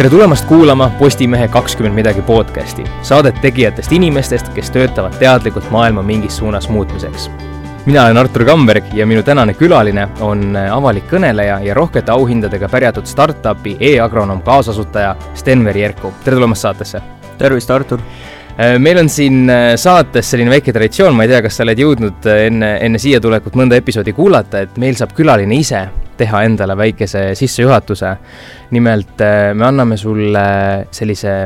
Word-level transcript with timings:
tere 0.00 0.08
tulemast 0.10 0.46
kuulama 0.48 0.86
Postimehe 0.98 1.48
kakskümmend 1.52 1.92
midagi 1.94 2.22
podcasti, 2.24 2.86
saadet 3.04 3.36
tegijatest 3.42 3.92
inimestest, 3.92 4.46
kes 4.54 4.72
töötavad 4.72 5.18
teadlikult 5.20 5.66
maailma 5.70 6.00
mingis 6.02 6.38
suunas 6.40 6.68
muutmiseks. 6.72 7.28
mina 7.86 8.04
olen 8.04 8.16
Artur 8.16 8.44
Kamberg 8.44 8.84
ja 8.94 9.06
minu 9.06 9.22
tänane 9.22 9.54
külaline 9.54 10.08
on 10.20 10.56
avalik 10.56 11.04
kõneleja 11.12 11.60
ja 11.64 11.74
rohkete 11.74 12.12
auhindadega 12.12 12.68
pärjatud 12.68 13.04
startupi 13.06 13.76
e-agronoom 13.80 14.40
kaasasutaja 14.42 15.16
Sten-Veri 15.34 15.82
Jerku, 15.82 16.14
tere 16.24 16.36
tulemast 16.36 16.62
saatesse! 16.62 17.02
tervist, 17.38 17.70
Artur! 17.70 18.00
meil 18.78 19.04
on 19.04 19.08
siin 19.08 19.52
saates 19.76 20.30
selline 20.30 20.50
väike 20.50 20.72
traditsioon, 20.72 21.14
ma 21.14 21.28
ei 21.28 21.34
tea, 21.34 21.42
kas 21.42 21.60
sa 21.60 21.68
oled 21.68 21.78
jõudnud 21.78 22.32
enne, 22.40 22.78
enne 22.80 22.98
siia 22.98 23.20
tulekut 23.20 23.52
mõnda 23.52 23.76
episoodi 23.76 24.16
kuulata, 24.16 24.64
et 24.64 24.80
meil 24.80 24.96
saab 24.96 25.12
külaline 25.12 25.60
ise 25.60 25.90
teha 26.20 26.44
endale 26.46 26.76
väikese 26.76 27.30
sissejuhatuse. 27.34 28.14
nimelt 28.70 29.22
me 29.54 29.66
anname 29.66 29.96
sulle 29.96 30.86
sellise 30.90 31.36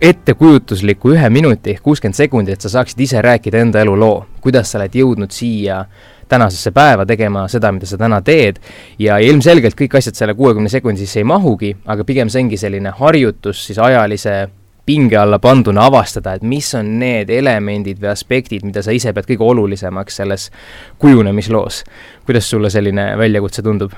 ettekujutusliku 0.00 1.14
ühe 1.14 1.28
minuti 1.30 1.74
ehk 1.74 1.82
kuuskümmend 1.82 2.16
sekundit, 2.18 2.60
sa 2.60 2.68
saaksid 2.72 3.00
ise 3.00 3.22
rääkida 3.22 3.62
enda 3.62 3.80
eluloo, 3.84 4.24
kuidas 4.44 4.72
sa 4.72 4.78
oled 4.80 4.96
jõudnud 5.00 5.32
siia 5.32 5.84
tänasesse 6.28 6.72
päeva 6.74 7.06
tegema 7.06 7.46
seda, 7.52 7.70
mida 7.72 7.86
sa 7.88 7.98
täna 8.00 8.20
teed 8.24 8.60
ja 8.98 9.18
ilmselgelt 9.22 9.76
kõik 9.78 9.98
asjad 9.98 10.18
selle 10.18 10.34
kuuekümne 10.34 10.72
sekundi 10.72 11.04
sisse 11.04 11.20
ei 11.22 11.28
mahugi, 11.28 11.74
aga 11.86 12.04
pigem 12.04 12.32
see 12.32 12.44
ongi 12.44 12.60
selline 12.60 12.92
harjutus 12.98 13.66
siis 13.68 13.78
ajalise 13.78 14.36
pinge 14.86 15.16
alla 15.16 15.38
panduna 15.38 15.86
avastada, 15.88 16.34
et 16.36 16.42
mis 16.42 16.66
on 16.76 16.98
need 17.00 17.30
elemendid 17.32 18.00
või 18.02 18.10
aspektid, 18.12 18.64
mida 18.66 18.82
sa 18.84 18.92
ise 18.92 19.14
pead 19.16 19.28
kõige 19.30 19.46
olulisemaks 19.46 20.20
selles 20.20 20.50
kujunemisloos. 20.98 21.84
kuidas 22.26 22.50
sulle 22.50 22.70
selline 22.70 23.14
väljakutse 23.18 23.62
tundub 23.62 23.92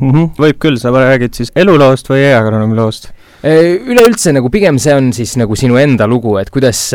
mm? 0.00 0.10
-hmm. 0.10 0.30
võib 0.38 0.58
küll, 0.58 0.78
sa 0.78 0.90
räägid 0.94 1.34
siis 1.34 1.52
eluloost 1.56 2.08
või 2.10 2.24
e-agronoomi 2.30 2.78
loost? 2.78 3.10
Üleüldse 3.42 4.30
nagu 4.30 4.50
pigem 4.54 4.78
see 4.78 4.94
on 4.94 5.08
siis 5.12 5.34
nagu 5.36 5.56
sinu 5.58 5.76
enda 5.76 6.06
lugu, 6.06 6.36
et 6.38 6.50
kuidas, 6.50 6.92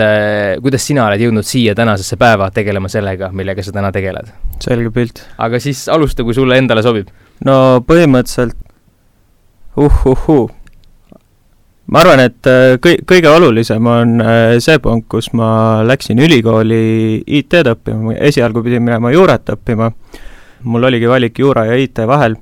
kuidas 0.63 0.85
sina 0.87 1.09
oled 1.09 1.19
jõudnud 1.19 1.43
siia 1.43 1.75
tänasesse 1.75 2.15
päeva 2.15 2.47
tegelema 2.55 2.87
sellega, 2.87 3.31
millega 3.35 3.63
sa 3.63 3.73
täna 3.75 3.91
tegeled? 3.91 4.31
selge 4.63 4.91
pilt. 4.91 5.25
aga 5.37 5.59
siis 5.59 5.89
alusta, 5.89 6.23
kui 6.23 6.33
sulle 6.33 6.57
endale 6.57 6.83
sobib. 6.83 7.11
no 7.45 7.83
põhimõtteliselt 7.87 8.55
uhuhuu 9.75 10.47
ma 11.91 12.01
arvan, 12.03 12.21
et 12.27 12.47
äh, 12.49 12.75
kõi-, 12.83 12.99
kõige 13.07 13.31
olulisem 13.31 13.85
on 13.87 14.17
äh, 14.23 14.57
see 14.63 14.79
punkt, 14.83 15.07
kus 15.11 15.29
ma 15.37 15.83
läksin 15.87 16.19
ülikooli 16.23 17.21
IT-d 17.39 17.71
õppima, 17.75 18.17
esialgu 18.27 18.63
pidin 18.65 18.83
minema 18.83 19.13
juurat 19.13 19.53
õppima, 19.55 19.91
mul 20.67 20.89
oligi 20.89 21.07
valik 21.09 21.39
juura 21.39 21.67
ja 21.69 21.77
IT 21.79 22.03
vahel, 22.09 22.35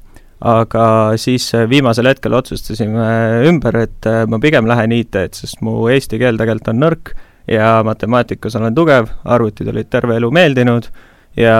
aga 0.45 0.87
siis 1.21 1.47
äh, 1.57 1.67
viimasel 1.69 2.09
hetkel 2.09 2.33
otsustasime 2.37 3.09
ümber, 3.49 3.83
et 3.85 4.09
ma 4.29 4.41
pigem 4.41 4.69
lähen 4.69 4.95
IT-d, 4.97 5.29
sest 5.37 5.61
mu 5.65 5.85
eesti 5.93 6.21
keel 6.21 6.41
tegelikult 6.41 6.73
on 6.73 6.81
nõrk 6.81 7.13
ja 7.51 7.77
matemaatikas 7.85 8.57
olen 8.57 8.73
tugev, 8.73 9.11
arvutid 9.29 9.69
olid 9.69 9.91
terve 9.93 10.17
elu 10.17 10.31
meeldinud 10.33 10.89
ja 11.37 11.59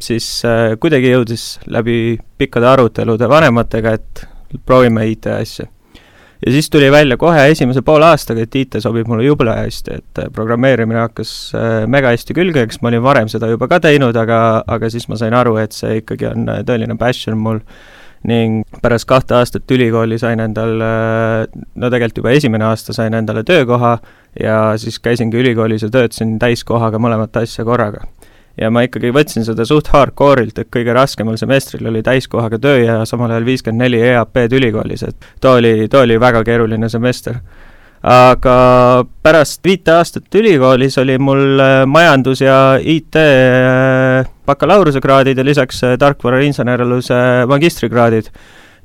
siis 0.00 0.38
kuidagi 0.80 1.12
jõudis 1.12 1.46
läbi 1.68 2.16
pikkade 2.40 2.70
arutelude 2.70 3.28
vanematega, 3.28 3.92
et 3.98 4.26
proovime 4.64 5.04
IT 5.10 5.28
asja 5.34 5.68
ja 6.46 6.52
siis 6.52 6.70
tuli 6.70 6.92
välja 6.92 7.16
kohe 7.16 7.46
esimese 7.48 7.82
poole 7.82 8.06
aastaga, 8.06 8.44
et 8.44 8.54
IT 8.54 8.78
sobib 8.84 9.08
mulle 9.08 9.24
jube 9.24 9.46
hästi, 9.48 9.98
et 9.98 10.20
äh, 10.20 10.30
programmeerimine 10.32 11.00
hakkas 11.00 11.32
äh, 11.56 11.84
mega 11.90 12.12
hästi 12.12 12.36
külge, 12.36 12.64
eks 12.66 12.80
ma 12.82 12.90
olin 12.90 13.04
varem 13.04 13.30
seda 13.32 13.48
juba 13.52 13.68
ka 13.70 13.80
teinud, 13.84 14.16
aga, 14.16 14.38
aga 14.66 14.90
siis 14.92 15.08
ma 15.08 15.18
sain 15.20 15.34
aru, 15.36 15.56
et 15.62 15.76
see 15.76 16.00
ikkagi 16.02 16.28
on 16.32 16.48
äh, 16.50 16.64
tõeline 16.66 16.98
passion 17.00 17.38
mul. 17.40 17.62
Ning 18.24 18.62
pärast 18.80 19.04
kahte 19.04 19.34
aastat 19.36 19.68
ülikooli 19.68 20.16
sain 20.16 20.40
endal, 20.40 20.80
no 20.80 21.88
tegelikult 21.92 22.22
juba 22.22 22.32
esimene 22.32 22.64
aasta 22.64 22.94
sain 22.96 23.12
endale 23.12 23.42
töökoha 23.44 23.98
ja 24.40 24.54
siis 24.80 24.96
käisingi 25.04 25.36
ülikoolis 25.42 25.84
ja 25.84 25.90
töötasin 25.92 26.38
täiskohaga 26.40 26.96
mõlemat 27.04 27.36
asja 27.42 27.66
korraga 27.68 28.06
ja 28.60 28.70
ma 28.70 28.84
ikkagi 28.86 29.10
võtsin 29.14 29.46
seda 29.46 29.66
suht 29.66 29.90
hardcore'ilt, 29.92 30.58
et 30.62 30.70
kõige 30.72 30.94
raskemal 30.94 31.38
semestril 31.40 31.90
oli 31.90 32.02
täiskohaga 32.06 32.60
töö 32.62 32.80
ja 32.84 32.96
samal 33.08 33.32
ajal 33.34 33.46
viiskümmend 33.48 33.86
neli 33.86 34.02
EAP-d 34.12 34.58
ülikoolis, 34.58 35.06
et 35.08 35.30
too 35.42 35.58
oli, 35.58 35.88
too 35.90 36.04
oli 36.06 36.18
väga 36.20 36.44
keeruline 36.46 36.88
semester. 36.88 37.40
aga 38.04 38.54
pärast 39.24 39.62
viite 39.64 39.94
aastat 39.94 40.34
ülikoolis 40.36 40.98
oli 41.00 41.16
mul 41.18 41.60
äh, 41.60 41.86
majandus- 41.86 42.42
ja 42.44 42.76
IT 42.76 43.16
äh, 43.16 44.26
bakalaureusekraadid 44.46 45.38
ja 45.38 45.44
lisaks 45.44 45.82
äh, 45.84 45.96
tarkvarainsenerluse 45.98 47.46
magistrikraadid 47.48 48.28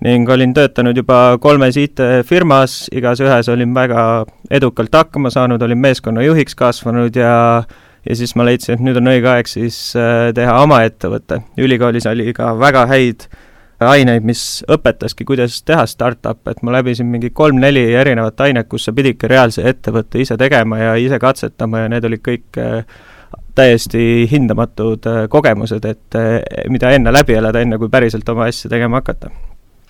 ning 0.01 0.29
olin 0.29 0.53
töötanud 0.55 0.95
juba 0.95 1.37
kolmes 1.43 1.75
IT-firmas, 1.77 2.87
igas 2.95 3.19
ühes 3.19 3.49
olin 3.51 3.75
väga 3.75 4.25
edukalt 4.49 4.95
hakkama 4.95 5.29
saanud, 5.29 5.61
olin 5.61 5.77
meeskonnajuhiks 5.83 6.55
kasvanud 6.55 7.15
ja 7.19 7.63
ja 8.05 8.15
siis 8.15 8.35
ma 8.39 8.45
leidsin, 8.47 8.77
et 8.77 8.85
nüüd 8.85 8.99
on 9.01 9.11
õige 9.11 9.29
aeg 9.31 9.49
siis 9.49 9.77
äh, 9.99 10.29
teha 10.35 10.55
oma 10.63 10.81
ettevõte. 10.87 11.41
ülikoolis 11.57 12.07
oli 12.09 12.33
ka 12.35 12.53
väga 12.59 12.85
häid 12.91 13.27
aineid, 13.79 14.25
mis 14.27 14.63
õpetaski, 14.67 15.25
kuidas 15.27 15.61
teha 15.63 15.85
startup'e, 15.87 16.51
et 16.51 16.63
ma 16.67 16.73
läbisin 16.75 17.07
mingi 17.07 17.29
kolm-neli 17.35 17.85
erinevat 17.95 18.41
ainet, 18.43 18.67
kus 18.67 18.89
sa 18.89 18.93
pididki 18.95 19.29
reaalse 19.31 19.63
ettevõtte 19.69 20.19
ise 20.19 20.37
tegema 20.37 20.81
ja 20.81 20.95
ise 20.99 21.19
katsetama 21.19 21.85
ja 21.85 21.93
need 21.93 22.07
olid 22.09 22.23
kõik 22.25 22.59
äh, 22.59 22.81
täiesti 23.55 24.27
hindamatud 24.31 25.07
äh, 25.07 25.21
kogemused, 25.31 25.85
et 25.85 26.19
mida 26.71 26.91
enne 26.95 27.13
läbi 27.15 27.39
elada, 27.39 27.63
enne 27.63 27.79
kui 27.79 27.91
päriselt 27.91 28.27
oma 28.29 28.49
asja 28.51 28.71
tegema 28.71 28.99
hakata 28.99 29.31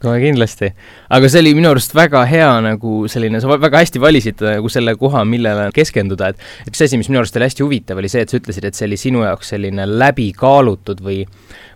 kohe 0.04 0.20
kindlasti. 0.24 0.72
aga 1.10 1.30
see 1.30 1.42
oli 1.44 1.54
minu 1.58 1.72
arust 1.74 1.96
väga 1.96 2.24
hea 2.30 2.50
nagu 2.66 3.04
selline, 3.12 3.42
sa 3.42 3.52
väga 3.52 3.84
hästi 3.84 4.02
valisid 4.02 4.44
nagu 4.46 4.72
selle 4.72 4.96
koha, 5.00 5.26
millele 5.28 5.70
keskenduda, 5.76 6.34
et 6.34 6.72
üks 6.72 6.86
asi, 6.86 7.00
mis 7.00 7.12
minu 7.12 7.24
arust 7.24 7.38
oli 7.40 7.50
hästi 7.50 7.66
huvitav, 7.66 8.02
oli 8.02 8.12
see, 8.12 8.24
et 8.26 8.32
sa 8.32 8.40
ütlesid, 8.40 8.70
et 8.70 8.80
see 8.80 8.88
oli 8.90 9.00
sinu 9.00 9.26
jaoks 9.28 9.56
selline 9.56 9.88
läbikaalutud 9.90 11.04
või 11.06 11.24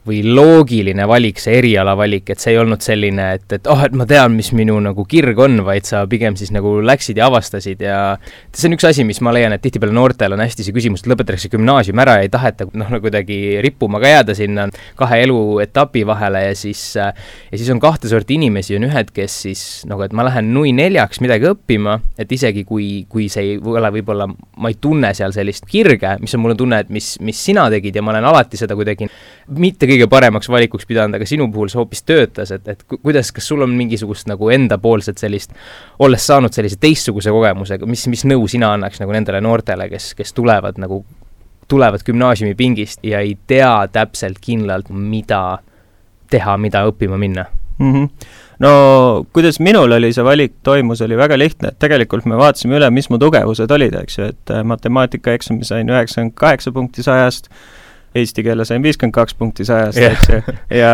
või 0.08 0.20
loogiline 0.28 1.06
valik, 1.08 1.40
see 1.40 1.56
erialavalik, 1.62 2.28
et 2.34 2.42
see 2.42 2.52
ei 2.54 2.60
olnud 2.60 2.84
selline, 2.84 3.28
et, 3.38 3.46
et 3.56 3.68
oh, 3.72 3.80
et 3.86 3.94
ma 3.96 4.06
tean, 4.08 4.34
mis 4.36 4.50
minu 4.56 4.76
nagu 4.84 5.06
kirg 5.08 5.40
on, 5.40 5.62
vaid 5.64 5.88
sa 5.88 6.04
pigem 6.12 6.36
siis 6.40 6.52
nagu 6.52 6.76
läksid 6.84 7.20
ja 7.20 7.30
avastasid 7.32 7.84
ja 7.86 8.00
see 8.52 8.68
on 8.68 8.76
üks 8.76 8.88
asi, 8.90 9.06
mis 9.08 9.22
ma 9.24 9.32
leian, 9.36 9.56
et 9.56 9.64
tihtipeale 9.64 9.96
noortel 9.96 10.36
on 10.36 10.44
hästi 10.44 10.68
see 10.68 10.76
küsimus, 10.76 11.06
et 11.06 11.12
lõpetatakse 11.12 11.52
gümnaasium 11.54 12.04
ära 12.04 12.18
ja 12.20 12.28
ei 12.28 12.34
taheta 12.34 12.68
noh, 12.74 12.92
nagu 12.92 13.04
kuidagi 13.06 13.40
rippuma 13.64 14.02
ka 14.04 14.12
jääda 14.12 14.36
sinna 14.38 14.68
kahe 15.00 15.22
eluetapi 15.24 16.04
vahele 16.08 16.44
ja 16.50 16.58
siis 16.58 16.84
ja 17.00 17.14
siis 17.56 17.72
on 17.72 17.80
kahte 17.84 18.12
sorti 18.14 18.38
inimesi, 18.38 18.76
on 18.78 18.86
ühed, 18.88 19.10
kes 19.14 19.36
siis 19.46 19.62
nagu, 19.90 20.04
et 20.06 20.14
ma 20.16 20.26
lähen 20.28 20.52
nui 20.54 20.72
neljaks 20.76 21.20
midagi 21.24 21.48
õppima, 21.50 21.96
et 22.20 22.32
isegi 22.32 22.64
kui, 22.68 23.06
kui 23.10 23.26
see 23.32 23.54
ei 23.54 23.56
ole 23.58 23.90
võib-olla, 23.98 24.28
ma 24.30 24.72
ei 24.72 24.78
tunne 24.82 25.14
seal 25.18 25.34
sellist 25.36 25.66
kirge, 25.70 26.16
mis 26.22 26.36
on 26.38 26.44
mul 26.44 26.54
on 26.54 26.60
tunne, 26.60 26.80
et 26.86 26.92
mis, 26.94 27.14
mis 27.26 27.40
sina 27.50 27.66
tegid 27.74 27.98
ja 27.98 28.04
ma 28.06 28.14
olen 28.14 28.28
alati 28.30 28.60
seda 28.60 28.78
kuidagi 28.78 29.08
mitte 29.60 29.90
kõige 29.90 30.08
paremaks 30.12 30.50
valikuks 30.54 30.88
pidanud, 30.90 31.18
aga 31.18 31.28
sinu 31.30 31.50
puhul 31.54 31.72
see 31.72 31.82
hoopis 31.82 32.06
töötas, 32.08 32.54
et, 32.56 32.68
et 32.70 32.86
kuidas, 32.94 33.34
kas 33.36 33.50
sul 33.50 33.66
on 33.66 33.74
mingisugust 33.78 34.30
nagu 34.32 34.52
endapoolset 34.54 35.22
sellist, 35.22 35.58
olles 36.04 36.30
saanud 36.30 36.54
sellise 36.54 36.80
teistsuguse 36.82 37.34
kogemusega, 37.34 37.90
mis, 37.90 38.06
mis 38.12 38.28
nõu 38.30 38.48
sina 38.52 38.74
annaks 38.78 39.02
nagu 39.04 39.16
nendele 39.16 39.42
noortele, 39.44 39.90
kes, 39.92 40.14
kes 40.20 40.36
tulevad 40.38 40.80
nagu, 40.82 41.02
tulevad 41.72 42.06
gümnaasiumipingist 42.06 43.04
ja 43.08 43.24
ei 43.26 43.36
tea 43.48 43.76
täpselt 43.92 44.40
kindlalt, 44.44 44.94
mida 44.94 45.44
teha, 46.34 46.58
mida 46.62 46.86
õppima 46.90 47.18
minna 47.20 47.46
mm? 47.78 47.92
-hmm 47.94 48.40
no 48.60 49.26
kuidas 49.34 49.60
minul 49.60 49.92
oli 49.92 50.14
see 50.14 50.26
valik 50.26 50.56
toimus, 50.64 51.02
oli 51.02 51.18
väga 51.18 51.38
lihtne, 51.40 51.74
et 51.74 51.80
tegelikult 51.80 52.26
me 52.30 52.40
vaatasime 52.40 52.78
üle, 52.80 52.90
mis 52.94 53.10
mu 53.12 53.20
tugevused 53.22 53.72
olid, 53.72 53.96
eks 54.04 54.20
ju, 54.20 54.32
et 54.34 54.58
matemaatikaeksami 54.64 55.68
sain 55.68 55.90
üheksakümmend 55.90 56.36
kaheksa 56.40 56.72
punkti 56.76 57.04
sajast, 57.06 57.50
eesti 58.16 58.44
keele 58.46 58.66
sain 58.66 58.84
viiskümmend 58.84 59.16
kaks 59.16 59.34
punkti 59.34 59.66
sajast 59.66 59.98
yeah., 59.98 60.14
eks 60.14 60.30
ju. 60.30 60.58
ja 60.82 60.92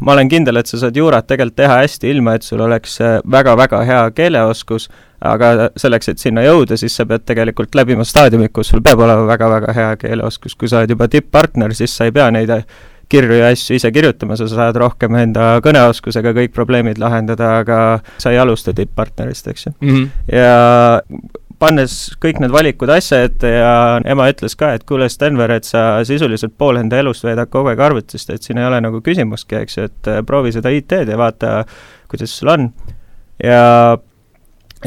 ma 0.00 0.12
olen 0.12 0.28
kindel, 0.28 0.60
et 0.60 0.68
sa 0.68 0.82
saad 0.82 0.96
juurat 0.96 1.26
tegelikult 1.26 1.56
teha 1.62 1.80
hästi, 1.80 2.10
ilma 2.12 2.36
et 2.36 2.44
sul 2.46 2.60
oleks 2.60 2.98
väga-väga 3.36 3.80
äh, 3.80 3.88
hea 3.88 4.04
keeleoskus, 4.18 4.90
aga 5.32 5.70
selleks, 5.78 6.12
et 6.12 6.22
sinna 6.22 6.44
jõuda, 6.44 6.76
siis 6.76 6.96
sa 6.98 7.06
pead 7.08 7.24
tegelikult 7.24 7.74
läbima 7.78 8.04
staadiumit, 8.04 8.52
kus 8.52 8.74
sul 8.74 8.84
peab 8.84 9.00
olema 9.00 9.24
väga-väga 9.30 9.76
hea 9.76 9.90
keeleoskus, 10.04 10.58
kui 10.58 10.68
sa 10.68 10.82
oled 10.82 10.92
juba 10.92 11.08
tipppartner, 11.08 11.74
siis 11.78 11.94
sa 11.96 12.08
ei 12.10 12.14
pea 12.14 12.28
neid 12.34 12.52
äh, 12.52 12.66
kirju 13.08 13.38
ja 13.40 13.50
asju 13.52 13.76
ise 13.76 13.90
kirjutama, 13.92 14.36
sa 14.38 14.48
saad 14.50 14.78
rohkem 14.80 15.16
enda 15.20 15.54
kõneoskusega 15.64 16.34
kõik 16.36 16.54
probleemid 16.56 17.00
lahendada, 17.02 17.58
aga 17.62 17.78
sa 18.22 18.32
ei 18.32 18.40
alusta 18.42 18.74
tipppartnerist, 18.76 19.48
eks 19.52 19.66
ju 19.66 19.72
mm. 19.80 19.88
-hmm. 19.88 20.36
ja 20.36 21.10
pannes 21.62 21.96
kõik 22.22 22.40
need 22.42 22.52
valikud 22.54 22.90
asja 22.90 23.22
ette 23.28 23.50
ja 23.54 23.72
ema 24.08 24.28
ütles 24.32 24.56
ka, 24.58 24.72
et 24.76 24.86
kuule, 24.88 25.08
Stenver, 25.12 25.50
et 25.54 25.68
sa 25.68 26.02
sisuliselt 26.06 26.56
pool 26.58 26.80
enda 26.80 26.98
elust 26.98 27.26
veedad 27.26 27.50
kogu 27.52 27.70
aeg 27.72 27.82
arvutist, 27.86 28.30
et 28.30 28.42
siin 28.42 28.58
ei 28.58 28.66
ole 28.66 28.80
nagu 28.82 29.02
küsimustki, 29.04 29.60
eks 29.62 29.78
ju, 29.78 29.90
et 29.90 30.10
äh, 30.10 30.22
proovi 30.26 30.54
seda 30.54 30.72
IT-d 30.74 31.12
ja 31.14 31.18
vaata, 31.20 31.62
kuidas 32.10 32.34
sul 32.38 32.50
on. 32.54 32.72
ja 33.42 33.96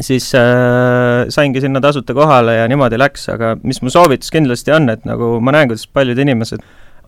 siis 0.00 0.28
äh, 0.34 1.24
saingi 1.32 1.60
sinna 1.60 1.80
tasuta 1.80 2.14
kohale 2.14 2.58
ja 2.58 2.68
niimoodi 2.68 2.98
läks, 3.00 3.28
aga 3.32 3.54
mis 3.62 3.80
mu 3.82 3.92
soovitus 3.92 4.32
kindlasti 4.34 4.74
on, 4.76 4.90
et 4.92 5.06
nagu 5.08 5.36
ma 5.40 5.56
näen, 5.56 5.70
kuidas 5.72 5.86
paljud 5.88 6.18
inimesed 6.18 6.64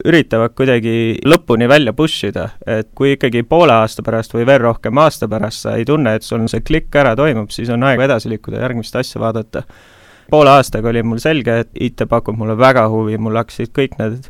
üritavad 0.06 0.54
kuidagi 0.56 1.18
lõpuni 1.26 1.68
välja 1.70 1.94
push 1.96 2.28
ida, 2.28 2.48
et 2.66 2.90
kui 2.94 3.14
ikkagi 3.16 3.42
poole 3.48 3.74
aasta 3.74 4.04
pärast 4.06 4.34
või 4.34 4.46
veel 4.46 4.60
rohkem 4.62 4.98
aasta 5.02 5.28
pärast 5.30 5.66
sa 5.66 5.76
ei 5.78 5.86
tunne, 5.88 6.14
et 6.14 6.26
sul 6.26 6.46
see 6.50 6.62
klikk 6.64 6.94
ära 7.00 7.14
toimub, 7.18 7.50
siis 7.54 7.70
on 7.74 7.86
aeg 7.88 8.02
edasi 8.06 8.30
liikuda, 8.32 8.60
järgmist 8.62 8.96
asja 8.96 9.20
vaadata. 9.22 9.62
poole 10.30 10.50
aastaga 10.50 10.88
oli 10.88 11.02
mul 11.02 11.18
selge, 11.18 11.58
et 11.60 11.70
IT 11.80 12.04
pakub 12.08 12.36
mulle 12.36 12.58
väga 12.58 12.88
huvi, 12.88 13.16
mul 13.18 13.36
hakkasid 13.36 13.72
kõik 13.72 13.98
need 13.98 14.28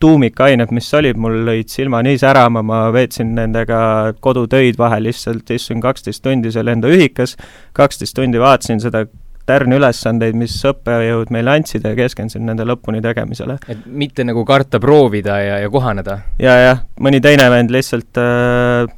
tuumikained, 0.00 0.70
mis 0.72 0.88
olid, 0.94 1.18
mul 1.20 1.42
lõid 1.44 1.68
silma 1.68 2.00
nii 2.02 2.18
särama, 2.20 2.62
ma 2.64 2.80
veetsin 2.92 3.34
nendega 3.36 4.14
kodutöid 4.24 4.78
vahel, 4.80 5.04
lihtsalt 5.08 5.50
istusin 5.50 5.80
kaksteist 5.84 6.22
tundi 6.24 6.52
seal 6.52 6.72
enda 6.72 6.88
ühikas, 6.88 7.36
kaksteist 7.76 8.16
tundi 8.16 8.40
vaatasin 8.40 8.80
seda 8.80 9.04
tärniülesandeid, 9.50 10.38
mis 10.38 10.54
õppejõud 10.70 11.34
meile 11.34 11.56
andsid 11.58 11.84
ja 11.86 11.94
keskendusin 11.98 12.46
nende 12.46 12.66
lõpuni 12.68 13.02
tegemisele. 13.04 13.58
et 13.68 13.84
mitte 13.86 14.24
nagu 14.26 14.44
karta 14.48 14.80
proovida 14.82 15.40
ja, 15.42 15.60
ja 15.64 15.70
kohaneda? 15.72 16.20
ja, 16.38 16.56
jah, 16.64 16.84
mõni 17.02 17.22
teine 17.24 17.50
vend 17.52 17.74
lihtsalt 17.74 18.20
äh, 18.20 18.90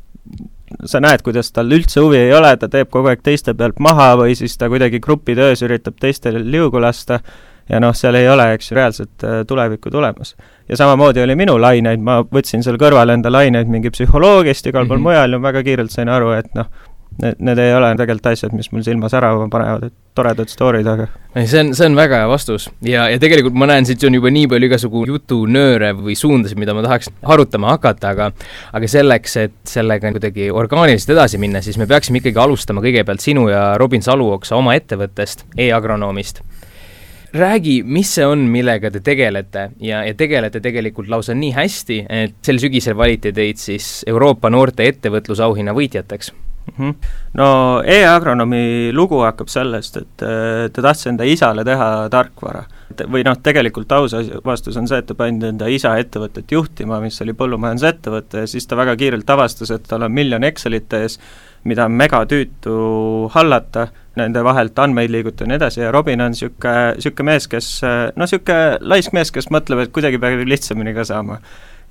sa 0.88 1.00
näed, 1.02 1.22
kuidas 1.24 1.52
tal 1.52 1.72
üldse 1.72 2.00
huvi 2.02 2.20
ei 2.26 2.34
ole, 2.34 2.52
ta 2.56 2.68
teeb 2.70 2.90
kogu 2.92 3.10
aeg 3.12 3.22
teiste 3.24 3.54
pealt 3.58 3.80
maha 3.82 4.12
või 4.20 4.36
siis 4.38 4.56
ta 4.58 4.68
kuidagi 4.72 5.00
grupitöös 5.02 5.64
üritab 5.66 5.98
teistel 6.00 6.38
liugu 6.50 6.80
lasta 6.82 7.20
ja 7.70 7.80
noh, 7.82 7.94
seal 7.96 8.16
ei 8.18 8.28
ole, 8.28 8.48
eks 8.56 8.70
ju, 8.70 8.76
reaalset 8.78 9.26
äh, 9.26 9.42
tulevikku 9.48 9.90
tulemas. 9.90 10.34
ja 10.68 10.76
samamoodi 10.76 11.22
oli 11.22 11.36
minu 11.38 11.58
laineid, 11.60 12.00
ma 12.00 12.20
võtsin 12.22 12.64
seal 12.64 12.78
kõrval 12.80 13.14
enda 13.14 13.32
laineid 13.32 13.70
mingi 13.70 13.92
psühholoogiast, 13.92 14.66
igal 14.66 14.86
pool 14.86 14.98
mm 14.98 15.00
-hmm. 15.00 15.08
mujal 15.08 15.32
ja 15.32 15.42
väga 15.42 15.62
kiirelt 15.62 15.90
sain 15.90 16.08
aru, 16.08 16.32
et 16.38 16.54
noh, 16.54 16.66
need, 17.20 17.40
need 17.44 17.60
ei 17.60 17.74
ole 17.76 17.90
tegelikult 17.98 18.30
asjad, 18.32 18.54
mis 18.56 18.70
mul 18.72 18.84
silma 18.86 19.10
särama 19.12 19.48
panevad, 19.52 19.88
et 19.90 20.16
toredad 20.16 20.50
story'd, 20.52 20.88
aga 20.88 21.08
ei, 21.34 21.46
see 21.48 21.62
on, 21.62 21.72
see 21.76 21.88
on 21.88 21.98
väga 21.98 22.22
hea 22.22 22.30
vastus 22.30 22.68
ja, 22.86 23.06
ja 23.12 23.20
tegelikult 23.22 23.56
ma 23.58 23.68
näen, 23.70 23.86
siit 23.88 24.04
on 24.08 24.16
juba 24.18 24.32
nii 24.32 24.48
palju 24.52 24.70
igasugu 24.70 25.04
jutunööre 25.10 25.92
või 25.98 26.16
suundasid, 26.18 26.60
mida 26.60 26.76
ma 26.76 26.84
tahaks 26.86 27.12
harutama 27.28 27.72
hakata, 27.74 28.12
aga 28.12 28.30
aga 28.72 28.90
selleks, 28.90 29.38
et 29.42 29.56
sellega 29.68 30.12
kuidagi 30.14 30.50
orgaaniliselt 30.52 31.16
edasi 31.16 31.40
minna, 31.42 31.64
siis 31.64 31.80
me 31.80 31.88
peaksime 31.90 32.22
ikkagi 32.22 32.42
alustama 32.42 32.84
kõigepealt 32.84 33.24
sinu 33.24 33.48
ja 33.52 33.72
Robin 33.80 34.04
Saluoksa 34.04 34.58
oma 34.58 34.76
ettevõttest 34.78 35.46
e, 35.56 35.68
e-agronoomist 35.68 36.44
räägi, 37.32 37.82
mis 37.82 38.14
see 38.14 38.26
on, 38.26 38.44
millega 38.52 38.90
te 38.92 39.00
tegelete 39.04 39.70
ja, 39.80 40.02
ja 40.04 40.14
tegelete 40.14 40.60
tegelikult 40.60 41.08
lausa 41.08 41.34
nii 41.36 41.52
hästi, 41.56 41.98
et 42.08 42.38
sel 42.44 42.60
sügisel 42.60 42.96
valiti 42.98 43.32
teid 43.32 43.60
siis 43.60 44.02
Euroopa 44.08 44.50
noorte 44.52 44.86
ettevõtlusauhinna 44.90 45.74
võitjateks. 45.76 46.32
No 47.38 47.46
e-agronoomi 47.84 48.92
lugu 48.94 49.20
hakkab 49.24 49.50
sellest, 49.52 49.98
et 50.00 50.24
äh, 50.26 50.68
ta 50.72 50.84
tahtis 50.84 51.10
enda 51.10 51.26
isale 51.28 51.64
teha 51.66 52.08
tarkvara. 52.12 52.64
või 53.08 53.24
noh, 53.24 53.38
tegelikult 53.40 53.92
aus 53.96 54.12
vastus 54.44 54.76
on 54.76 54.88
see, 54.88 54.98
et 55.00 55.06
ta 55.08 55.14
pandi 55.16 55.48
enda 55.48 55.68
isa 55.72 55.94
ettevõtet 55.98 56.50
juhtima, 56.52 57.00
mis 57.00 57.20
oli 57.24 57.32
põllumajandusettevõte 57.32 58.44
ja 58.44 58.50
siis 58.50 58.66
ta 58.68 58.76
väga 58.76 58.96
kiirelt 59.00 59.30
avastas, 59.30 59.70
et 59.72 59.88
tal 59.88 60.04
on 60.04 60.12
miljon 60.12 60.44
Excelite 60.44 61.00
ees, 61.00 61.18
mida 61.64 61.86
on 61.88 61.96
megatüütu 61.96 62.76
hallata 63.32 63.88
nende 64.20 64.42
vahelt 64.44 64.78
andmeid 64.78 65.10
liigutada 65.10 65.46
ja 65.46 65.52
nii 65.52 65.60
edasi 65.60 65.80
ja 65.80 65.92
Robin 65.94 66.20
on 66.20 66.34
niisugune, 66.34 66.94
niisugune 66.98 67.30
mees, 67.30 67.48
kes 67.48 67.68
noh, 67.82 68.26
niisugune 68.26 68.78
laisk 68.92 69.16
mees, 69.16 69.32
kes 69.32 69.48
mõtleb, 69.54 69.86
et 69.86 69.94
kuidagi 69.94 70.20
peab 70.20 70.44
lihtsamini 70.44 70.92
ka 70.96 71.06
saama. 71.08 71.40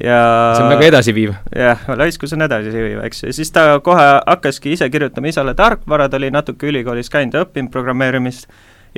Ja 0.04 0.20
see 0.56 0.66
on 0.66 0.72
väga 0.74 0.88
edasiviiv. 0.90 1.36
jah, 1.56 1.86
laiskus 2.00 2.34
on 2.36 2.46
edasiviiv, 2.48 3.04
eks, 3.06 3.24
ja 3.28 3.36
siis 3.36 3.54
ta 3.54 3.66
kohe 3.84 4.08
hakkaski 4.20 4.76
ise 4.76 4.90
kirjutama 4.90 5.32
isale 5.32 5.54
tarkvara, 5.58 6.10
ta 6.10 6.20
oli 6.20 6.32
natuke 6.34 6.70
ülikoolis 6.72 7.12
käinud 7.14 7.38
ja 7.38 7.46
õppinud 7.46 7.72
programmeerimist 7.74 8.50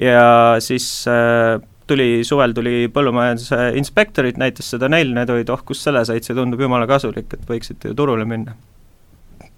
ja 0.02 0.26
siis 0.64 0.88
äh, 1.12 1.60
tuli, 1.88 2.24
suvel 2.28 2.54
tuli 2.56 2.88
põllumajanduse 2.94 3.74
inspektorid, 3.80 4.40
näitas 4.42 4.72
seda 4.74 4.90
neile, 4.92 5.14
need 5.18 5.34
olid, 5.34 5.52
oh, 5.54 5.64
kust 5.66 5.86
selle 5.86 6.06
said, 6.08 6.26
see 6.26 6.38
tundub 6.38 6.62
jumala 6.64 6.88
kasulik, 6.90 7.34
et 7.36 7.50
võiksite 7.50 7.92
ju 7.92 7.98
turule 7.98 8.26
minna. 8.30 8.56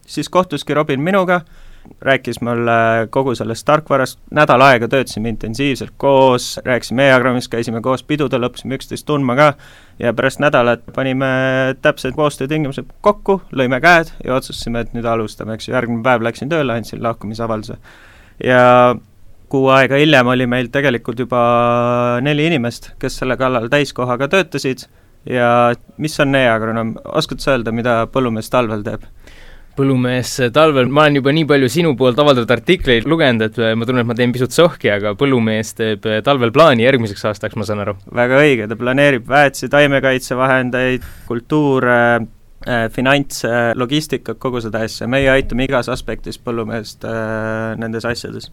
siis 0.05 0.29
kohtuski 0.29 0.73
Robin 0.73 1.01
minuga 1.01 1.41
rääkis 2.01 2.41
mulle 2.41 3.07
kogu 3.09 3.35
sellest 3.35 3.65
tarkvarast, 3.65 4.19
nädal 4.35 4.61
aega 4.65 4.87
töötasime 4.91 5.29
intensiivselt 5.29 5.93
koos, 5.97 6.55
rääkisime 6.65 7.07
e-agrammist, 7.09 7.49
käisime 7.51 7.81
koos 7.85 8.03
pidudel, 8.03 8.47
õppisime 8.47 8.79
üksteist 8.79 9.07
tundma 9.07 9.35
ka 9.39 9.51
ja 9.99 10.13
pärast 10.13 10.41
nädalat 10.43 10.83
panime 10.95 11.29
täpsed 11.81 12.15
koostöötingimused 12.17 12.91
kokku, 13.05 13.39
lõime 13.55 13.79
käed 13.83 14.11
ja 14.25 14.35
otsustasime, 14.37 14.85
et 14.85 14.93
nüüd 14.97 15.07
alustame, 15.09 15.55
eks 15.55 15.69
ju, 15.69 15.75
järgmine 15.75 16.03
päev 16.05 16.25
läksin 16.25 16.51
tööle, 16.51 16.75
andsin 16.75 17.03
lahkumisavalduse. 17.03 17.77
ja 18.43 18.95
kuu 19.49 19.69
aega 19.71 19.97
hiljem 20.01 20.27
oli 20.27 20.47
meil 20.49 20.69
tegelikult 20.73 21.19
juba 21.19 21.41
neli 22.25 22.47
inimest, 22.49 22.91
kes 22.99 23.21
selle 23.21 23.37
kallal 23.37 23.69
täiskohaga 23.71 24.27
töötasid 24.27 24.87
ja 25.29 25.49
mis 25.97 26.19
on 26.19 26.35
e-agronoom, 26.35 26.95
oskad 27.05 27.41
sa 27.41 27.55
öelda, 27.55 27.73
mida 27.75 28.03
põllumees 28.11 28.49
talvel 28.53 28.85
teeb? 28.85 29.05
Põllumees 29.75 30.31
talvel, 30.55 30.89
ma 30.91 31.05
olen 31.05 31.19
juba 31.19 31.33
nii 31.35 31.47
palju 31.49 31.69
sinu 31.71 31.93
poolt 31.99 32.19
avaldatud 32.21 32.53
artikleid 32.55 33.07
lugenud, 33.09 33.45
et 33.47 33.59
äh, 33.61 33.73
ma 33.77 33.87
tunnen, 33.87 34.05
et 34.05 34.09
ma 34.09 34.15
teen 34.17 34.33
pisut 34.35 34.55
sohki, 34.55 34.89
aga 34.93 35.15
põllumees 35.19 35.73
teeb 35.77 36.07
äh, 36.09 36.21
talvel 36.25 36.53
plaani 36.55 36.85
järgmiseks 36.85 37.27
aastaks, 37.31 37.57
ma 37.59 37.67
saan 37.67 37.83
aru? 37.83 37.97
väga 38.15 38.39
õige, 38.43 38.69
ta 38.71 38.79
planeerib 38.79 39.27
väetisi, 39.29 39.69
taimekaitsevahendeid, 39.73 41.05
kultuure 41.29 41.99
äh,, 42.15 42.87
finantse, 42.95 43.51
logistikat, 43.79 44.39
kogu 44.41 44.63
seda 44.63 44.85
asja, 44.87 45.09
meie 45.11 45.29
aitame 45.33 45.67
igas 45.69 45.91
aspektis 45.91 46.39
põllumeest 46.41 47.05
nendes 47.81 48.07
asjades. 48.07 48.51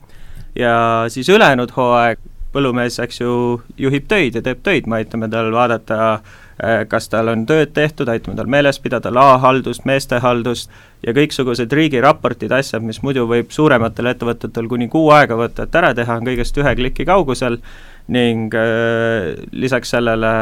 ja 0.58 0.76
siis 1.12 1.30
ülejäänud 1.32 1.74
hooaeg 1.76 2.30
põllumees, 2.52 2.98
eks 3.00 3.22
ju, 3.22 3.34
juhib 3.80 4.08
töid 4.10 4.34
ja 4.36 4.42
teeb 4.44 4.60
töid, 4.62 4.90
me 4.90 5.00
aitame 5.00 5.30
tal 5.32 5.48
vaadata 5.54 6.02
Äh, 6.12 6.41
kas 6.88 7.08
tal 7.10 7.32
on 7.32 7.44
tööd 7.46 7.72
tehtud, 7.74 8.08
aitame 8.08 8.36
tal 8.38 8.50
meeles 8.50 8.78
pidada 8.82 9.10
laohaldust, 9.10 9.86
meestehaldust 9.88 10.70
ja 11.02 11.14
kõiksugused 11.16 11.72
riigiraportid, 11.74 12.52
asjad, 12.54 12.84
mis 12.86 13.00
muidu 13.02 13.26
võib 13.30 13.50
suurematel 13.50 14.12
ettevõtetel 14.12 14.68
kuni 14.70 14.86
kuu 14.92 15.10
aega 15.14 15.38
võtta, 15.38 15.66
et 15.66 15.80
ära 15.80 15.90
teha, 15.98 16.20
on 16.20 16.28
kõigest 16.28 16.60
ühe 16.62 16.74
kliki 16.78 17.06
kaugusel 17.08 17.58
ning 18.14 18.54
äh, 18.54 19.32
lisaks 19.52 19.94
sellele 19.96 20.32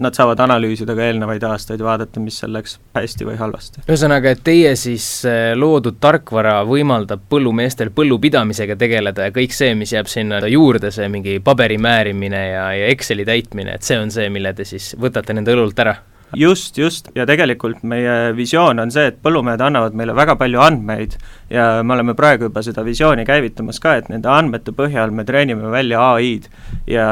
nad 0.00 0.16
saavad 0.16 0.40
analüüsida 0.44 0.96
ka 0.96 1.04
eelnevaid 1.06 1.44
aastaid, 1.46 1.82
vaadata, 1.84 2.22
mis 2.22 2.38
seal 2.40 2.54
läks 2.54 2.78
hästi 2.96 3.28
või 3.28 3.36
halvasti. 3.38 3.84
ühesõnaga, 3.86 4.34
et 4.34 4.42
teie 4.46 4.74
siis 4.78 5.06
äh, 5.28 5.52
loodud 5.58 6.00
tarkvara 6.02 6.56
võimaldab 6.68 7.26
põllumeestel 7.30 7.92
põllupidamisega 7.94 8.76
tegeleda 8.80 9.28
ja 9.28 9.34
kõik 9.34 9.54
see, 9.54 9.74
mis 9.78 9.94
jääb 9.94 10.10
sinna 10.10 10.42
juurde, 10.50 10.90
see 10.94 11.08
mingi 11.12 11.38
paberi 11.44 11.78
määrimine 11.78 12.42
ja, 12.48 12.66
ja 12.74 12.90
Exceli 12.94 13.26
täitmine, 13.28 13.78
et 13.78 13.86
see 13.86 14.00
on 14.00 14.10
see, 14.14 14.28
mille 14.34 14.54
te 14.54 14.66
siis 14.68 14.94
võtate 15.00 15.36
nende 15.36 15.54
õlult 15.54 15.78
ära? 15.84 15.98
Just, 16.36 16.78
just, 16.78 17.08
ja 17.14 17.26
tegelikult 17.28 17.82
meie 17.86 18.32
visioon 18.36 18.78
on 18.82 18.90
see, 18.94 19.06
et 19.10 19.18
põllumehed 19.24 19.60
annavad 19.64 19.94
meile 19.98 20.14
väga 20.16 20.34
palju 20.40 20.60
andmeid. 20.64 21.12
Ja 21.52 21.64
me 21.82 21.92
oleme 21.96 22.14
praegu 22.18 22.42
juba 22.48 22.60
seda 22.66 22.82
visiooni 22.86 23.24
käivitamas 23.28 23.78
ka, 23.82 23.90
et 24.00 24.08
nende 24.12 24.28
andmete 24.30 24.72
põhjal 24.76 25.10
me 25.14 25.22
treenime 25.28 25.66
välja 25.72 25.98
ai-d. 26.14 26.44
ja 26.90 27.06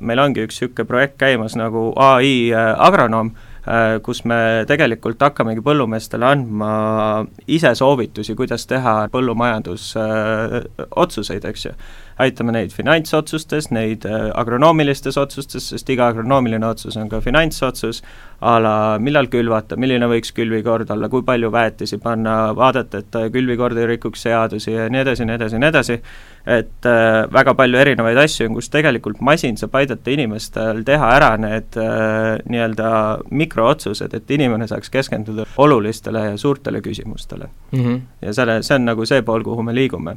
meil 0.00 0.18
ongi 0.22 0.40
üks 0.46 0.56
niisugune 0.60 0.88
projekt 0.88 1.16
käimas 1.20 1.54
nagu 1.58 1.82
ai 2.00 2.32
äh, 2.52 2.58
agronoom, 2.88 3.28
äh, 3.66 4.00
kus 4.02 4.24
me 4.24 4.64
tegelikult 4.68 5.22
hakkamegi 5.22 5.60
põllumeestele 5.64 6.26
andma 6.26 6.70
ise 7.46 7.74
soovitusi, 7.78 8.34
kuidas 8.38 8.66
teha 8.66 9.08
põllumajandusotsuseid, 9.12 11.44
äh, 11.44 11.50
eks 11.50 11.64
ju 11.68 11.72
aitame 12.22 12.54
neid 12.54 12.72
finantsotsustes, 12.72 13.70
neid 13.74 14.06
äh, 14.08 14.30
agronoomilistes 14.34 15.18
otsustes, 15.20 15.68
sest 15.72 15.90
iga 15.92 16.08
agronoomiline 16.12 16.64
otsus 16.66 16.96
on 16.96 17.10
ka 17.12 17.20
finantsotsus, 17.24 18.02
a 18.40 18.56
la 18.60 18.76
millal 19.00 19.28
külvata, 19.32 19.76
milline 19.80 20.08
võiks 20.08 20.32
külvikord 20.36 20.90
olla, 20.92 21.08
kui 21.12 21.24
palju 21.26 21.50
väetisi 21.52 21.98
panna, 22.00 22.54
vaadata, 22.56 23.02
et 23.04 23.18
äh, 23.20 23.28
külvikord 23.32 23.76
ei 23.80 23.90
rikuks 23.92 24.24
seadusi 24.26 24.72
ja 24.72 24.88
nii 24.92 25.02
edasi, 25.04 25.26
nii 25.28 25.36
edasi, 25.36 25.60
nii 25.60 25.68
edasi, 25.68 25.98
et 26.56 26.88
äh, 26.88 27.18
väga 27.32 27.56
palju 27.58 27.80
erinevaid 27.80 28.20
asju 28.22 28.48
on, 28.48 28.56
kus 28.58 28.70
tegelikult 28.72 29.20
masin 29.24 29.60
saab 29.60 29.76
aidata 29.80 30.12
inimestel 30.12 30.84
teha 30.88 31.10
ära 31.18 31.32
need 31.40 31.76
äh, 31.80 32.38
nii-öelda 32.48 32.92
mikrootsused, 33.28 34.16
et 34.16 34.32
inimene 34.36 34.68
saaks 34.70 34.92
keskenduda 34.94 35.44
olulistele 35.60 36.30
ja 36.30 36.40
suurtele 36.40 36.80
küsimustele 36.80 37.50
mm. 37.72 37.80
-hmm. 37.80 38.00
ja 38.22 38.32
selle, 38.32 38.62
see 38.62 38.80
on 38.80 38.88
nagu 38.88 39.04
see 39.06 39.20
pool, 39.22 39.44
kuhu 39.44 39.62
me 39.62 39.74
liigume 39.74 40.16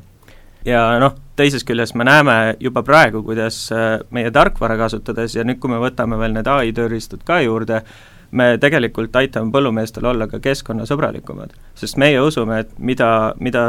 ja 0.65 0.83
noh, 0.99 1.15
teisest 1.39 1.67
küljest 1.67 1.95
me 1.95 2.07
näeme 2.07 2.37
juba 2.59 2.83
praegu, 2.83 3.23
kuidas 3.23 3.61
äh, 3.75 3.99
meie 4.15 4.31
tarkvara 4.35 4.77
kasutades 4.79 5.35
ja 5.37 5.45
nüüd, 5.47 5.59
kui 5.61 5.71
me 5.71 5.79
võtame 5.81 6.19
veel 6.19 6.35
need 6.35 6.49
ai 6.51 6.73
tööriistad 6.75 7.23
ka 7.27 7.39
juurde, 7.45 7.83
me 8.31 8.49
tegelikult 8.61 9.15
aitame 9.19 9.51
põllumeestel 9.53 10.05
olla 10.09 10.27
ka 10.29 10.39
keskkonnasõbralikumad. 10.43 11.55
sest 11.79 11.97
meie 11.97 12.19
usume, 12.21 12.59
et 12.59 12.71
mida, 12.79 13.33
mida 13.39 13.63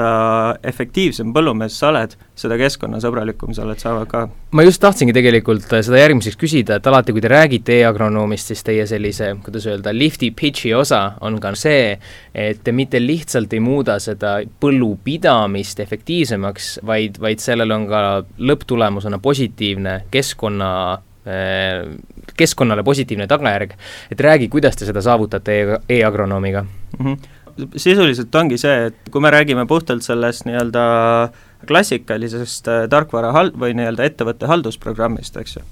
efektiivsem 0.66 1.32
põllumees 1.32 1.76
sa 1.78 1.88
oled, 1.92 2.16
seda 2.34 2.58
keskkonnasõbralikum 2.58 3.54
sa 3.54 3.62
oled 3.64 3.78
saama 3.78 4.06
ka. 4.10 4.26
ma 4.50 4.64
just 4.66 4.80
tahtsingi 4.82 5.14
tegelikult 5.16 5.68
seda 5.70 6.02
järgmiseks 6.02 6.38
küsida, 6.40 6.76
et 6.76 6.86
alati, 6.86 7.12
kui 7.12 7.24
te 7.24 7.32
räägite 7.32 7.80
e-agronoomist, 7.80 8.52
siis 8.52 8.64
teie 8.66 8.86
sellise, 8.86 9.32
kuidas 9.44 9.68
öelda, 9.70 9.94
lifti 9.96 10.32
pitch'i 10.36 10.74
osa 10.74 11.02
on 11.20 11.40
ka 11.40 11.54
see, 11.54 11.98
et 12.34 12.64
te 12.64 12.72
mitte 12.72 13.00
lihtsalt 13.00 13.52
ei 13.52 13.60
muuda 13.64 13.98
seda 14.02 14.38
põllupidamist 14.60 15.80
efektiivsemaks, 15.80 16.80
vaid, 16.86 17.20
vaid 17.20 17.40
sellel 17.40 17.72
on 17.76 17.86
ka 17.90 18.02
lõpptulemusena 18.38 19.20
positiivne 19.22 20.02
keskkonna 20.10 20.72
Äh, 21.26 21.84
keskkonnale 22.36 22.84
positiivne 22.86 23.26
tagajärg, 23.30 23.76
et 24.10 24.20
räägi, 24.20 24.48
kuidas 24.52 24.76
te 24.76 24.88
seda 24.88 25.02
saavutate 25.04 25.60
e-, 25.60 25.82
e-agronoomiga 25.98 26.64
mm? 26.64 27.04
-hmm 27.04 27.36
sisuliselt 27.76 28.34
ongi 28.34 28.58
see, 28.60 28.86
et 28.88 29.10
kui 29.12 29.20
me 29.20 29.30
räägime 29.30 29.66
puhtalt 29.68 30.04
sellest 30.06 30.46
nii-öelda 30.48 30.84
klassikalisest 31.68 32.68
äh, 32.68 32.86
tarkvara 32.90 33.32
hal-, 33.36 33.52
või 33.58 33.74
nii-öelda 33.76 34.06
ettevõtte 34.06 34.48
haldusprogrammist, 34.50 35.36
eks 35.40 35.58
ju, 35.58 35.64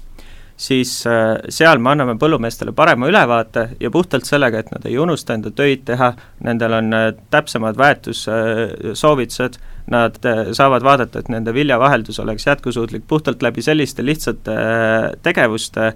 siis 0.59 0.91
äh, 1.07 1.37
seal 1.53 1.79
me 1.79 1.93
anname 1.93 2.17
põllumeestele 2.19 2.73
parema 2.75 3.07
ülevaate 3.07 3.69
ja 3.79 3.91
puhtalt 3.91 4.27
sellega, 4.27 4.59
et 4.59 4.71
nad 4.73 4.85
ei 4.89 4.97
unusta 4.99 5.37
enda 5.37 5.53
töid 5.55 5.85
teha, 5.87 6.11
nendel 6.43 6.75
on 6.81 6.95
äh, 6.95 7.09
täpsemad 7.31 7.79
väetussoovitused, 7.79 9.59
nad 9.89 10.19
saavad 10.53 10.83
vaadata, 10.85 11.23
et 11.23 11.29
nende 11.33 11.49
viljavaheldus 11.55 12.19
oleks 12.21 12.43
jätkusuutlik 12.45 13.07
puhtalt 13.09 13.41
läbi 13.41 13.63
selliste 13.65 14.03
lihtsate 14.05 14.53
tegevuste, 15.25 15.87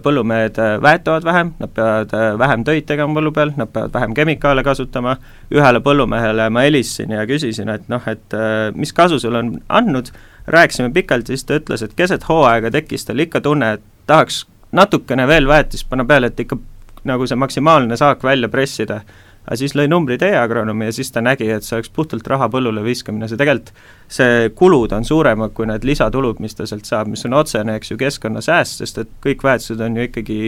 põllumehed 0.00 0.56
väetavad 0.80 1.26
vähem, 1.26 1.50
nad 1.60 1.74
peavad 1.76 2.14
vähem 2.40 2.64
töid 2.64 2.86
tegema 2.88 3.12
põllu 3.18 3.34
peal, 3.36 3.52
nad 3.60 3.68
peavad 3.74 3.92
vähem 3.92 4.14
kemikaale 4.16 4.64
kasutama, 4.64 5.18
ühele 5.52 5.82
põllumehele 5.84 6.48
ma 6.48 6.64
helistasin 6.64 7.12
ja 7.12 7.26
küsisin, 7.28 7.74
et 7.74 7.92
noh, 7.92 8.08
et 8.08 8.38
mis 8.72 8.96
kasu 8.96 9.20
sul 9.20 9.36
on 9.36 9.52
andnud, 9.68 10.08
rääkisime 10.46 10.90
pikalt, 10.94 11.26
siis 11.26 11.44
ta 11.44 11.58
ütles, 11.58 11.82
et 11.82 11.94
keset 11.96 12.28
hooaega 12.28 12.70
tekkis 12.70 13.06
tal 13.06 13.22
ikka 13.22 13.40
tunne, 13.40 13.72
et 13.76 13.84
tahaks 14.06 14.44
natukene 14.72 15.26
veel 15.28 15.48
väetist 15.48 15.88
panna 15.90 16.04
peale, 16.04 16.30
et 16.30 16.40
ikka 16.40 16.58
nagu 17.06 17.26
see 17.26 17.38
maksimaalne 17.38 17.96
saak 17.96 18.24
välja 18.24 18.48
pressida. 18.48 19.00
aga 19.46 19.56
siis 19.60 19.76
lõi 19.78 19.84
numbrid 19.86 20.22
e-agronoomi 20.26 20.88
ja 20.88 20.92
siis 20.92 21.12
ta 21.14 21.20
nägi, 21.22 21.46
et 21.54 21.62
see 21.62 21.76
oleks 21.76 21.90
puhtalt 21.94 22.26
raha 22.26 22.48
põllule 22.50 22.82
viskamine, 22.82 23.28
see 23.30 23.38
tegelikult, 23.38 23.76
see 24.10 24.48
kulud 24.58 24.90
on 24.92 25.04
suuremad 25.06 25.52
kui 25.54 25.68
need 25.70 25.86
lisatulud, 25.86 26.40
mis 26.42 26.58
ta 26.58 26.66
sealt 26.66 26.84
saab, 26.84 27.06
mis 27.12 27.22
on 27.28 27.36
otsene, 27.38 27.76
eks 27.78 27.92
ju, 27.92 27.98
keskkonnasääst, 28.00 28.82
sest 28.82 28.98
et 29.04 29.12
kõik 29.22 29.46
väetised 29.46 29.80
on 29.86 30.00
ju 30.00 30.08
ikkagi, 30.08 30.40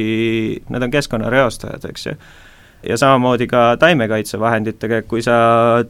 need 0.67 0.89
on 0.89 0.91
keskkonnareostajad, 0.91 1.87
eks 1.93 2.07
ju 2.09 2.17
ja 2.87 2.97
samamoodi 2.99 3.47
ka 3.51 3.63
taimekaitsevahenditega, 3.81 5.03
et 5.03 5.09
kui 5.11 5.23
sa 5.25 5.37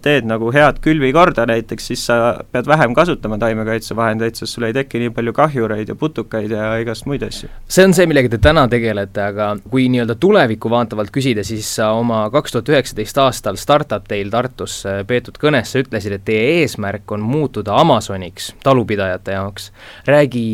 teed 0.02 0.26
nagu 0.28 0.50
head 0.54 0.80
külvikorda 0.84 1.44
näiteks, 1.48 1.88
siis 1.90 2.04
sa 2.08 2.18
pead 2.52 2.68
vähem 2.70 2.94
kasutama 2.96 3.38
taimekaitsevahendeid, 3.42 4.38
sest 4.38 4.56
sul 4.56 4.68
ei 4.68 4.76
teki 4.76 5.02
nii 5.02 5.12
palju 5.16 5.34
kahjureid 5.36 5.92
ja 5.92 5.96
putukaid 5.98 6.52
ja 6.54 6.70
igast 6.82 7.06
muid 7.10 7.24
asju. 7.26 7.50
see 7.68 7.84
on 7.84 7.94
see, 7.96 8.08
millega 8.08 8.32
te 8.32 8.40
täna 8.48 8.64
tegelete, 8.72 9.22
aga 9.32 9.50
kui 9.68 9.88
nii-öelda 9.92 10.16
tulevikku 10.20 10.70
vaatavalt 10.72 11.12
küsida, 11.14 11.44
siis 11.46 11.68
sa 11.78 11.90
oma 11.98 12.24
kaks 12.34 12.56
tuhat 12.56 12.72
üheksateist 12.72 13.20
aastal 13.24 13.60
Startup 13.60 14.04
Teil 14.08 14.32
Tartus 14.32 14.80
peetud 15.06 15.36
kõnes 15.40 15.72
sa 15.72 15.82
ütlesid, 15.82 16.16
et 16.16 16.24
teie 16.28 16.62
eesmärk 16.62 17.12
on 17.12 17.24
muutuda 17.24 17.76
Amazoniks 17.76 18.54
talupidajate 18.64 19.36
jaoks. 19.36 19.72
räägi, 20.06 20.46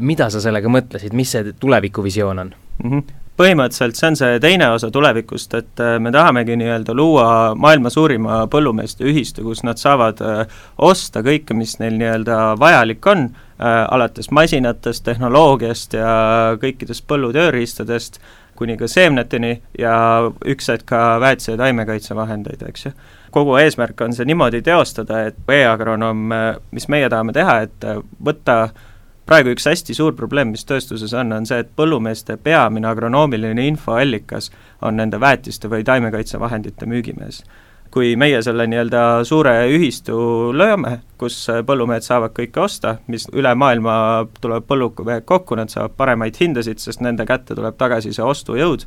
mida 0.00 0.28
sa 0.30 0.40
sellega 0.40 0.68
mõtlesid, 0.68 1.16
mis 1.16 1.32
see 1.32 1.54
tulevikuvisioon 1.60 2.44
on 2.44 2.54
mm? 2.84 2.90
-hmm 2.90 3.26
põhimõtteliselt 3.38 3.98
see 3.98 4.08
on 4.08 4.16
see 4.18 4.38
teine 4.42 4.70
osa 4.74 4.90
tulevikust, 4.94 5.54
et 5.58 5.82
äh, 5.82 5.96
me 6.02 6.10
tahamegi 6.14 6.56
nii-öelda 6.58 6.94
luua 6.96 7.28
maailma 7.58 7.90
suurima 7.90 8.40
põllumeeste 8.50 9.06
ühistu, 9.06 9.44
kus 9.46 9.62
nad 9.66 9.78
saavad 9.80 10.22
äh, 10.24 10.58
osta 10.78 11.22
kõike, 11.26 11.54
mis 11.58 11.76
neil 11.82 11.98
nii-öelda 12.00 12.56
vajalik 12.58 13.06
on, 13.06 13.28
äh, 13.60 13.78
alates 13.94 14.32
masinatest, 14.34 15.04
tehnoloogiast 15.06 15.94
ja 16.00 16.10
kõikidest 16.62 17.06
põllutööriistadest, 17.10 18.18
kuni 18.58 18.74
ka 18.74 18.88
seemneteni 18.90 19.52
ja 19.78 19.94
üks 20.42 20.66
hetk 20.72 20.88
ka 20.90 21.02
väetise- 21.22 21.54
ja 21.54 21.60
taimekaitsevahendeid, 21.60 22.66
eks 22.66 22.88
ju. 22.88 22.92
kogu 23.30 23.54
eesmärk 23.60 24.00
on 24.00 24.16
see 24.16 24.26
niimoodi 24.26 24.64
teostada, 24.66 25.20
et 25.28 25.52
e-agronoom, 25.52 26.32
mis 26.72 26.88
meie 26.88 27.10
tahame 27.12 27.32
teha, 27.36 27.58
et 27.68 27.86
võtta 28.24 28.56
praegu 29.28 29.52
üks 29.52 29.66
hästi 29.68 29.94
suur 29.96 30.14
probleem, 30.16 30.54
mis 30.54 30.64
tööstuses 30.64 31.12
on, 31.16 31.34
on 31.36 31.46
see, 31.48 31.60
et 31.60 31.70
põllumeeste 31.76 32.38
peamine 32.40 32.88
agronoomiline 32.88 33.66
infoallikas 33.68 34.50
on 34.82 34.96
nende 34.96 35.20
väetiste 35.20 35.68
või 35.68 35.84
taimekaitsevahendite 35.84 36.88
müügimees. 36.88 37.42
kui 37.88 38.16
meie 38.20 38.42
selle 38.44 38.66
nii-öelda 38.68 39.02
suure 39.24 39.52
ühistu 39.72 40.16
lööme, 40.52 40.98
kus 41.16 41.46
põllumehed 41.66 42.04
saavad 42.04 42.34
kõike 42.36 42.60
osta, 42.60 42.98
mis 43.08 43.24
üle 43.32 43.54
maailma 43.56 44.26
tuleb 44.40 44.66
põllumehed 44.68 45.24
kokku, 45.24 45.56
nad 45.56 45.72
saavad 45.72 45.96
paremaid 45.96 46.36
hindasid, 46.36 46.78
sest 46.84 47.00
nende 47.00 47.24
kätte 47.26 47.56
tuleb 47.56 47.78
tagasi 47.80 48.12
see 48.12 48.24
ostujõud, 48.24 48.84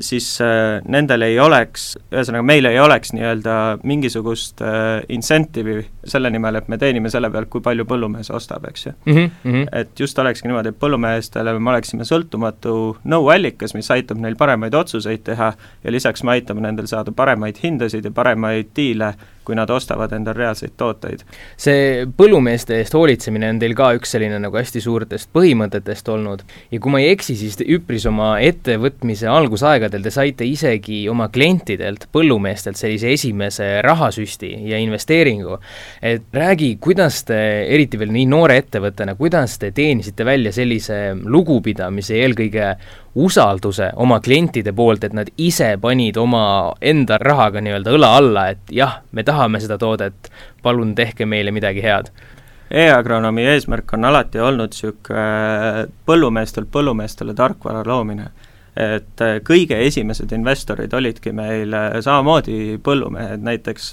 siis 0.00 0.26
äh, 0.44 0.80
nendel 0.88 1.24
ei 1.26 1.38
oleks, 1.40 1.94
ühesõnaga 2.12 2.46
meil 2.46 2.68
ei 2.68 2.78
oleks 2.80 3.14
nii-öelda 3.16 3.56
mingisugust 3.86 4.62
äh, 4.64 5.00
incentive'i 5.08 5.84
selle 6.04 6.30
nimel, 6.32 6.60
et 6.60 6.68
me 6.68 6.78
teenime 6.80 7.10
selle 7.12 7.30
pealt, 7.32 7.50
kui 7.52 7.64
palju 7.64 7.86
põllumees 7.88 8.30
ostab, 8.34 8.64
eks 8.70 8.86
ju 8.86 8.92
mm. 8.92 9.30
-hmm. 9.44 9.66
et 9.80 10.00
just 10.00 10.18
olekski 10.18 10.48
niimoodi, 10.48 10.72
et 10.74 10.80
põllumeestele 10.80 11.58
me 11.58 11.74
oleksime 11.74 12.06
sõltumatu 12.08 12.76
nõuallikas, 13.04 13.74
mis 13.74 13.90
aitab 13.90 14.18
neil 14.22 14.36
paremaid 14.36 14.74
otsuseid 14.74 15.24
teha 15.24 15.52
ja 15.84 15.92
lisaks 15.92 16.22
me 16.22 16.36
aitame 16.38 16.60
nendel 16.60 16.86
saada 16.86 17.12
paremaid 17.12 17.60
hindasid 17.62 18.04
ja 18.04 18.10
paremaid 18.10 18.72
diile 18.76 19.14
kui 19.44 19.56
nad 19.56 19.70
ostavad 19.72 20.12
endale 20.14 20.38
reaalseid 20.38 20.74
tooteid. 20.78 21.24
see 21.56 22.06
põllumeeste 22.16 22.76
eest 22.80 22.94
hoolitsemine 22.94 23.48
on 23.54 23.60
teil 23.62 23.74
ka 23.78 23.90
üks 23.96 24.14
selline 24.14 24.38
nagu 24.42 24.56
hästi 24.56 24.82
suurtest 24.84 25.30
põhimõtetest 25.36 26.08
olnud 26.12 26.44
ja 26.70 26.80
kui 26.80 26.92
ma 26.92 27.00
ei 27.02 27.10
eksi, 27.14 27.36
siis 27.38 27.58
üpris 27.64 28.06
oma 28.10 28.32
ettevõtmise 28.44 29.28
algusaegadel 29.30 30.04
te 30.04 30.12
saite 30.14 30.46
isegi 30.46 31.02
oma 31.10 31.28
klientidelt, 31.32 32.08
põllumeestelt 32.12 32.78
sellise 32.80 33.12
esimese 33.16 33.70
rahasüsti 33.86 34.52
ja 34.70 34.78
investeeringu. 34.78 35.58
et 36.02 36.22
räägi, 36.32 36.76
kuidas 36.80 37.24
te, 37.24 37.40
eriti 37.68 37.98
veel 37.98 38.12
nii 38.12 38.26
noore 38.30 38.60
ettevõttena, 38.60 39.16
kuidas 39.16 39.58
te 39.58 39.70
teenisite 39.72 40.24
välja 40.24 40.52
sellise 40.52 41.00
lugupidamise 41.24 42.20
eelkõige 42.20 42.74
usalduse 43.14 43.90
oma 43.96 44.20
klientide 44.20 44.72
poolt, 44.72 45.04
et 45.04 45.14
nad 45.16 45.30
ise 45.38 45.76
panid 45.80 46.16
oma 46.16 46.42
enda 46.80 47.18
rahaga 47.18 47.60
nii-öelda 47.60 47.94
õla 47.96 48.10
alla, 48.16 48.48
et 48.54 48.70
jah, 48.70 49.00
me 49.12 49.24
tahame 49.26 49.60
seda 49.60 49.78
toodet, 49.78 50.30
palun 50.62 50.94
tehke 50.94 51.26
meile 51.26 51.50
midagi 51.50 51.82
head 51.82 52.12
e-agronoomi 52.70 53.44
eesmärk 53.50 53.94
on 53.96 54.06
alati 54.06 54.38
olnud 54.38 54.70
niisugune 54.70 55.18
äh, 55.18 55.80
põllumeestelt 56.06 56.70
põllumeestele 56.72 57.34
tarkvara 57.34 57.82
loomine. 57.86 58.30
et 58.76 59.20
äh, 59.20 59.40
kõige 59.42 59.80
esimesed 59.86 60.30
investorid 60.32 60.92
olidki 60.94 61.32
meil 61.34 61.74
äh, 61.74 61.98
samamoodi 62.00 62.78
põllumehed, 62.82 63.42
näiteks 63.42 63.92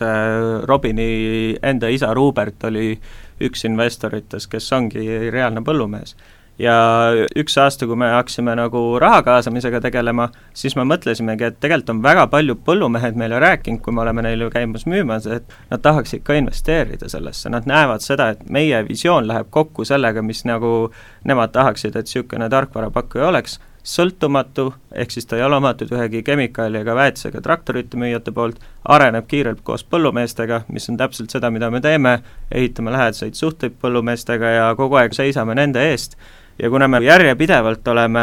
Robini 0.69 1.57
enda 1.63 1.89
isa 1.89 2.13
Rubert 2.13 2.63
oli 2.69 3.00
üks 3.41 3.65
investoritest, 3.65 4.50
kes 4.51 4.71
ongi 4.74 5.31
reaalne 5.33 5.65
põllumees 5.65 6.15
ja 6.59 6.75
üks 7.37 7.57
aasta, 7.61 7.87
kui 7.87 7.97
me 7.99 8.09
hakkasime 8.11 8.55
nagu 8.57 8.81
raha 9.01 9.21
kaasamisega 9.25 9.81
tegelema, 9.83 10.29
siis 10.57 10.75
me 10.77 10.85
mõtlesimegi, 10.89 11.51
et 11.51 11.59
tegelikult 11.61 11.93
on 11.93 12.01
väga 12.03 12.25
paljud 12.33 12.63
põllumehed 12.65 13.17
meile 13.19 13.39
rääkinud, 13.43 13.81
kui 13.85 13.93
me 13.93 14.03
oleme 14.03 14.25
neile 14.25 14.49
käimas 14.53 14.87
müümas, 14.89 15.29
et 15.29 15.57
nad 15.71 15.83
tahaksid 15.85 16.25
ka 16.25 16.37
investeerida 16.39 17.09
sellesse, 17.13 17.51
nad 17.53 17.69
näevad 17.69 18.05
seda, 18.05 18.31
et 18.33 18.45
meie 18.49 18.81
visioon 18.89 19.29
läheb 19.29 19.51
kokku 19.53 19.85
sellega, 19.85 20.25
mis 20.25 20.43
nagu 20.49 20.91
nemad 21.27 21.53
tahaksid, 21.55 21.95
et 21.95 22.07
niisugune 22.07 22.49
tarkvarapakkuja 22.49 23.27
oleks, 23.27 23.59
sõltumatu, 23.87 24.73
ehk 24.91 25.13
siis 25.13 25.25
ta 25.29 25.37
ei 25.37 25.45
ole 25.45 25.55
omatud 25.61 25.91
ühegi 25.95 26.19
kemikaali 26.27 26.81
ega 26.81 26.95
väetisega 26.95 27.39
traktorite 27.43 27.99
müüjate 27.99 28.33
poolt, 28.35 28.57
areneb 28.83 29.29
kiirelt 29.31 29.61
koos 29.63 29.85
põllumeestega, 29.87 30.65
mis 30.73 30.89
on 30.91 30.97
täpselt 30.99 31.31
seda, 31.31 31.51
mida 31.55 31.69
me 31.71 31.79
teeme, 31.83 32.17
ehitame 32.51 32.91
lähedaseid 32.91 33.39
suhteid 33.39 33.77
põllumeestega 33.79 34.51
ja 34.57 34.67
kogu 34.75 34.99
aeg 34.99 35.15
seisame 35.15 35.55
nende 35.55 35.85
eest 35.93 36.17
ja 36.59 36.69
kuna 36.69 36.87
me 36.87 36.99
järjepidevalt 37.05 37.87
oleme 37.87 38.21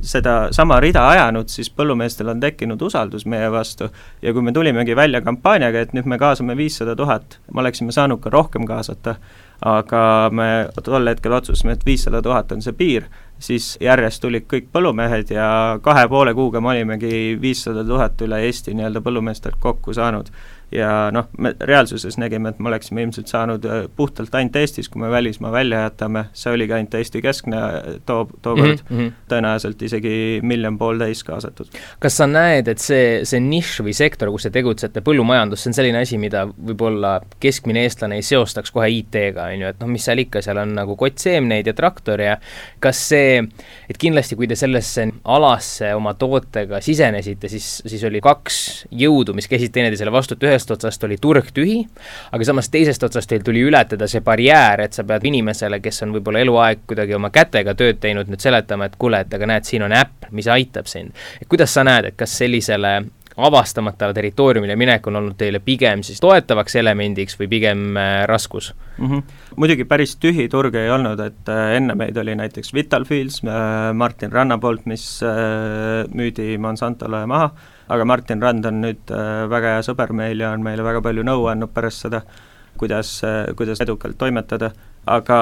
seda 0.00 0.48
sama 0.52 0.80
rida 0.80 1.06
ajanud, 1.08 1.48
siis 1.48 1.70
põllumeestel 1.72 2.28
on 2.32 2.40
tekkinud 2.40 2.82
usaldus 2.82 3.26
meie 3.26 3.48
vastu. 3.52 3.88
Ja 4.22 4.32
kui 4.32 4.42
me 4.42 4.52
tulimegi 4.52 4.96
välja 4.96 5.22
kampaaniaga, 5.24 5.80
et 5.80 5.94
nüüd 5.96 6.08
me 6.10 6.18
kaasame 6.20 6.56
viissada 6.56 6.96
tuhat, 6.96 7.38
me 7.54 7.64
oleksime 7.64 7.92
saanud 7.96 8.20
ka 8.20 8.30
rohkem 8.30 8.68
kaasata, 8.68 9.16
aga 9.64 10.02
me 10.32 10.50
tol 10.84 11.08
hetkel 11.08 11.32
otsustasime, 11.36 11.76
et 11.76 11.86
viissada 11.86 12.22
tuhat 12.22 12.52
on 12.52 12.62
see 12.64 12.76
piir, 12.76 13.08
siis 13.40 13.72
järjest 13.80 14.20
tulid 14.22 14.44
kõik 14.48 14.68
põllumehed 14.72 15.32
ja 15.32 15.78
kahe 15.82 16.06
poole 16.08 16.34
kuuga 16.36 16.60
me 16.60 16.74
olimegi 16.74 17.38
viissada 17.40 17.84
tuhat 17.84 18.20
üle 18.24 18.44
Eesti 18.44 18.76
nii-öelda 18.76 19.00
põllumeestelt 19.04 19.56
kokku 19.60 19.96
saanud 19.96 20.28
ja 20.72 21.10
noh, 21.14 21.28
me 21.38 21.54
reaalsuses 21.60 22.18
nägime, 22.20 22.52
et 22.52 22.58
me 22.58 22.70
oleksime 22.70 23.02
ilmselt 23.02 23.30
saanud 23.30 23.64
äh, 23.66 23.82
puhtalt 23.96 24.34
ainult 24.34 24.56
Eestis, 24.56 24.88
kui 24.88 25.02
me 25.02 25.10
välismaa 25.10 25.52
välja 25.52 25.82
jätame, 25.86 26.24
see 26.32 26.52
oligi 26.54 26.76
ainult 26.76 26.94
Eesti 26.94 27.22
keskne 27.22 27.60
äh, 27.60 27.88
too, 28.06 28.28
tookord 28.42 28.84
mm, 28.88 28.98
-hmm. 28.98 29.12
tõenäoliselt 29.32 29.82
isegi 29.82 30.40
miljon 30.42 30.78
pool 30.78 30.98
täis 30.98 31.24
kaasatud. 31.24 31.68
kas 31.98 32.16
sa 32.16 32.26
näed, 32.26 32.68
et 32.68 32.78
see, 32.78 33.24
see 33.24 33.40
nišš 33.40 33.82
või 33.86 33.94
sektor, 33.96 34.30
kus 34.30 34.48
te 34.48 34.50
tegutsete, 34.50 35.00
põllumajandus, 35.00 35.62
see 35.62 35.70
on 35.70 35.78
selline 35.80 36.02
asi, 36.02 36.18
mida 36.18 36.46
võib-olla 36.46 37.20
keskmine 37.40 37.82
eestlane 37.82 38.20
ei 38.20 38.22
seostaks 38.22 38.70
kohe 38.70 38.88
IT-ga, 38.90 39.50
on 39.50 39.66
ju, 39.66 39.74
et 39.74 39.80
noh, 39.80 39.90
mis 39.90 40.04
seal 40.04 40.18
ikka, 40.18 40.42
seal 40.42 40.62
on 40.62 40.74
nagu 40.74 40.96
kott 40.96 41.18
seemneid 41.18 41.66
ja 41.66 41.74
traktor 41.74 42.20
ja 42.20 42.36
kas 42.80 43.08
see 43.08 43.40
et 43.90 43.98
kindlasti, 44.00 44.36
kui 44.38 44.48
te 44.50 44.56
sellesse 44.58 45.06
alasse 45.24 45.92
oma 45.96 46.14
tootega 46.18 46.80
sisenesite, 46.84 47.50
siis, 47.52 47.68
siis 47.86 48.04
oli 48.06 48.22
kaks 48.24 48.60
jõudu, 49.02 49.34
mis 49.36 49.48
käisid 49.50 49.72
teineteisele 49.74 50.12
vastu, 50.14 50.36
et 50.36 50.46
ühest 50.60 50.74
otsast 50.76 51.04
oli 51.08 51.16
turg 51.20 51.50
tühi, 51.56 51.80
aga 52.32 52.46
samas 52.46 52.68
teisest 52.70 53.02
otsast 53.08 53.30
teil 53.30 53.44
tuli 53.46 53.62
ületada 53.66 54.08
see 54.10 54.20
barjäär, 54.24 54.84
et 54.84 54.96
sa 54.96 55.04
pead 55.08 55.24
inimesele, 55.30 55.80
kes 55.80 56.04
on 56.04 56.14
võib-olla 56.16 56.44
eluaeg 56.44 56.84
kuidagi 56.90 57.16
oma 57.16 57.32
kätega 57.34 57.74
tööd 57.74 58.00
teinud, 58.02 58.28
nüüd 58.30 58.44
seletama, 58.44 58.90
et 58.90 58.98
kuule, 59.00 59.22
et 59.24 59.34
aga 59.34 59.48
näed, 59.54 59.68
siin 59.68 59.86
on 59.86 59.96
äpp, 59.96 60.28
mis 60.36 60.48
aitab 60.50 60.90
sind. 60.90 61.16
et 61.40 61.48
kuidas 61.48 61.72
sa 61.74 61.84
näed, 61.86 62.12
et 62.12 62.16
kas 62.20 62.36
sellisele 62.42 63.00
avastamatele 63.46 64.14
territooriumile 64.16 64.76
minek 64.78 65.06
on 65.10 65.18
olnud 65.20 65.36
teile 65.40 65.60
pigem 65.64 66.04
siis 66.06 66.20
toetavaks 66.22 66.76
elemendiks 66.80 67.38
või 67.40 67.48
pigem 67.50 67.96
äh, 67.96 68.10
raskus 68.30 68.72
mm? 68.98 69.06
-hmm. 69.06 69.40
muidugi 69.56 69.84
päris 69.84 70.16
tühi 70.20 70.48
turg 70.48 70.74
ei 70.74 70.90
olnud, 70.90 71.20
et 71.20 71.48
äh, 71.48 71.76
enne 71.78 71.94
meid 71.94 72.16
oli 72.16 72.34
näiteks 72.36 72.74
Vitalfields 72.74 73.40
äh, 73.44 73.92
Martin 73.94 74.32
Ranna 74.32 74.58
poolt, 74.58 74.86
mis 74.86 75.20
müüdi 76.14 76.58
Monsantole 76.58 77.24
maha, 77.26 77.50
aga 77.88 78.04
Martin 78.04 78.42
Rand 78.42 78.64
on 78.64 78.80
nüüd 78.84 79.10
väga 79.50 79.74
hea 79.76 79.82
sõber 79.86 80.12
meil 80.12 80.40
ja 80.40 80.52
on 80.54 80.62
meile 80.62 80.84
väga 80.84 81.02
palju 81.02 81.24
nõu 81.26 81.46
andnud 81.50 81.72
pärast 81.74 82.06
seda, 82.06 82.22
kuidas 82.78 83.20
kuidas 83.56 83.80
edukalt 83.80 84.18
toimetada 84.18 84.70
aga 85.06 85.40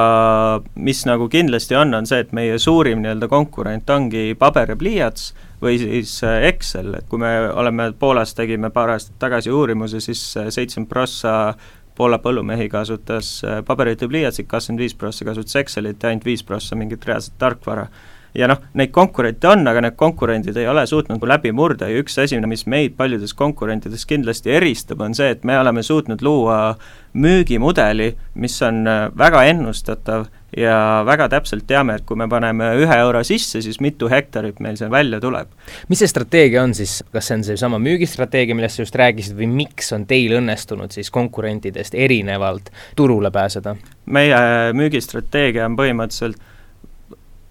mis 0.78 1.02
nagu 1.08 1.26
kindlasti 1.28 1.76
on, 1.76 1.94
on 1.94 2.06
see, 2.06 2.22
et 2.22 2.32
meie 2.36 2.58
suurim 2.62 3.02
nii-öelda 3.02 3.28
konkurent 3.30 3.90
ongi 3.90 4.32
paber 4.38 4.70
ja 4.70 4.76
pliiats 4.78 5.32
või 5.62 5.78
siis 5.80 6.20
äh, 6.26 6.44
Excel, 6.52 6.92
et 6.94 7.08
kui 7.10 7.18
me 7.18 7.32
oleme 7.50 7.90
Poolas, 7.98 8.34
tegime 8.38 8.70
paar 8.70 8.94
aastat 8.94 9.18
tagasi 9.18 9.50
uurimuse, 9.50 10.00
siis 10.04 10.22
äh, 10.38 10.52
seitsekümmend 10.54 10.90
prossa 10.92 11.32
Poola 11.98 12.20
põllumehi 12.22 12.68
kasutas 12.70 13.32
äh, 13.42 13.58
paberit 13.66 14.02
ja 14.04 14.08
pliiatsit, 14.10 14.46
kakskümmend 14.46 14.84
viis 14.86 14.94
prossa 14.94 15.26
kasutas 15.26 15.58
Excelit 15.58 16.02
ja 16.02 16.12
ainult 16.12 16.28
viis 16.28 16.46
prossa 16.46 16.78
mingit 16.78 17.06
reaalset 17.08 17.34
tarkvara 17.38 17.88
ja 18.34 18.48
noh, 18.50 18.60
neid 18.78 18.92
konkurente 18.94 19.48
on, 19.48 19.66
aga 19.68 19.82
need 19.84 19.96
konkurendid 19.98 20.56
ei 20.56 20.68
ole 20.68 20.86
suutnud 20.86 21.24
läbi 21.28 21.52
murda 21.52 21.88
ja 21.88 22.02
üks 22.02 22.18
asi, 22.22 22.40
mis 22.46 22.66
meid 22.66 22.96
paljudest 22.98 23.36
konkurentidest 23.38 24.08
kindlasti 24.08 24.54
eristab, 24.58 25.00
on 25.04 25.14
see, 25.16 25.30
et 25.34 25.44
me 25.48 25.58
oleme 25.58 25.82
suutnud 25.82 26.22
luua 26.24 26.58
müügimudeli, 27.18 28.12
mis 28.38 28.58
on 28.62 28.84
väga 29.18 29.44
ennustatav 29.48 30.28
ja 30.56 31.02
väga 31.06 31.28
täpselt 31.28 31.66
teame, 31.68 31.98
et 31.98 32.04
kui 32.08 32.16
me 32.16 32.28
paneme 32.30 32.70
ühe 32.80 32.98
euro 33.02 33.20
sisse, 33.26 33.60
siis 33.64 33.80
mitu 33.84 34.08
hektarit 34.08 34.60
meil 34.64 34.78
seal 34.80 34.90
välja 34.92 35.20
tuleb. 35.20 35.48
mis 35.88 36.00
see 36.00 36.08
strateegia 36.08 36.62
on 36.62 36.74
siis, 36.74 37.02
kas 37.12 37.28
see 37.28 37.38
on 37.38 37.44
seesama 37.44 37.80
müügistrateegia, 37.82 38.56
millest 38.56 38.78
sa 38.78 38.86
just 38.86 38.96
rääkisid, 38.96 39.36
või 39.36 39.50
miks 39.62 39.92
on 39.92 40.06
teil 40.08 40.38
õnnestunud 40.40 40.94
siis 40.94 41.10
konkurentidest 41.10 41.94
erinevalt 41.94 42.72
turule 42.96 43.30
pääseda? 43.30 43.76
meie 44.06 44.72
müügistrateegia 44.72 45.66
on 45.68 45.76
põhimõtteliselt 45.76 46.40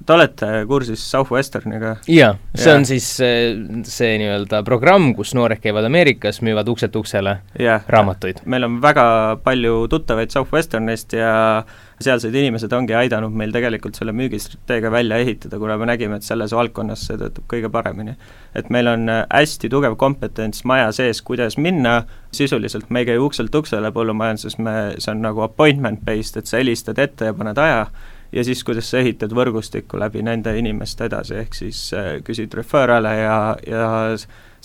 Te 0.08 0.16
olete 0.16 0.48
kursis 0.68 1.02
Southwesterniga? 1.12 1.98
jaa, 2.08 2.38
see 2.56 2.70
ja. 2.72 2.76
on 2.80 2.86
siis 2.88 3.08
see, 3.18 3.50
see 3.84 4.14
nii-öelda 4.22 4.62
programm, 4.64 5.10
kus 5.18 5.34
noored 5.36 5.60
käivad 5.60 5.84
Ameerikas, 5.84 6.40
müüvad 6.48 6.70
ukselt 6.72 6.96
uksele 6.96 7.34
ja. 7.60 7.82
raamatuid. 7.92 8.40
meil 8.46 8.64
on 8.64 8.80
väga 8.84 9.04
palju 9.44 9.82
tuttavaid 9.92 10.32
Southwesternist 10.32 11.18
ja 11.18 11.34
sealsed 12.00 12.36
inimesed 12.40 12.72
ongi 12.78 12.96
aidanud 12.96 13.36
meil 13.36 13.52
tegelikult 13.52 14.00
selle 14.00 14.16
müügistrateegia 14.16 14.92
välja 14.94 15.20
ehitada, 15.20 15.60
kuna 15.60 15.76
me 15.82 15.92
nägime, 15.92 16.22
et 16.22 16.28
selles 16.28 16.56
valdkonnas 16.56 17.08
see 17.10 17.20
töötab 17.20 17.44
kõige 17.52 17.72
paremini. 17.74 18.16
et 18.56 18.72
meil 18.72 18.88
on 18.88 19.12
hästi 19.12 19.70
tugev 19.70 20.00
kompetents 20.00 20.64
maja 20.64 20.92
sees, 20.96 21.20
kuidas 21.22 21.60
minna, 21.60 22.04
sisuliselt 22.32 22.88
me 22.90 23.04
ei 23.04 23.12
käi 23.12 23.20
ukselt 23.20 23.56
uksele 23.56 23.92
põllumajanduses, 23.92 24.56
me, 24.56 24.78
see 25.04 25.12
on 25.12 25.26
nagu 25.28 25.44
appointment 25.44 26.06
based, 26.08 26.40
et 26.40 26.48
sa 26.48 26.64
helistad 26.64 27.04
ette 27.04 27.28
ja 27.28 27.36
paned 27.36 27.60
aja 27.60 27.90
ja 28.32 28.44
siis, 28.44 28.64
kuidas 28.64 28.92
sa 28.92 29.02
ehitad 29.04 29.34
võrgustikku 29.36 30.00
läbi 30.00 30.24
nende 30.26 30.54
inimeste 30.60 31.08
edasi, 31.08 31.40
ehk 31.44 31.56
siis 31.58 31.88
äh, 31.96 32.12
küsid 32.26 32.54
referral'e 32.58 33.16
ja, 33.22 33.40
ja 33.68 33.88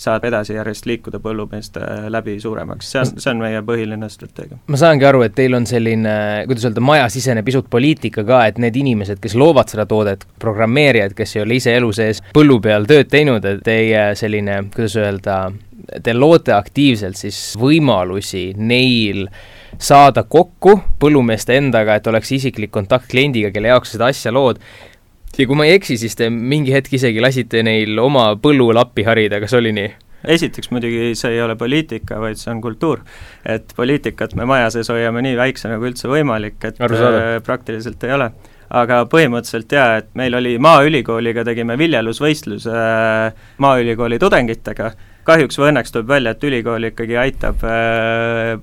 saad 0.03 0.25
edasi 0.27 0.55
järjest 0.57 0.87
liikuda 0.89 1.19
põllumeeste 1.23 1.81
läbi 2.11 2.35
suuremaks, 2.41 2.89
see 2.91 3.01
on, 3.03 3.11
see 3.21 3.31
on 3.31 3.41
meie 3.43 3.61
põhiline 3.65 4.09
strateegia. 4.11 4.57
ma 4.67 4.79
saangi 4.79 5.07
aru, 5.07 5.23
et 5.27 5.35
teil 5.37 5.55
on 5.57 5.67
selline, 5.69 6.15
kuidas 6.49 6.67
öelda, 6.67 6.83
majasisene 6.83 7.43
pisut 7.45 7.69
poliitika 7.71 8.25
ka, 8.27 8.43
et 8.49 8.59
need 8.61 8.77
inimesed, 8.79 9.21
kes 9.23 9.37
loovad 9.39 9.71
seda 9.73 9.85
toodet, 9.89 10.25
programmeerijad, 10.43 11.15
kes 11.17 11.37
ei 11.37 11.45
ole 11.45 11.59
ise 11.61 11.75
elu 11.77 11.91
sees 11.95 12.23
põllu 12.35 12.59
peal 12.63 12.89
tööd 12.89 13.11
teinud, 13.13 13.45
et 13.45 13.63
teie 13.65 14.05
selline, 14.19 14.63
kuidas 14.73 14.97
öelda, 14.99 15.39
te 16.03 16.15
loote 16.17 16.55
aktiivselt 16.55 17.19
siis 17.19 17.39
võimalusi 17.59 18.51
neil 18.57 19.27
saada 19.81 20.23
kokku 20.23 20.77
põllumeeste 20.99 21.57
endaga, 21.57 21.97
et 21.97 22.07
oleks 22.07 22.31
isiklik 22.37 22.71
kontakt 22.71 23.09
kliendiga, 23.11 23.51
kelle 23.53 23.71
jaoks 23.73 23.95
seda 23.95 24.09
asja 24.13 24.33
lood, 24.33 24.61
ja 25.37 25.47
kui 25.49 25.57
ma 25.57 25.67
ei 25.67 25.77
eksi, 25.79 25.97
siis 25.97 26.15
te 26.19 26.29
mingi 26.29 26.73
hetk 26.75 26.93
isegi 26.99 27.21
lasite 27.23 27.63
neil 27.65 27.99
oma 27.99 28.33
põllu 28.41 28.71
lappi 28.75 29.05
harida, 29.07 29.41
kas 29.43 29.55
oli 29.59 29.75
nii? 29.75 29.91
esiteks 30.23 30.69
muidugi 30.71 31.11
see 31.19 31.33
ei 31.35 31.41
ole 31.43 31.57
poliitika, 31.59 32.15
vaid 32.23 32.39
see 32.39 32.51
on 32.53 32.61
kultuur. 32.63 33.01
et 33.43 33.73
poliitikat 33.75 34.37
me 34.39 34.45
maja 34.47 34.69
sees 34.71 34.87
hoiame 34.87 35.19
nii 35.25 35.35
väikse 35.35 35.67
nagu 35.67 35.83
üldse 35.83 36.07
võimalik, 36.07 36.61
et 36.63 36.79
äh, 36.79 37.41
praktiliselt 37.43 38.03
ei 38.07 38.15
ole 38.15 38.29
aga 38.73 39.03
põhimõtteliselt 39.09 39.75
jaa, 39.75 39.97
et 40.01 40.13
meil 40.17 40.33
oli 40.37 40.55
Maaülikooliga, 40.61 41.43
tegime 41.45 41.77
viljelusvõistluse 41.77 42.71
äh, 42.73 43.43
Maaülikooli 43.63 44.19
tudengitega, 44.21 44.93
kahjuks 45.27 45.59
või 45.59 45.71
õnneks 45.71 45.93
tuleb 45.93 46.09
välja, 46.09 46.33
et 46.33 46.47
ülikool 46.49 46.89
ikkagi 46.89 47.19
aitab 47.19 47.67
äh, 47.67 48.55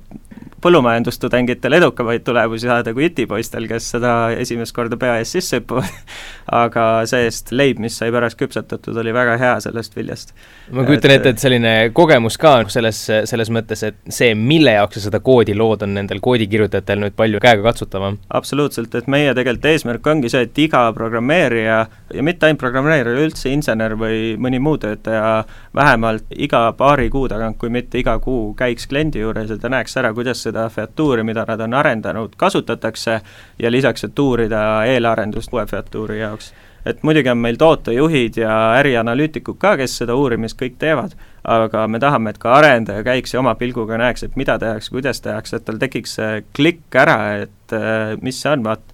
põllumajandustudengitel 0.63 1.79
edukamaid 1.81 2.25
tulemusi 2.27 2.69
saada 2.69 2.95
kui 2.97 3.09
itipoistel, 3.09 3.67
kes 3.71 3.91
seda 3.97 4.15
esimest 4.37 4.75
korda 4.77 4.99
pea 5.01 5.17
ees 5.21 5.33
sisse 5.37 5.61
hüppavad 5.61 5.89
aga 6.63 6.87
see-eest 7.09 7.53
leib, 7.55 7.81
mis 7.83 7.97
sai 7.97 8.11
pärast 8.15 8.39
küpsetatud, 8.41 8.97
oli 9.03 9.13
väga 9.15 9.37
hea 9.41 9.55
sellest 9.63 9.97
viljast. 9.97 10.35
ma 10.75 10.85
kujutan 10.87 11.15
ette, 11.15 11.35
et 11.35 11.43
selline 11.43 11.75
kogemus 11.95 12.39
ka 12.41 12.57
selles, 12.73 13.03
selles 13.31 13.53
mõttes, 13.55 13.85
et 13.87 13.99
see, 14.09 14.35
mille 14.35 14.75
jaoks 14.75 14.99
sa 14.99 15.07
seda 15.09 15.21
koodi 15.25 15.55
lood, 15.57 15.85
on 15.87 15.95
nendel 15.97 16.21
koodikirjutajatel 16.25 17.05
nüüd 17.05 17.17
palju 17.19 17.41
käegakatsutavam. 17.43 18.19
absoluutselt, 18.41 18.95
et 18.95 19.11
meie 19.11 19.35
tegelikult 19.35 19.71
eesmärk 19.73 20.11
ongi 20.13 20.33
see, 20.33 20.45
et 20.49 20.59
iga 20.67 20.85
programmeerija 20.97 21.79
ja 22.15 22.27
mitte 22.27 22.49
ainult 22.49 22.63
programmeerija, 22.63 23.27
üldse 23.27 23.53
insener 23.55 23.97
või 23.99 24.35
mõni 24.41 24.61
muu 24.63 24.79
töötaja 24.81 25.45
vähemalt 25.77 26.27
iga 26.37 26.67
paari 26.79 27.09
kuu 27.11 27.29
tagant, 27.31 27.59
kui 27.61 27.71
mitte 27.73 28.01
iga 28.01 28.19
kuu, 28.23 28.53
käiks 28.59 28.89
kliendi 28.91 29.23
juures 29.23 29.51
ja 29.51 29.59
ta 29.61 29.71
näeks 29.73 29.97
ära, 30.01 30.13
kuidas 30.17 30.43
seda 30.51 30.69
featuuri, 30.73 31.25
mida 31.27 31.45
nad 31.49 31.61
on 31.65 31.77
arendanud, 31.79 32.35
kasutatakse 32.37 33.21
ja 33.59 33.71
lisaks, 33.71 34.05
et 34.05 34.19
uurida 34.19 34.83
eelarendust 34.91 35.55
uue 35.55 35.67
featuuri 35.67 36.21
jaoks. 36.21 36.53
et 36.87 37.03
muidugi 37.05 37.29
on 37.29 37.37
meil 37.39 37.59
tootejuhid 37.61 38.39
ja 38.41 38.53
ärianalüütikud 38.79 39.59
ka, 39.61 39.75
kes 39.77 39.99
seda 40.01 40.15
uurimist 40.17 40.57
kõik 40.57 40.79
teevad, 40.81 41.13
aga 41.45 41.83
me 41.89 41.99
tahame, 42.01 42.31
et 42.33 42.39
ka 42.41 42.55
arendaja 42.57 43.05
käiks 43.05 43.35
ja 43.35 43.41
oma 43.43 43.53
pilguga 43.55 43.99
näeks, 44.01 44.25
et 44.25 44.37
mida 44.41 44.57
tehakse, 44.59 44.91
kuidas 44.91 45.21
tehakse, 45.21 45.61
et 45.61 45.67
tal 45.69 45.77
tekiks 45.83 46.17
see 46.17 46.41
klikk 46.57 46.97
ära, 46.97 47.19
et 47.45 47.77
äh, 47.77 48.17
mis 48.25 48.41
see 48.41 48.53
on, 48.55 48.65
vaat 48.65 48.90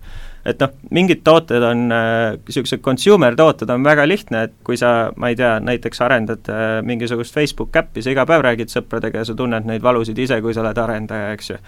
et 0.47 0.61
noh, 0.63 0.75
mingid 0.95 1.23
tooted 1.27 1.65
on 1.67 1.87
niisugused 1.91 2.79
äh, 2.79 2.83
consumer 2.83 3.35
tooted 3.39 3.71
on 3.73 3.85
väga 3.87 4.07
lihtne, 4.07 4.45
et 4.47 4.55
kui 4.67 4.79
sa, 4.79 5.11
ma 5.19 5.31
ei 5.33 5.39
tea, 5.39 5.57
näiteks 5.65 6.03
arendad 6.07 6.51
äh, 6.53 6.67
mingisugust 6.87 7.35
Facebook 7.35 7.75
äppi, 7.77 8.05
sa 8.05 8.13
iga 8.15 8.27
päev 8.29 8.45
räägid 8.47 8.73
sõpradega 8.73 9.23
ja 9.23 9.29
sa 9.29 9.37
tunned 9.39 9.67
neid 9.69 9.85
valusid 9.85 10.19
ise, 10.23 10.39
kui 10.45 10.55
sa 10.55 10.63
oled 10.65 10.79
arendaja, 10.83 11.33
eks 11.37 11.51
ju. 11.51 11.59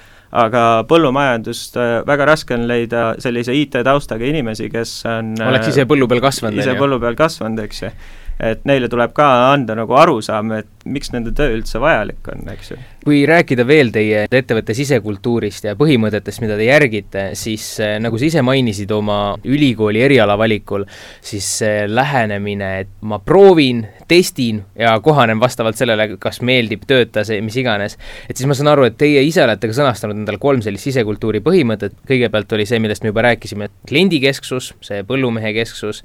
aga 0.45 0.65
põllumajandust 0.89 1.77
äh, 1.81 1.97
väga 2.07 2.31
raske 2.31 2.55
on 2.55 2.69
leida 2.71 3.11
sellise 3.23 3.57
IT-taustaga 3.57 4.29
inimesi, 4.29 4.71
kes 4.73 5.01
on 5.09 5.35
oleks 5.49 5.73
ise 5.73 5.89
põllu 5.89 6.09
peal 6.11 6.23
kasvanud, 6.25 6.63
ise 6.63 6.79
põllu 6.79 7.01
peal 7.03 7.19
kasvanud, 7.19 7.67
eks 7.67 7.85
ju 7.87 7.93
et 8.39 8.65
neile 8.69 8.89
tuleb 8.91 9.13
ka 9.17 9.27
anda 9.53 9.75
nagu 9.79 9.97
arusaam, 9.99 10.53
et 10.61 10.87
miks 10.89 11.11
nende 11.13 11.33
töö 11.37 11.57
üldse 11.57 11.81
vajalik 11.83 12.29
on, 12.33 12.45
eks 12.53 12.73
ju. 12.73 12.79
kui 13.05 13.23
rääkida 13.29 13.65
veel 13.67 13.91
teie 13.93 14.27
ettevõtte 14.27 14.75
sisekultuurist 14.77 15.65
ja 15.65 15.75
põhimõtetest, 15.79 16.43
mida 16.45 16.59
te 16.59 16.67
järgite, 16.69 17.25
siis 17.39 17.65
äh, 17.85 17.97
nagu 18.03 18.21
sa 18.21 18.29
ise 18.29 18.43
mainisid 18.45 18.93
oma 18.95 19.19
ülikooli 19.49 20.03
eriala 20.05 20.37
valikul, 20.39 20.85
siis 21.25 21.49
see 21.63 21.87
lähenemine, 21.91 22.71
et 22.85 22.93
ma 23.01 23.19
proovin, 23.19 23.85
testin 24.09 24.63
ja 24.79 24.95
kohanen 25.05 25.41
vastavalt 25.41 25.79
sellele, 25.81 26.11
kas 26.21 26.43
meeldib, 26.47 26.87
tööta 26.89 27.25
see, 27.29 27.41
mis 27.45 27.59
iganes. 27.61 27.99
et 28.29 28.37
siis 28.37 28.49
ma 28.49 28.57
saan 28.59 28.73
aru, 28.73 28.87
et 28.89 28.99
teie 29.01 29.23
ise 29.27 29.43
olete 29.45 29.71
ka 29.71 29.79
sõnastanud 29.81 30.23
endale 30.23 30.41
kolm 30.43 30.63
sellist 30.65 30.89
sisekultuuri 30.89 31.43
põhimõtet, 31.45 31.97
kõigepealt 32.09 32.55
oli 32.57 32.69
see, 32.69 32.81
millest 32.83 33.05
me 33.05 33.13
juba 33.13 33.27
rääkisime, 33.31 33.71
kliendikesksus, 33.89 34.75
see 34.85 35.03
põllumehe 35.09 35.53
kesksus, 35.57 36.05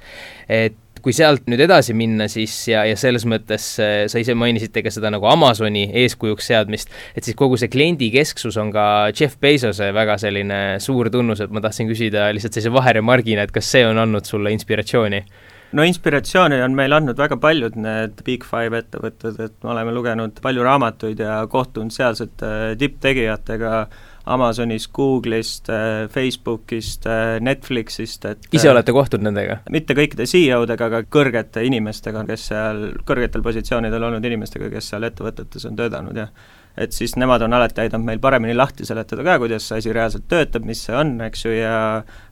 et 0.50 0.80
kui 1.04 1.14
sealt 1.16 1.50
nüüd 1.52 1.60
edasi 1.66 1.96
minna, 1.98 2.30
siis 2.32 2.56
ja, 2.72 2.86
ja 2.88 2.96
selles 3.00 3.26
mõttes 3.30 3.68
äh, 3.84 3.94
sa 4.12 4.22
ise 4.22 4.36
mainisite 4.40 4.84
ka 4.86 4.92
seda 4.94 5.12
nagu 5.14 5.28
Amazoni 5.28 5.90
eeskujuks 6.04 6.48
seadmist, 6.52 6.94
et 7.14 7.28
siis 7.28 7.38
kogu 7.40 7.60
see 7.60 7.72
kliendikesksus 7.74 8.58
on 8.62 8.72
ka 8.76 8.86
Jeff 9.12 9.36
Bezose 9.44 9.92
väga 9.96 10.16
selline 10.22 10.62
suur 10.84 11.12
tunnus, 11.14 11.44
et 11.44 11.52
ma 11.52 11.64
tahtsin 11.64 11.92
küsida 11.92 12.30
lihtsalt 12.36 12.56
sellise 12.56 12.72
vaheremargina, 12.74 13.44
et 13.44 13.56
kas 13.56 13.68
see 13.76 13.84
on 13.88 14.00
andnud 14.06 14.30
sulle 14.30 14.56
inspiratsiooni? 14.56 15.26
no 15.74 15.84
inspiratsiooni 15.90 16.60
on 16.62 16.76
meil 16.78 16.94
andnud 16.96 17.18
väga 17.20 17.38
paljud 17.42 17.76
need 17.82 18.22
Big 18.26 18.46
Five 18.48 18.78
ettevõtted, 18.78 19.40
et 19.42 19.56
me 19.66 19.74
oleme 19.74 19.94
lugenud 19.96 20.40
palju 20.44 20.66
raamatuid 20.66 21.22
ja 21.24 21.42
kohtunud 21.50 21.94
sealsete 21.94 22.76
tipptegijatega, 22.80 23.74
Amazonist, 24.24 24.92
Google'ist, 24.96 25.68
Facebookist, 26.14 27.08
Netflixist, 27.44 28.26
et 28.30 28.50
ise 28.56 28.72
olete 28.72 28.96
kohtunud 28.96 29.28
nendega? 29.28 29.60
mitte 29.74 29.98
kõikide 29.98 30.28
CEO-dega, 30.30 30.88
aga 30.88 31.04
kõrgete 31.12 31.66
inimestega, 31.68 32.24
kes 32.30 32.50
seal, 32.54 32.84
kõrgetel 33.08 33.44
positsioonidel 33.44 34.10
olnud 34.10 34.26
inimestega, 34.32 34.72
kes 34.72 34.94
seal 34.94 35.10
ettevõtetes 35.10 35.68
on 35.68 35.80
töötanud, 35.80 36.22
jah 36.24 36.62
et 36.78 36.94
siis 36.96 37.14
nemad 37.22 37.44
on 37.46 37.54
alati 37.54 37.84
aidanud 37.84 38.08
meil 38.08 38.22
paremini 38.22 38.56
lahti 38.58 38.86
seletada 38.88 39.24
ka, 39.26 39.38
kuidas 39.42 39.68
see 39.70 39.82
asi 39.82 39.94
reaalselt 39.94 40.26
töötab, 40.32 40.66
mis 40.66 40.82
see 40.88 40.96
on, 40.98 41.16
eks 41.28 41.46
ju, 41.46 41.54
ja 41.54 41.76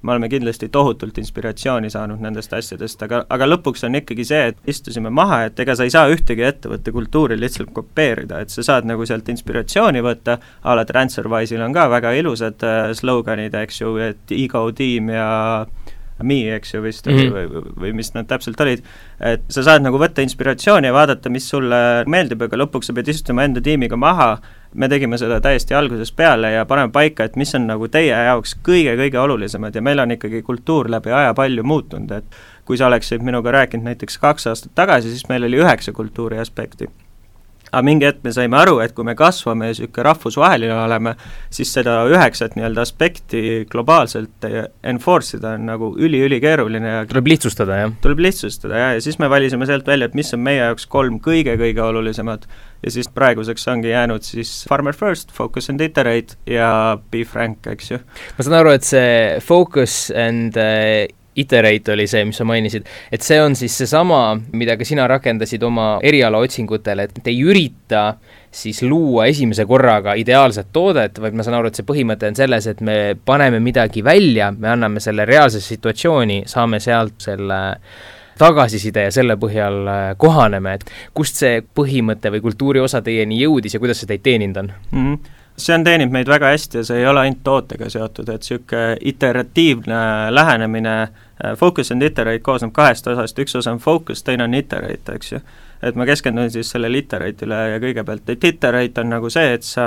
me 0.01 0.15
oleme 0.15 0.29
kindlasti 0.31 0.71
tohutult 0.73 1.17
inspiratsiooni 1.21 1.91
saanud 1.93 2.23
nendest 2.23 2.53
asjadest, 2.57 3.03
aga, 3.05 3.23
aga 3.29 3.49
lõpuks 3.49 3.85
on 3.85 3.99
ikkagi 4.01 4.25
see, 4.27 4.47
et 4.51 4.71
istusime 4.73 5.13
maha, 5.13 5.43
et 5.49 5.61
ega 5.61 5.75
sa 5.77 5.85
ei 5.85 5.93
saa 5.93 6.09
ühtegi 6.13 6.45
ettevõtte 6.47 6.93
kultuuri 6.95 7.37
lihtsalt 7.39 7.73
kopeerida, 7.75 8.41
et 8.41 8.53
sa 8.53 8.65
saad 8.65 8.89
nagu 8.89 9.05
sealt 9.05 9.29
inspiratsiooni 9.29 10.01
võtta, 10.05 10.39
a 10.63 10.77
la 10.77 10.87
TransferWise'il 10.89 11.61
on 11.61 11.77
ka 11.77 11.85
väga 11.91 12.15
ilusad 12.17 12.65
äh, 12.65 12.81
sloganid, 12.97 13.53
eks 13.61 13.83
ju, 13.83 13.93
et 14.01 14.33
ego 14.33 14.65
tiim 14.75 15.13
ja 15.13 15.29
me, 16.23 16.39
eks 16.55 16.73
ju, 16.73 16.81
vist 16.83 17.07
mm, 17.07 17.17
-hmm. 17.17 17.35
või, 17.35 17.73
või, 17.83 17.93
mis 17.97 18.13
nad 18.13 18.27
täpselt 18.29 18.59
olid, 18.61 18.83
et 19.19 19.43
sa 19.49 19.63
saad 19.63 19.85
nagu 19.85 19.99
võtta 20.01 20.21
inspiratsiooni 20.21 20.87
ja 20.87 20.93
vaadata, 20.93 21.29
mis 21.29 21.49
sulle 21.49 21.81
meeldib, 22.07 22.41
aga 22.45 22.59
lõpuks 22.63 22.91
sa 22.91 22.93
pead 22.93 23.09
istuma 23.13 23.43
enda 23.43 23.61
tiimiga 23.61 23.97
maha, 23.97 24.37
me 24.73 24.87
tegime 24.89 25.17
seda 25.17 25.41
täiesti 25.41 25.75
algusest 25.75 26.15
peale 26.15 26.51
ja 26.51 26.65
paneme 26.65 26.91
paika, 26.91 27.23
et 27.23 27.35
mis 27.35 27.55
on 27.55 27.67
nagu 27.67 27.87
teie 27.87 28.15
jaoks 28.15 28.55
kõige-kõige 28.63 29.19
olulisemad 29.19 29.75
ja 29.75 29.81
meil 29.81 29.99
on 29.99 30.11
ikkagi 30.11 30.41
kultuur 30.41 30.89
läbi 30.89 31.11
aja 31.11 31.33
palju 31.33 31.63
muutunud, 31.63 32.11
et 32.11 32.41
kui 32.65 32.77
sa 32.77 32.87
oleksid 32.87 33.23
minuga 33.25 33.51
rääkinud 33.51 33.89
näiteks 33.89 34.17
kaks 34.17 34.47
aastat 34.47 34.75
tagasi, 34.75 35.09
siis 35.09 35.27
meil 35.29 35.43
oli 35.43 35.59
üheksa 35.59 35.91
kultuuri 35.91 36.39
aspekti 36.39 36.87
aga 37.71 37.83
mingi 37.87 38.07
hetk 38.07 38.23
me 38.25 38.33
saime 38.35 38.57
aru, 38.59 38.79
et 38.83 38.93
kui 38.95 39.07
me 39.07 39.15
kasvame 39.17 39.69
ja 39.69 39.75
niisugune 39.75 40.05
rahvusvaheline 40.07 40.75
oleme, 40.75 41.13
siis 41.53 41.71
seda 41.73 42.01
üheksat 42.11 42.57
nii-öelda 42.57 42.83
aspekti 42.83 43.43
globaalselt 43.71 44.47
enforce 44.87 45.37
ida 45.39 45.55
on 45.57 45.69
nagu 45.69 45.93
üli-ülikeeruline 45.95 46.97
ja 46.97 47.05
tuleb 47.09 47.31
lihtsustada, 47.31 47.79
jah? 47.83 47.95
tuleb 48.03 48.25
lihtsustada, 48.27 48.81
jah, 48.83 48.97
ja 48.97 49.05
siis 49.05 49.19
me 49.21 49.29
valisime 49.31 49.67
sealt 49.69 49.87
välja, 49.87 50.09
et 50.09 50.17
mis 50.17 50.33
on 50.35 50.43
meie 50.43 50.59
jaoks 50.59 50.87
kolm 50.91 51.21
kõige-kõige 51.23 51.83
olulisemat 51.85 52.49
ja 52.83 52.91
siis 52.91 53.07
praeguseks 53.13 53.67
ongi 53.71 53.93
jäänud 53.93 54.25
siis 54.25 54.65
Farmer 54.69 54.95
First, 54.97 55.31
Focus 55.31 55.69
and 55.71 55.81
Iterate 55.81 56.39
ja 56.49 56.97
Be 57.11 57.23
Frank, 57.23 57.67
eks 57.71 57.91
ju. 57.93 58.01
ma 58.37 58.45
saan 58.45 58.59
aru, 58.59 58.75
et 58.75 58.87
see 58.87 59.39
Focus 59.45 60.09
and 60.11 60.59
uh, 60.59 61.07
Iterate 61.35 61.93
oli 61.93 62.07
see, 62.11 62.25
mis 62.27 62.35
sa 62.41 62.45
mainisid, 62.47 62.87
et 63.11 63.23
see 63.23 63.37
on 63.39 63.55
siis 63.55 63.71
seesama, 63.79 64.35
mida 64.51 64.75
ka 64.75 64.83
sina 64.87 65.05
rakendasid 65.07 65.63
oma 65.63 65.93
erialaotsingutel, 66.03 67.05
et 67.05 67.27
ei 67.31 67.39
ürita 67.47 68.17
siis 68.51 68.81
luua 68.83 69.29
esimese 69.31 69.63
korraga 69.65 70.17
ideaalset 70.19 70.73
toodet, 70.75 71.21
vaid 71.23 71.37
ma 71.37 71.45
saan 71.47 71.55
aru, 71.61 71.71
et 71.71 71.79
see 71.79 71.87
põhimõte 71.87 72.27
on 72.27 72.35
selles, 72.35 72.67
et 72.67 72.81
me 72.83 72.97
paneme 73.25 73.61
midagi 73.63 74.03
välja, 74.03 74.51
me 74.51 74.73
anname 74.73 74.99
selle 74.99 75.25
reaalsesse 75.29 75.77
situatsiooni, 75.77 76.43
saame 76.51 76.81
sealt 76.83 77.15
selle 77.23 77.61
tagasiside 78.41 79.07
ja 79.07 79.11
selle 79.13 79.37
põhjal 79.39 79.83
äh, 79.87 80.05
kohaneme, 80.19 80.79
et 80.79 80.89
kust 81.15 81.39
see 81.39 81.61
põhimõte 81.61 82.31
või 82.33 82.43
kultuuri 82.43 82.81
osa 82.83 82.99
teieni 83.05 83.39
jõudis 83.39 83.77
ja 83.77 83.79
kuidas 83.83 84.01
see 84.01 84.09
teid 84.09 84.25
teeninud 84.25 84.65
on 84.65 84.73
mm? 84.73 85.05
-hmm 85.05 85.37
see 85.65 85.75
on 85.75 85.83
teeninud 85.83 86.13
meid 86.13 86.29
väga 86.29 86.51
hästi 86.53 86.81
ja 86.81 86.85
see 86.87 87.01
ei 87.01 87.07
ole 87.07 87.23
ainult 87.25 87.43
tootega 87.43 87.89
seotud, 87.89 88.29
et 88.29 88.45
niisugune 88.45 88.97
iteratiivne 89.11 90.01
lähenemine, 90.33 90.95
äh, 91.01 91.57
focus 91.57 91.91
and 91.91 92.05
iterate 92.05 92.43
koosneb 92.45 92.73
kahest 92.75 93.07
osast, 93.07 93.39
üks 93.39 93.55
osa 93.57 93.73
on 93.75 93.79
focus, 93.79 94.23
teine 94.23 94.47
on 94.47 94.53
iterate, 94.57 95.17
eks 95.17 95.31
ju. 95.31 95.41
et 95.81 95.95
ma 95.97 96.05
keskendun 96.05 96.51
siis 96.53 96.69
sellele 96.69 97.01
iterate'ile 97.01 97.61
ja 97.73 97.81
kõigepealt, 97.81 98.29
et 98.29 98.43
iterate 98.51 99.01
on 99.01 99.09
nagu 99.15 99.29
see, 99.33 99.53
et 99.57 99.65
sa 99.65 99.85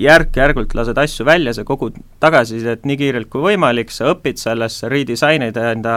järk-järgult 0.00 0.74
lased 0.74 0.98
asju 0.98 1.26
välja, 1.26 1.52
sa 1.54 1.64
kogud 1.68 1.96
tagasisidet 2.22 2.86
nii 2.88 2.98
kiirelt 3.00 3.30
kui 3.32 3.44
võimalik, 3.44 3.92
sa 3.92 4.12
õpid 4.12 4.40
sellest, 4.40 4.82
sa 4.82 4.90
redisainid 4.92 5.58
enda 5.60 5.96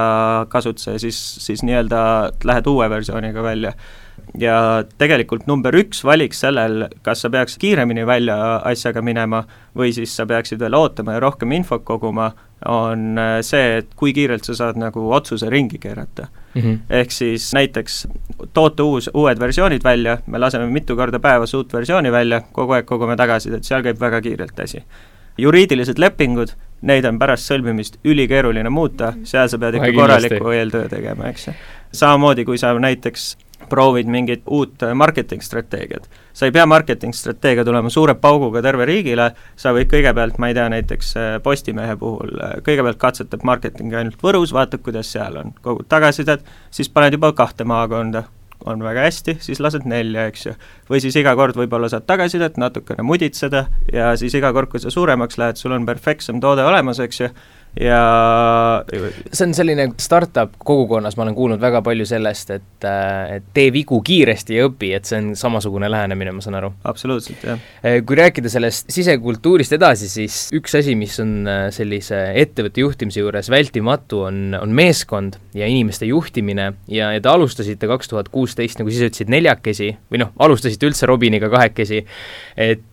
kasutuse 0.52 0.96
ja 0.98 1.04
siis, 1.04 1.20
siis 1.44 1.64
nii-öelda 1.66 2.02
lähed 2.48 2.68
uue 2.72 2.90
versiooniga 2.92 3.44
välja. 3.46 3.76
Ja 4.40 4.84
tegelikult 5.00 5.46
number 5.48 5.76
üks 5.78 6.02
valik 6.04 6.34
sellel, 6.36 6.90
kas 7.06 7.22
sa 7.24 7.30
peaks 7.32 7.60
kiiremini 7.62 8.04
välja 8.08 8.38
asjaga 8.68 9.04
minema 9.06 9.44
või 9.78 9.94
siis 9.96 10.16
sa 10.16 10.26
peaksid 10.28 10.60
veel 10.60 10.76
ootama 10.76 11.16
ja 11.16 11.24
rohkem 11.24 11.54
infot 11.56 11.86
koguma, 11.88 12.32
on 12.66 13.20
äh, 13.22 13.38
see, 13.46 13.80
et 13.82 13.94
kui 13.96 14.16
kiirelt 14.16 14.48
sa 14.48 14.56
saad 14.58 14.80
nagu 14.82 15.04
otsuse 15.14 15.52
ringi 15.52 15.80
keerata 15.80 16.28
mm. 16.56 16.62
-hmm. 16.62 16.78
ehk 16.90 17.12
siis 17.12 17.54
näiteks 17.54 18.08
toote 18.54 18.84
uus, 18.84 19.10
uued 19.14 19.40
versioonid 19.40 19.84
välja, 19.84 20.18
me 20.26 20.40
laseme 20.40 20.68
mitu 20.68 20.96
korda 20.96 21.20
päevas 21.20 21.54
uut 21.54 21.74
versiooni 21.74 22.12
välja, 22.12 22.42
kogu 22.52 22.74
aeg 22.74 22.86
kogume 22.86 23.16
tagasisidet, 23.16 23.64
seal 23.64 23.84
käib 23.84 24.00
väga 24.00 24.22
kiirelt 24.22 24.60
asi. 24.60 24.84
juriidilised 25.38 26.00
lepingud, 26.00 26.54
neid 26.82 27.06
on 27.06 27.20
pärast 27.20 27.52
sõlmimist 27.52 27.98
ülikeeruline 28.06 28.70
muuta, 28.70 29.14
seal 29.24 29.48
sa 29.48 29.58
pead 29.58 29.76
ikka 29.76 29.92
korraliku 29.96 30.50
eeltöö 30.50 30.90
tegema, 30.90 31.28
eks 31.28 31.48
ju. 31.48 31.54
samamoodi, 31.92 32.46
kui 32.46 32.58
sa 32.58 32.74
näiteks 32.80 33.38
proovid 33.70 34.08
mingit 34.08 34.42
uut 34.48 34.84
marketing 34.94 35.42
strateegiat. 35.42 36.10
Sa 36.36 36.50
ei 36.50 36.54
pea 36.56 36.66
marketing 36.68 37.16
strateegia 37.16 37.66
tulema 37.66 37.90
suure 37.94 38.18
pauguga 38.20 38.62
terve 38.66 38.88
riigile, 38.90 39.30
sa 39.60 39.72
võid 39.76 39.90
kõigepealt, 39.92 40.40
ma 40.42 40.52
ei 40.52 40.58
tea, 40.58 40.68
näiteks 40.74 41.12
äh, 41.20 41.34
Postimehe 41.44 41.96
puhul, 42.00 42.36
äh, 42.44 42.58
kõigepealt 42.66 43.00
katsetab 43.02 43.46
marketingi 43.48 43.96
ainult 44.02 44.20
Võrus, 44.24 44.54
vaatab, 44.56 44.84
kuidas 44.86 45.12
seal 45.16 45.40
on, 45.40 45.56
kogud 45.64 45.88
tagasisidet, 45.92 46.44
siis 46.76 46.92
paned 46.92 47.16
juba 47.16 47.32
kahte 47.38 47.68
maakonda, 47.68 48.26
on 48.66 48.84
väga 48.84 49.04
hästi, 49.06 49.38
siis 49.44 49.60
lased 49.64 49.86
nelja, 49.90 50.26
eks 50.30 50.46
ju. 50.48 50.54
või 50.90 51.02
siis 51.04 51.16
iga 51.20 51.36
kord 51.38 51.58
võib-olla 51.60 51.90
saad 51.92 52.08
tagasisidet, 52.10 52.58
natukene 52.62 53.04
muditseda 53.06 53.66
ja 53.94 54.14
siis 54.20 54.34
iga 54.38 54.52
kord, 54.56 54.72
kui 54.72 54.82
sa 54.82 54.94
suuremaks 54.94 55.38
lähed, 55.42 55.60
sul 55.60 55.76
on 55.76 55.86
perfektsem 55.86 56.40
toode 56.44 56.66
olemas, 56.66 57.00
eks 57.04 57.22
ju, 57.22 57.30
ja 57.80 58.84
see 59.32 59.46
on 59.48 59.54
selline 59.56 59.88
startup 60.02 60.54
kogukonnas, 60.64 61.18
ma 61.18 61.26
olen 61.26 61.36
kuulnud 61.36 61.62
väga 61.62 61.82
palju 61.86 62.06
sellest, 62.08 62.54
et, 62.56 62.88
äh, 62.88 63.36
et 63.38 63.50
tee 63.56 63.72
vigu 63.76 64.00
kiiresti 64.06 64.56
ja 64.60 64.70
õpi, 64.70 64.94
et 64.96 65.10
see 65.10 65.20
on 65.20 65.34
samasugune 65.40 65.90
lähenemine, 65.92 66.32
ma 66.36 66.44
saan 66.44 66.60
aru. 66.62 66.72
absoluutselt, 66.88 67.44
jah. 67.44 67.66
Äh, 67.84 68.00
kui 68.08 68.20
rääkida 68.20 68.52
sellest 68.52 68.92
sisekultuurist 68.96 69.76
edasi, 69.76 70.10
siis 70.12 70.40
üks 70.56 70.78
asi, 70.80 70.96
mis 71.00 71.18
on 71.24 71.36
äh, 71.52 71.66
sellise 71.76 72.22
ettevõtte 72.40 72.86
juhtimise 72.86 73.24
juures 73.24 73.52
vältimatu, 73.52 74.24
on, 74.30 74.42
on 74.60 74.76
meeskond 74.76 75.40
ja 75.58 75.68
inimeste 75.68 76.08
juhtimine 76.10 76.72
ja, 76.88 77.12
ja 77.16 77.22
te 77.22 77.32
alustasite 77.32 77.92
kaks 77.92 78.14
tuhat 78.14 78.32
kuusteist, 78.32 78.80
nagu 78.80 78.92
siis 78.94 79.10
ütlesid, 79.10 79.32
neljakesi 79.34 79.92
või 80.12 80.24
noh, 80.24 80.32
alustasite 80.40 80.88
üldse 80.88 81.12
Robiniga 81.12 81.52
kahekesi, 81.52 82.06
et 82.56 82.88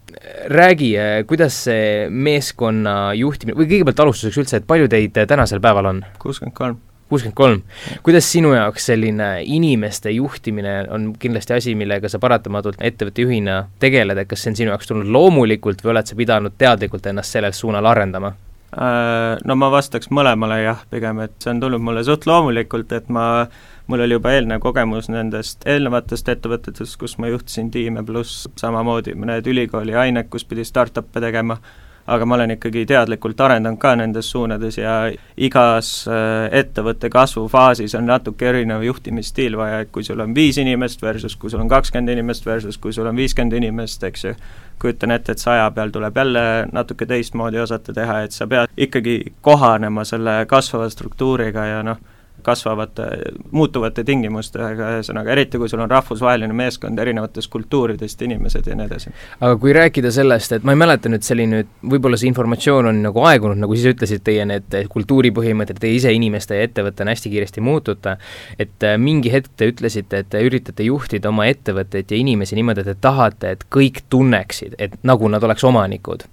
räägi, 0.47 0.93
äh, 0.99 1.27
kuidas 1.27 1.65
see 1.67 2.09
meeskonna 2.11 3.13
juhtimine 3.19 3.57
või 3.59 3.69
kõigepealt 3.71 4.03
alustuseks 4.05 4.41
üldse, 4.43 4.61
et 4.61 4.67
palju 4.69 4.89
teid 4.93 5.19
äh, 5.19 5.29
tänasel 5.29 5.61
päeval 5.63 5.91
on? 5.91 6.03
kuuskümmend 6.23 6.57
kolm. 6.57 6.79
kuuskümmend 7.09 7.37
kolm. 7.37 7.63
kuidas 8.03 8.29
sinu 8.33 8.55
jaoks 8.55 8.87
selline 8.93 9.31
inimeste 9.45 10.11
juhtimine 10.11 10.77
on 10.91 11.13
kindlasti 11.19 11.59
asi, 11.59 11.75
millega 11.79 12.09
sa 12.09 12.21
paratamatult 12.23 12.81
ettevõtte 12.81 13.27
juhina 13.27 13.67
tegeled, 13.83 14.19
et 14.19 14.31
kas 14.31 14.45
see 14.45 14.55
on 14.55 14.63
sinu 14.63 14.75
jaoks 14.75 14.91
tulnud 14.91 15.13
loomulikult 15.13 15.85
või 15.85 15.97
oled 15.97 16.09
sa 16.09 16.19
pidanud 16.19 16.57
teadlikult 16.59 17.07
ennast 17.13 17.39
sellel 17.39 17.57
suunal 17.57 17.87
arendama? 17.87 18.35
Äh, 18.73 19.37
no 19.45 19.57
ma 19.61 19.69
vastaks 19.73 20.09
mõlemale 20.09 20.63
jah, 20.63 20.87
pigem, 20.91 21.21
et 21.27 21.37
see 21.43 21.53
on 21.53 21.61
tulnud 21.61 21.83
mulle 21.85 22.05
suht 22.07 22.25
loomulikult, 22.29 22.93
et 22.97 23.11
ma 23.13 23.45
mul 23.93 24.01
oli 24.01 24.17
juba 24.17 24.33
eelnev 24.33 24.61
kogemus 24.65 25.11
nendest 25.13 25.67
eelnevatest 25.69 26.29
ettevõtetest, 26.33 26.97
kus 27.01 27.19
ma 27.21 27.29
juhtisin 27.29 27.69
tiime, 27.71 28.01
pluss 28.09 28.47
samamoodi 28.57 29.13
need 29.29 29.49
ülikooli 29.53 29.97
ained, 30.07 30.31
kus 30.33 30.47
pidi 30.49 30.65
startup'e 30.65 31.21
tegema, 31.21 31.59
aga 32.07 32.27
ma 32.27 32.39
olen 32.39 32.55
ikkagi 32.55 32.87
teadlikult 32.89 33.41
arendanud 33.45 33.79
ka 33.83 33.93
nendes 34.01 34.31
suunades 34.33 34.79
ja 34.81 34.95
igas 35.37 35.91
äh, 36.09 36.49
ettevõtte 36.63 37.11
kasvufaasis 37.13 37.95
on 37.99 38.09
natuke 38.09 38.49
erinev 38.49 38.83
juhtimisstiil 38.87 39.59
vaja, 39.61 39.83
et 39.85 39.93
kui 39.93 40.07
sul 40.09 40.25
on 40.25 40.33
viis 40.35 40.59
inimest 40.59 41.05
versus 41.05 41.37
kui 41.37 41.53
sul 41.53 41.61
on 41.61 41.71
kakskümmend 41.71 42.15
inimest 42.17 42.49
versus 42.49 42.81
kui 42.81 42.97
sul 42.97 43.11
on 43.11 43.21
viiskümmend 43.21 43.59
inimest, 43.61 44.09
eks 44.09 44.25
ju, 44.25 44.35
kujutan 44.83 45.13
ette, 45.15 45.37
et 45.37 45.45
saja 45.45 45.69
peal 45.71 45.93
tuleb 45.93 46.17
jälle 46.17 46.47
natuke 46.73 47.07
teistmoodi 47.07 47.61
osata 47.61 47.93
teha, 47.95 48.23
et 48.25 48.33
sa 48.33 48.49
pead 48.49 48.73
ikkagi 48.89 49.21
kohanema 49.45 50.09
selle 50.09 50.41
kasvava 50.51 50.89
struktuuriga 50.91 51.69
ja 51.69 51.85
noh, 51.87 52.01
kasvavate, 52.45 53.07
muutuvate 53.51 54.05
tingimustega, 54.05 54.91
ühesõnaga 54.97 55.33
eriti 55.35 55.61
kui 55.61 55.71
sul 55.71 55.83
on 55.85 55.91
rahvusvaheline 55.91 56.55
meeskond 56.57 56.99
erinevatest 56.99 57.51
kultuuridest 57.53 58.23
inimesed 58.23 58.67
ja 58.67 58.77
nii 58.79 58.89
edasi. 58.91 59.13
aga 59.41 59.57
kui 59.63 59.73
rääkida 59.77 60.13
sellest, 60.15 60.53
et 60.57 60.67
ma 60.67 60.75
ei 60.75 60.81
mäleta 60.83 61.13
nüüd 61.13 61.27
selline, 61.27 61.65
võib-olla 61.95 62.19
see 62.21 62.31
informatsioon 62.33 62.91
on 62.93 63.01
nagu 63.07 63.25
aegunud, 63.29 63.61
nagu 63.63 63.79
siis 63.79 63.95
ütlesid, 63.95 64.25
teie 64.27 64.47
need 64.49 64.79
kultuuripõhimõtted, 64.93 65.81
te 65.83 65.91
ise 65.93 66.13
inimeste 66.13 66.59
ja 66.59 66.69
ettevõttena 66.69 67.15
hästi 67.15 67.33
kiiresti 67.33 67.65
muutute, 67.65 68.17
et 68.59 68.89
äh, 68.89 68.99
mingi 68.99 69.33
hetk 69.33 69.57
te 69.57 69.71
ütlesite, 69.73 70.23
et 70.23 70.31
te 70.33 70.43
üritate 70.45 70.87
juhtida 70.87 71.33
oma 71.33 71.49
ettevõtteid 71.51 72.13
ja 72.13 72.21
inimesi 72.21 72.59
niimoodi, 72.59 72.85
et 72.85 72.95
te 72.95 72.99
tahate, 73.09 73.57
et 73.57 73.67
kõik 73.73 74.05
tunneksid, 74.13 74.79
et 74.79 74.99
nagu 75.07 75.29
nad 75.33 75.43
oleks 75.43 75.65
omanikud 75.65 76.27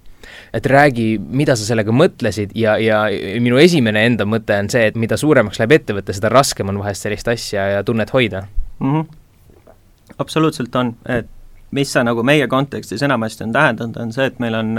et 0.53 0.65
räägi, 0.65 1.07
mida 1.19 1.55
sa 1.55 1.65
sellega 1.67 1.93
mõtlesid 1.93 2.53
ja, 2.57 2.77
ja 2.81 3.03
minu 3.41 3.59
esimene 3.61 4.05
enda 4.09 4.25
mõte 4.25 4.57
on 4.59 4.69
see, 4.71 4.87
et 4.89 4.95
mida 4.99 5.17
suuremaks 5.17 5.59
läheb 5.61 5.77
ettevõte, 5.79 6.15
seda 6.15 6.31
raskem 6.33 6.71
on 6.71 6.79
vahest 6.81 7.05
sellist 7.05 7.27
asja 7.27 7.67
ja 7.75 7.83
tunnet 7.83 8.13
hoida 8.13 8.45
mm. 8.79 8.93
-hmm. 8.93 10.15
absoluutselt 10.17 10.75
on, 10.75 10.95
et 11.05 11.29
mis 11.71 11.91
see 11.93 12.03
nagu 12.03 12.23
meie 12.25 12.47
kontekstis 12.47 13.03
enamasti 13.05 13.43
on 13.43 13.53
tähendanud, 13.53 13.97
on 14.01 14.13
see, 14.13 14.25
et 14.25 14.39
meil 14.39 14.57
on 14.57 14.73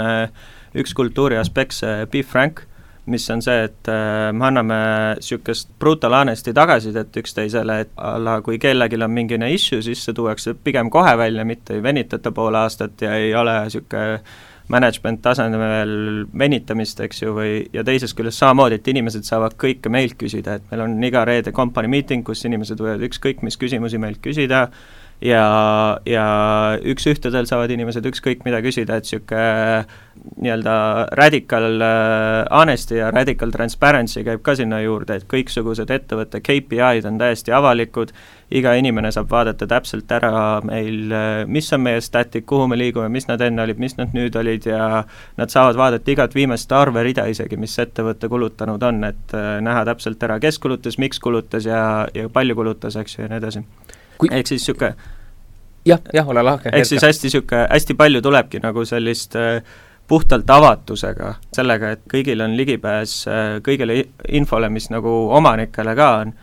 üks 0.75 0.93
kultuuri 0.95 1.37
aspekt, 1.39 1.75
see 1.79 2.05
beef 2.11 2.27
frank, 2.31 2.65
mis 3.11 3.29
on 3.33 3.41
see, 3.41 3.63
et 3.65 3.89
me 4.33 4.45
anname 4.45 4.77
niisugust 5.17 5.71
brutal 5.79 6.13
honesty 6.13 6.53
tagasisidet 6.53 7.17
üksteisele, 7.17 7.79
et 7.85 7.91
a 7.97 8.13
la 8.21 8.37
kui 8.45 8.59
kellelgi 8.61 8.99
on 9.03 9.11
mingine 9.11 9.49
issue, 9.53 9.81
siis 9.81 10.03
see 10.05 10.15
tuuakse 10.17 10.53
pigem 10.63 10.91
kohe 10.93 11.15
välja, 11.17 11.45
mitte 11.45 11.77
ei 11.77 11.83
venitata 11.83 12.31
pool 12.31 12.55
aastat 12.59 13.01
ja 13.01 13.15
ei 13.15 13.35
ole 13.35 13.57
niisugune 13.63 14.21
management 14.69 15.21
tasemel 15.25 16.25
venitamist, 16.37 16.99
eks 17.03 17.23
ju, 17.23 17.35
või 17.35 17.53
ja 17.73 17.83
teisest 17.87 18.17
küljest 18.17 18.41
samamoodi, 18.41 18.79
et 18.79 18.87
inimesed 18.93 19.27
saavad 19.27 19.57
kõike 19.59 19.91
meilt 19.91 20.17
küsida, 20.19 20.57
et 20.59 20.71
meil 20.71 20.85
on 20.85 20.97
iga 21.03 21.25
reede 21.27 21.53
company 21.55 21.91
meeting, 21.91 22.25
kus 22.27 22.45
inimesed 22.45 22.81
võivad 22.81 23.03
ükskõik 23.09 23.41
mis 23.45 23.59
küsimusi 23.59 24.01
meilt 24.01 24.21
küsida, 24.23 24.67
ja, 25.21 25.43
ja 26.07 26.25
üks-ühtedel 26.93 27.47
saavad 27.49 27.71
inimesed 27.73 28.05
ükskõik 28.09 28.45
mida 28.47 28.61
küsida, 28.63 28.97
et 28.97 29.07
niisugune 29.07 29.85
nii-öelda 30.41 30.75
radical 31.17 31.81
äh, 31.81 32.45
honesty 32.51 32.99
ja 32.99 33.11
radical 33.13 33.53
transparency 33.53 34.25
käib 34.27 34.43
ka 34.45 34.55
sinna 34.57 34.81
juurde, 34.83 35.19
et 35.19 35.27
kõiksugused 35.29 35.93
ettevõtte 35.93 36.41
KPI-d 36.43 37.09
on 37.09 37.19
täiesti 37.21 37.53
avalikud, 37.55 38.13
iga 38.51 38.73
inimene 38.75 39.11
saab 39.13 39.29
vaadata 39.31 39.67
täpselt 39.69 40.11
ära 40.11 40.59
meil, 40.67 41.13
mis 41.47 41.71
on 41.73 41.83
meie 41.85 42.01
statid, 42.03 42.43
kuhu 42.47 42.67
me 42.67 42.77
liigume, 42.79 43.07
mis 43.13 43.27
nad 43.29 43.41
enne 43.45 43.63
olid, 43.63 43.79
mis 43.79 43.95
nad 43.99 44.11
nüüd 44.15 44.35
olid 44.39 44.67
ja 44.67 45.03
nad 45.37 45.53
saavad 45.53 45.79
vaadata 45.79 46.11
igat 46.11 46.35
viimast 46.35 46.71
arverida 46.75 47.25
isegi, 47.31 47.59
mis 47.59 47.77
ettevõte 47.79 48.29
kulutanud 48.31 48.83
on, 48.83 49.03
et 49.07 49.35
äh, 49.37 49.53
näha 49.63 49.85
täpselt 49.87 50.23
ära, 50.27 50.39
kes 50.43 50.59
kulutas, 50.59 50.99
miks 51.01 51.19
kulutas 51.23 51.67
ja, 51.69 52.07
ja 52.15 52.29
palju 52.29 52.57
kulutas, 52.59 52.99
eks 52.99 53.17
ju, 53.17 53.25
ja 53.25 53.31
nii 53.31 53.41
edasi 53.41 53.63
ehk 54.29 54.47
siis 54.51 54.61
niisugune 54.61 54.93
jah, 55.85 56.01
jah, 56.13 56.27
ole 56.29 56.43
lahke. 56.43 56.69
ehk 56.73 56.85
siis 56.85 57.03
hästi 57.03 57.29
niisugune, 57.29 57.63
hästi 57.71 57.97
palju 57.97 58.21
tulebki 58.21 58.61
nagu 58.63 58.85
sellist 58.85 59.35
äh, 59.39 59.63
puhtalt 60.11 60.49
avatusega, 60.49 61.35
sellega, 61.55 61.93
et 61.95 62.01
kõigil 62.11 62.43
on 62.43 62.55
ligipääs 62.59 63.17
äh, 63.31 63.57
kõigele 63.63 64.01
infole, 64.27 64.69
mis 64.69 64.89
nagu 64.91 65.13
omanikele 65.39 65.95
ka 65.95 66.09
on 66.25 66.33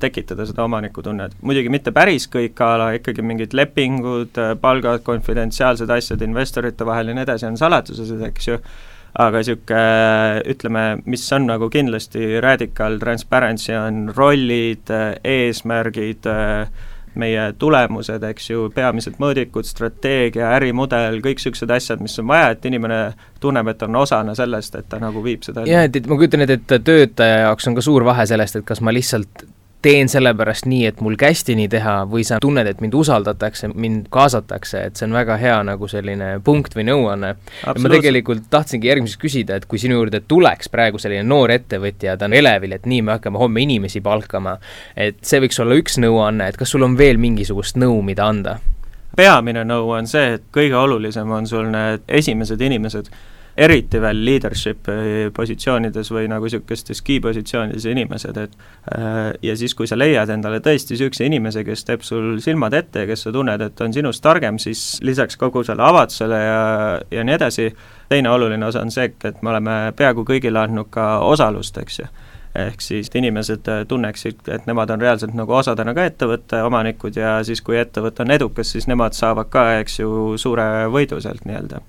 tekitada 0.00 0.46
seda 0.48 0.64
omanikutunnet. 0.64 1.34
muidugi 1.42 1.68
mitte 1.68 1.92
päris 1.92 2.28
kõik 2.32 2.60
a 2.64 2.74
la 2.80 2.90
ikkagi 2.96 3.22
mingid 3.22 3.56
lepingud, 3.56 4.38
äh, 4.40 4.54
palgad, 4.60 5.02
konfidentsiaalsed 5.04 5.90
asjad 5.90 6.22
investorite 6.24 6.86
vahel 6.88 7.12
ja 7.12 7.18
nii 7.18 7.26
edasi 7.26 7.46
on 7.46 7.58
salatused, 7.60 8.22
eks 8.30 8.48
ju, 8.48 8.58
aga 9.18 9.42
niisugune 9.42 10.44
ütleme, 10.54 10.84
mis 11.04 11.24
on 11.36 11.48
nagu 11.50 11.68
kindlasti 11.72 12.40
radical 12.44 12.98
transparency, 13.02 13.74
on 13.76 14.06
rollid, 14.16 14.88
äh, 14.88 15.10
eesmärgid 15.24 16.30
äh,, 16.32 16.86
meie 17.18 17.52
tulemused, 17.58 18.22
eks 18.22 18.50
ju, 18.50 18.68
peamised 18.74 19.16
mõõdikud, 19.18 19.66
strateegia, 19.66 20.52
ärimudel, 20.54 21.18
kõik 21.24 21.40
niisugused 21.40 21.72
asjad, 21.74 22.02
mis 22.04 22.14
on 22.22 22.28
vaja, 22.30 22.52
et 22.54 22.64
inimene 22.68 23.00
tunneb, 23.42 23.72
et 23.72 23.82
on 23.82 24.00
osana 24.04 24.36
sellest, 24.38 24.78
et 24.78 24.88
ta 24.88 25.00
nagu 25.02 25.22
viib 25.24 25.42
seda 25.46 25.66
jaa, 25.66 25.88
et, 25.88 25.98
et 25.98 26.06
ma 26.06 26.20
kujutan 26.20 26.46
ette, 26.46 26.60
et 26.78 26.84
töötaja 26.86 27.44
jaoks 27.46 27.68
on 27.68 27.78
ka 27.78 27.84
suur 27.84 28.06
vahe 28.06 28.26
sellest, 28.30 28.60
et 28.60 28.68
kas 28.68 28.84
ma 28.84 28.94
lihtsalt 28.94 29.48
teen 29.82 30.08
sellepärast 30.10 30.66
nii, 30.66 30.86
et 30.90 31.00
mul 31.04 31.14
kästi 31.18 31.54
nii 31.58 31.68
teha, 31.70 31.94
või 32.10 32.24
sa 32.26 32.40
tunned, 32.42 32.66
et 32.66 32.80
mind 32.82 32.96
usaldatakse, 32.98 33.70
mind 33.74 34.08
kaasatakse, 34.14 34.80
et 34.88 34.98
see 34.98 35.06
on 35.06 35.14
väga 35.14 35.36
hea 35.38 35.58
nagu 35.66 35.88
selline 35.90 36.32
punkt 36.44 36.74
või 36.74 36.88
nõuanne. 36.88 37.34
ma 37.66 37.92
tegelikult 37.92 38.48
tahtsingi 38.50 38.90
järgmiseks 38.90 39.22
küsida, 39.22 39.58
et 39.58 39.68
kui 39.70 39.78
sinu 39.78 40.00
juurde 40.00 40.20
tuleks 40.26 40.72
praegu 40.72 40.98
selline 40.98 41.22
noor 41.22 41.54
ettevõtja, 41.54 42.16
ta 42.18 42.26
on 42.26 42.34
elevil, 42.34 42.74
et 42.74 42.90
nii, 42.90 43.04
me 43.06 43.16
hakkame 43.16 43.38
homme 43.38 43.62
inimesi 43.62 44.02
palkama, 44.02 44.58
et 44.96 45.22
see 45.22 45.40
võiks 45.44 45.62
olla 45.62 45.78
üks 45.78 46.00
nõuanne, 46.02 46.50
et 46.50 46.58
kas 46.58 46.74
sul 46.74 46.82
on 46.86 46.98
veel 46.98 47.20
mingisugust 47.22 47.78
nõu, 47.78 48.02
mida 48.02 48.26
anda? 48.26 48.58
peamine 49.18 49.64
nõu 49.66 49.88
on 49.96 50.06
see, 50.06 50.36
et 50.36 50.44
kõige 50.54 50.76
olulisem 50.78 51.30
on 51.34 51.46
sul 51.50 51.66
need 51.72 52.04
esimesed 52.20 52.60
inimesed 52.62 53.08
eriti 53.58 53.98
veel 54.00 54.20
leadership 54.24 54.86
positsioonides 55.34 56.12
või 56.14 56.28
nagu 56.30 56.46
niisugustes 56.46 57.02
key 57.02 57.18
positsioonides 57.22 57.88
inimesed, 57.90 58.38
et 58.38 58.54
äh, 58.94 59.32
ja 59.42 59.56
siis, 59.58 59.74
kui 59.78 59.88
sa 59.90 59.98
leiad 59.98 60.30
endale 60.30 60.60
tõesti 60.64 60.94
niisuguse 60.94 61.26
inimese, 61.26 61.64
kes 61.66 61.84
teeb 61.88 62.06
sul 62.06 62.38
silmad 62.44 62.76
ette 62.78 63.02
ja 63.02 63.10
kes 63.10 63.26
sa 63.26 63.34
tunned, 63.34 63.64
et 63.64 63.84
on 63.84 63.94
sinust 63.94 64.22
targem, 64.22 64.60
siis 64.62 65.00
lisaks 65.02 65.38
kogu 65.40 65.64
selle 65.66 65.84
avatusele 65.88 66.40
ja, 66.44 66.62
ja 67.10 67.26
nii 67.26 67.34
edasi, 67.38 67.68
teine 68.08 68.30
oluline 68.30 68.66
osa 68.66 68.84
on 68.86 68.94
see, 68.94 69.10
et 69.10 69.42
me 69.42 69.54
oleme 69.54 69.78
peaaegu 69.98 70.26
kõigile 70.28 70.62
andnud 70.62 70.90
ka 70.94 71.18
osalust, 71.26 71.78
eks 71.82 72.02
ju. 72.02 72.10
Ehk 72.58 72.80
siis 72.82 73.10
inimesed 73.14 73.68
tunneksid, 73.86 74.40
et 74.50 74.64
nemad 74.66 74.90
on 74.90 75.02
reaalselt 75.02 75.34
nagu 75.36 75.52
osadena 75.54 75.92
ka 75.94 76.06
ettevõtte 76.08 76.62
omanikud 76.66 77.18
ja 77.20 77.36
siis, 77.46 77.60
kui 77.62 77.76
ettevõte 77.78 78.24
on 78.24 78.32
edukas, 78.34 78.72
siis 78.72 78.88
nemad 78.90 79.14
saavad 79.14 79.50
ka, 79.52 79.66
eks 79.82 80.00
ju, 80.00 80.10
suure 80.40 80.88
võidu 80.90 81.20
sealt 81.22 81.44
nii-öelda 81.46 81.82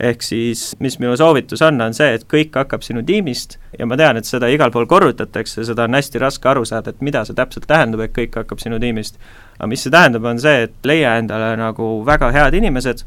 ehk 0.00 0.22
siis 0.22 0.74
mis 0.80 0.98
minu 1.00 1.16
soovitus 1.16 1.62
on, 1.64 1.80
on 1.80 1.94
see, 1.96 2.16
et 2.18 2.26
kõik 2.28 2.56
hakkab 2.56 2.84
sinu 2.84 3.02
tiimist 3.06 3.56
ja 3.78 3.86
ma 3.88 3.96
tean, 3.96 4.20
et 4.20 4.28
seda 4.28 4.50
igal 4.52 4.72
pool 4.74 4.88
korrutatakse, 4.90 5.64
seda 5.64 5.86
on 5.86 5.96
hästi 5.96 6.20
raske 6.20 6.48
aru 6.48 6.64
saada, 6.68 6.92
et 6.92 7.04
mida 7.04 7.24
see 7.24 7.36
täpselt 7.36 7.68
tähendab, 7.70 8.04
et 8.04 8.16
kõik 8.16 8.36
hakkab 8.42 8.60
sinu 8.60 8.80
tiimist. 8.82 9.16
aga 9.58 9.70
mis 9.72 9.86
see 9.86 9.94
tähendab, 9.94 10.24
on 10.28 10.40
see, 10.40 10.66
et 10.68 10.76
leia 10.84 11.16
endale 11.20 11.54
nagu 11.60 12.02
väga 12.06 12.32
head 12.34 12.58
inimesed 12.60 13.06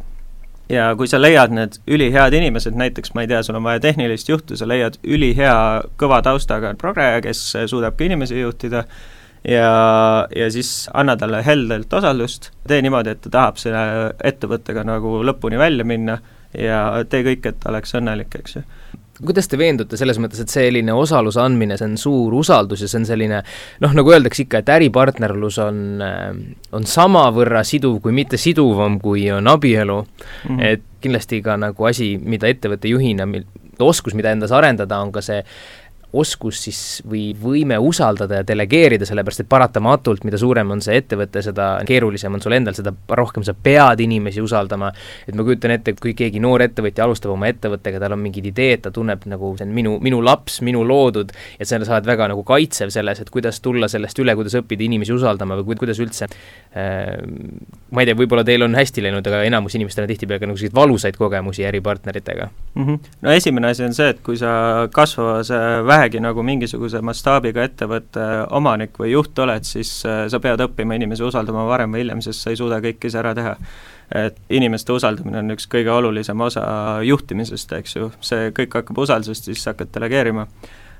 ja 0.69 0.89
kui 0.97 1.10
sa 1.10 1.21
leiad 1.21 1.54
need 1.54 1.78
ülihead 1.89 2.34
inimesed, 2.38 2.78
näiteks 2.78 3.13
ma 3.13 3.25
ei 3.25 3.30
tea, 3.30 3.43
sul 3.45 3.58
on 3.58 3.65
vaja 3.65 3.82
tehnilist 3.86 4.30
juhtu, 4.30 4.58
sa 4.58 4.67
leiad 4.69 4.99
ülihea 5.04 5.56
kõva 5.99 6.21
taustaga 6.25 6.73
progeja, 6.78 7.21
kes 7.25 7.45
suudab 7.69 7.97
ka 7.97 8.06
inimesi 8.06 8.41
juhtida, 8.41 8.84
ja, 9.47 9.69
ja 10.36 10.49
siis 10.54 10.89
anna 10.93 11.17
talle 11.17 11.41
heldelt 11.45 11.93
osaldust, 11.93 12.52
tee 12.67 12.82
niimoodi, 12.86 13.15
et 13.15 13.23
ta 13.25 13.34
tahab 13.38 13.62
selle 13.62 13.86
ettevõttega 14.23 14.86
nagu 14.88 15.19
lõpuni 15.25 15.60
välja 15.62 15.86
minna 15.88 16.19
ja 16.57 17.03
tee 17.09 17.25
kõik, 17.27 17.45
et 17.45 17.59
ta 17.59 17.69
oleks 17.73 17.95
õnnelik, 17.99 18.39
eks 18.41 18.59
ju 18.59 18.65
kuidas 19.25 19.49
te 19.51 19.57
veendute 19.59 19.97
selles 19.99 20.19
mõttes, 20.21 20.39
et 20.43 20.51
selline 20.51 20.93
osaluse 20.95 21.41
andmine, 21.43 21.75
see 21.77 21.89
on 21.89 21.97
suur 21.99 22.35
usaldus 22.39 22.83
ja 22.85 22.88
see 22.88 23.01
on 23.01 23.07
selline 23.09 23.41
noh, 23.83 23.95
nagu 23.95 24.13
öeldakse 24.13 24.45
ikka, 24.45 24.62
et 24.62 24.71
äripartnerlus 24.77 25.59
on, 25.63 25.81
on 26.75 26.88
samavõrra 26.88 27.65
siduv, 27.67 27.99
kui 28.03 28.15
mitte 28.15 28.39
siduvam, 28.39 28.99
kui 29.03 29.27
on 29.35 29.51
abielu 29.51 29.97
mm. 29.99 30.47
-hmm. 30.47 30.63
et 30.63 30.85
kindlasti 31.03 31.41
ka 31.43 31.57
nagu 31.59 31.89
asi, 31.89 32.13
mida 32.17 32.47
ettevõtte 32.47 32.88
juhina, 32.88 33.27
oskus, 33.79 34.15
mida 34.15 34.31
endas 34.31 34.51
arendada, 34.55 34.99
on 34.99 35.12
ka 35.12 35.21
see 35.21 35.43
oskus 36.13 36.63
siis 36.63 36.80
või 37.06 37.30
võime 37.38 37.78
usaldada 37.78 38.39
ja 38.39 38.45
delegeerida, 38.48 39.06
sellepärast 39.06 39.43
et 39.43 39.50
paratamatult, 39.50 40.24
mida 40.26 40.39
suurem 40.41 40.72
on 40.74 40.82
see 40.82 40.98
ettevõte, 40.98 41.43
seda 41.45 41.67
keerulisem 41.86 42.34
on 42.34 42.41
sul 42.41 42.56
endal, 42.58 42.74
seda 42.78 42.93
rohkem 43.19 43.45
sa 43.45 43.54
pead 43.54 44.02
inimesi 44.02 44.41
usaldama, 44.41 44.89
et 45.28 45.38
ma 45.38 45.45
kujutan 45.45 45.76
ette, 45.76 45.93
et 45.93 46.02
kui 46.02 46.15
keegi 46.17 46.41
noor 46.41 46.65
ettevõtja 46.65 47.06
alustab 47.06 47.36
oma 47.36 47.50
ettevõttega, 47.52 48.02
tal 48.02 48.17
on 48.17 48.24
mingid 48.24 48.50
ideed, 48.50 48.84
ta 48.86 48.93
tunneb 48.95 49.28
nagu 49.30 49.54
see 49.60 49.67
on 49.67 49.76
minu, 49.76 49.98
minu 50.02 50.24
laps, 50.26 50.60
minu 50.65 50.82
loodud, 50.88 51.36
ja 51.60 51.69
sa 51.69 51.78
oled 51.80 52.10
väga 52.10 52.32
nagu 52.34 52.43
kaitsev 52.48 52.93
selles, 52.95 53.22
et 53.22 53.30
kuidas 53.30 53.62
tulla 53.62 53.91
sellest 53.91 54.24
üle, 54.24 54.34
kuidas 54.39 54.58
õppida 54.58 54.88
inimesi 54.88 55.13
usaldama 55.13 55.60
või 55.62 55.78
kuidas 55.78 56.02
üldse 56.02 56.26
äh, 56.26 57.19
ma 57.93 58.02
ei 58.02 58.10
tea, 58.10 58.17
võib-olla 58.17 58.43
teil 58.48 58.65
on 58.65 58.78
hästi 58.78 59.04
läinud, 59.06 59.26
aga 59.30 59.43
enamus 59.48 59.76
inimestel 59.78 60.06
on 60.06 60.12
tihtipeale 60.12 60.41
ka 60.41 60.50
niisuguseid 60.50 60.76
valusaid 60.76 61.17
kogemusi 61.19 61.65
äripartneritega 61.69 62.50
mm. 62.50 62.86
-hmm. 62.86 63.13
no 63.22 63.32
esimene 63.32 63.72
asi 63.74 63.86
on 63.86 63.93
see, 63.93 64.10
et 64.13 64.22
kui 64.26 64.38
sa 64.38 64.88
kasvavas 64.93 65.52
vähe 65.86 65.98
vähegi 65.99 66.19
nagu 66.23 66.43
mingisuguse 66.45 67.01
mastaabiga 67.03 67.63
ettevõtte 67.67 68.25
omanik 68.55 68.95
või 68.99 69.12
juht 69.13 69.39
oled, 69.43 69.65
siis 69.67 69.91
äh, 70.07 70.25
sa 70.31 70.39
pead 70.39 70.62
õppima 70.63 70.95
inimesi 70.95 71.25
usaldama 71.27 71.65
varem 71.67 71.95
või 71.95 72.05
hiljem, 72.05 72.21
sest 72.23 72.45
sa 72.45 72.53
ei 72.53 72.59
suuda 72.59 72.79
kõike 72.83 73.09
ise 73.09 73.19
ära 73.19 73.35
teha. 73.35 73.55
et 74.15 74.38
inimeste 74.49 74.89
usaldamine 74.89 75.38
on 75.43 75.53
üks 75.53 75.67
kõige 75.69 75.91
olulisem 75.93 76.39
osa 76.41 76.63
juhtimisest, 77.05 77.73
eks 77.77 77.95
ju, 77.95 78.07
see 78.25 78.47
kõik 78.57 78.79
hakkab 78.79 78.97
usaldusest, 78.97 79.51
siis 79.51 79.65
hakkad 79.69 79.91
delegeerima. 79.93 80.47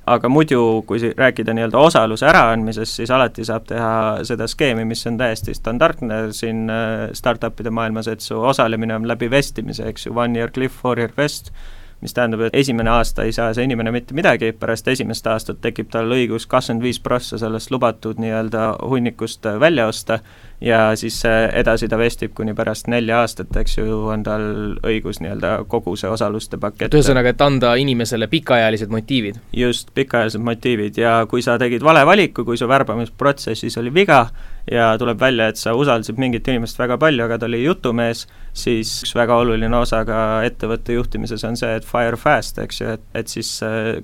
Aga 0.06 0.30
muidu, 0.30 0.84
kui 0.88 1.02
rääkida 1.18 1.54
nii-öelda 1.54 1.78
osaluse 1.78 2.28
äraandmisest, 2.30 3.00
siis 3.00 3.12
alati 3.12 3.46
saab 3.46 3.66
teha 3.72 3.90
seda 4.30 4.48
skeemi, 4.48 4.86
mis 4.86 5.02
on 5.10 5.18
täiesti 5.18 5.56
standardne 5.58 6.22
siin 6.38 6.70
äh, 6.70 7.10
startup'ide 7.18 7.74
maailmas, 7.74 8.12
et 8.12 8.22
su 8.22 8.38
osalemine 8.38 9.00
on 9.00 9.08
läbi 9.08 9.32
vestimise, 9.32 9.90
eks 9.90 10.06
ju, 10.06 10.14
one 10.16 10.38
year 10.38 10.52
cliff, 10.52 10.82
four 10.82 11.00
year 11.00 11.14
vest, 11.18 11.54
mis 12.02 12.14
tähendab, 12.16 12.46
et 12.48 12.56
esimene 12.56 12.90
aasta 12.90 13.26
ei 13.28 13.34
saa 13.36 13.54
see 13.54 13.66
inimene 13.68 13.92
mitte 13.92 14.16
midagi, 14.16 14.54
pärast 14.56 14.88
esimest 14.88 15.28
aastat 15.28 15.60
tekib 15.62 15.90
tal 15.92 16.12
õigus 16.16 16.48
kakskümmend 16.48 16.86
viis 16.86 17.00
prossa 17.04 17.40
sellest 17.42 17.72
lubatud 17.72 18.22
nii-öelda 18.22 18.70
hunnikust 18.88 19.46
välja 19.60 19.88
osta 19.92 20.20
ja 20.62 20.96
siis 21.00 21.18
edasi 21.26 21.88
ta 21.92 21.98
vestib 22.00 22.34
kuni 22.36 22.54
pärast 22.56 22.88
nelja 22.92 23.20
aastat, 23.24 23.52
eks 23.62 23.78
ju, 23.78 24.00
on 24.14 24.24
tal 24.24 24.46
õigus 24.88 25.20
nii-öelda 25.24 25.66
kogu 25.68 25.96
see 26.00 26.12
osaluste 26.12 26.60
pakett. 26.60 26.96
ühesõnaga, 26.96 27.34
et 27.36 27.42
anda 27.44 27.74
inimesele 27.80 28.28
pikaajalised 28.32 28.92
motiivid? 28.92 29.42
just, 29.56 29.92
pikaajalised 29.96 30.44
motiivid 30.44 30.98
ja 31.00 31.20
kui 31.30 31.44
sa 31.44 31.58
tegid 31.60 31.84
vale 31.84 32.06
valiku, 32.06 32.46
kui 32.48 32.58
su 32.58 32.68
värbamisprotsessis 32.68 33.78
oli 33.82 33.94
viga 33.94 34.26
ja 34.72 34.92
tuleb 35.02 35.20
välja, 35.20 35.50
et 35.50 35.58
sa 35.58 35.74
usaldasid 35.78 36.20
mingit 36.22 36.48
inimest 36.48 36.80
väga 36.80 36.98
palju, 37.02 37.26
aga 37.26 37.40
ta 37.40 37.50
oli 37.50 37.64
jutumees, 37.64 38.26
siis 38.54 38.92
üks 39.04 39.16
väga 39.18 39.38
oluline 39.42 39.78
osa 39.78 40.04
ka 40.08 40.42
ettevõtte 40.48 40.98
juhtimises 40.98 41.46
on 41.48 41.58
see, 41.60 41.76
et 41.80 41.88
fire 41.88 42.20
fast, 42.20 42.60
eks 42.62 42.82
ju, 42.82 42.98
et, 42.98 43.06
et 43.18 43.32
siis 43.32 43.56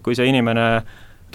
kui 0.03 0.17
see 0.17 0.29
inimene 0.31 0.69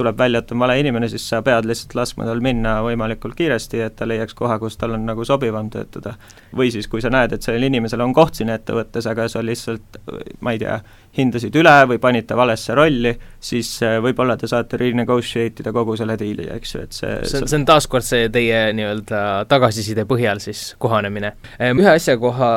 tuleb 0.01 0.19
välja, 0.19 0.41
et 0.41 0.53
on 0.55 0.63
vale 0.63 0.79
inimene, 0.81 1.09
siis 1.13 1.25
sa 1.29 1.43
pead 1.45 1.67
lihtsalt 1.69 1.95
laskma 1.99 2.27
tal 2.29 2.41
minna 2.45 2.79
võimalikult 2.85 3.37
kiiresti, 3.39 3.83
et 3.85 3.97
ta 3.99 4.09
leiaks 4.09 4.37
koha, 4.39 4.57
kus 4.63 4.79
tal 4.81 4.95
on 4.97 5.05
nagu 5.09 5.27
sobivam 5.29 5.69
töötada. 5.71 6.15
või 6.57 6.71
siis, 6.73 6.89
kui 6.89 7.03
sa 7.05 7.11
näed, 7.13 7.35
et 7.37 7.45
sellel 7.45 7.69
inimesel 7.69 8.01
on 8.01 8.15
koht 8.17 8.41
siin 8.41 8.51
ettevõttes, 8.55 9.07
aga 9.11 9.29
sa 9.29 9.43
lihtsalt, 9.45 10.01
ma 10.41 10.55
ei 10.57 10.63
tea, 10.63 10.81
hindasid 11.17 11.57
üle 11.59 11.73
või 11.91 11.99
panid 12.03 12.29
ta 12.29 12.37
valesse 12.39 12.75
rolli, 12.77 13.13
siis 13.43 13.73
äh, 13.83 13.97
võib-olla 14.03 14.37
te 14.39 14.47
saate 14.51 14.79
renegotiate 14.79 15.65
ida 15.65 15.73
kogu 15.75 15.97
selle 15.99 16.15
diili, 16.21 16.47
eks 16.55 16.75
ju, 16.75 16.83
et 16.87 16.95
see 16.95 17.15
see 17.27 17.41
on, 17.41 17.49
see 17.51 17.59
on 17.59 17.65
taaskord 17.69 18.07
see 18.07 18.29
teie 18.33 18.61
nii-öelda 18.77 19.23
tagasiside 19.51 20.05
põhjal 20.09 20.41
siis 20.43 20.75
kohanemine. 20.83 21.33
Ehm, 21.59 21.81
ühe 21.83 21.91
asja 21.91 22.15
koha, 22.21 22.51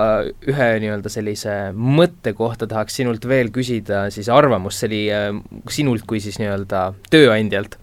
ühe 0.50 0.68
nii-öelda 0.84 1.12
sellise 1.14 1.56
mõtte 1.74 2.36
kohta 2.38 2.68
tahaks 2.70 3.00
sinult 3.02 3.26
veel 3.30 3.50
küsida 3.56 4.06
siis 4.14 4.30
arvamust, 4.34 4.84
see 4.84 4.92
oli 4.92 5.02
ehm, 5.16 5.42
sinult 5.74 6.06
kui 6.10 6.22
siis 6.24 6.38
nii-öelda 6.42 6.84
tööandjalt. 7.14 7.80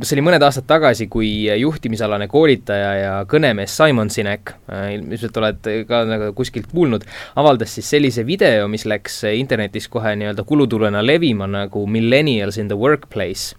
see 0.00 0.16
oli 0.16 0.26
mõned 0.30 0.46
aastad 0.46 0.68
tagasi, 0.70 1.08
kui 1.12 1.50
juhtimisalane 1.60 2.30
koolitaja 2.32 2.92
ja 3.00 3.14
kõnemees 3.28 3.76
Simon 3.76 4.12
Sinek, 4.14 4.54
äh, 4.72 4.94
ilmselt 4.96 5.42
oled 5.42 5.70
ka 5.88 6.04
nagu 6.08 6.32
kuskilt 6.38 6.72
kuulnud, 6.72 7.04
avaldas 7.36 7.76
siis 7.76 7.92
sellise 7.92 8.24
video, 8.26 8.68
mis 8.72 8.88
läks 8.88 9.20
internetis 9.34 9.90
kohe 9.92 10.13
nii-öelda 10.18 10.44
kulutulena 10.46 11.02
levima 11.04 11.48
nagu 11.50 11.86
millennials 11.86 12.58
in 12.58 12.68
the 12.68 12.78
workplace. 12.78 13.54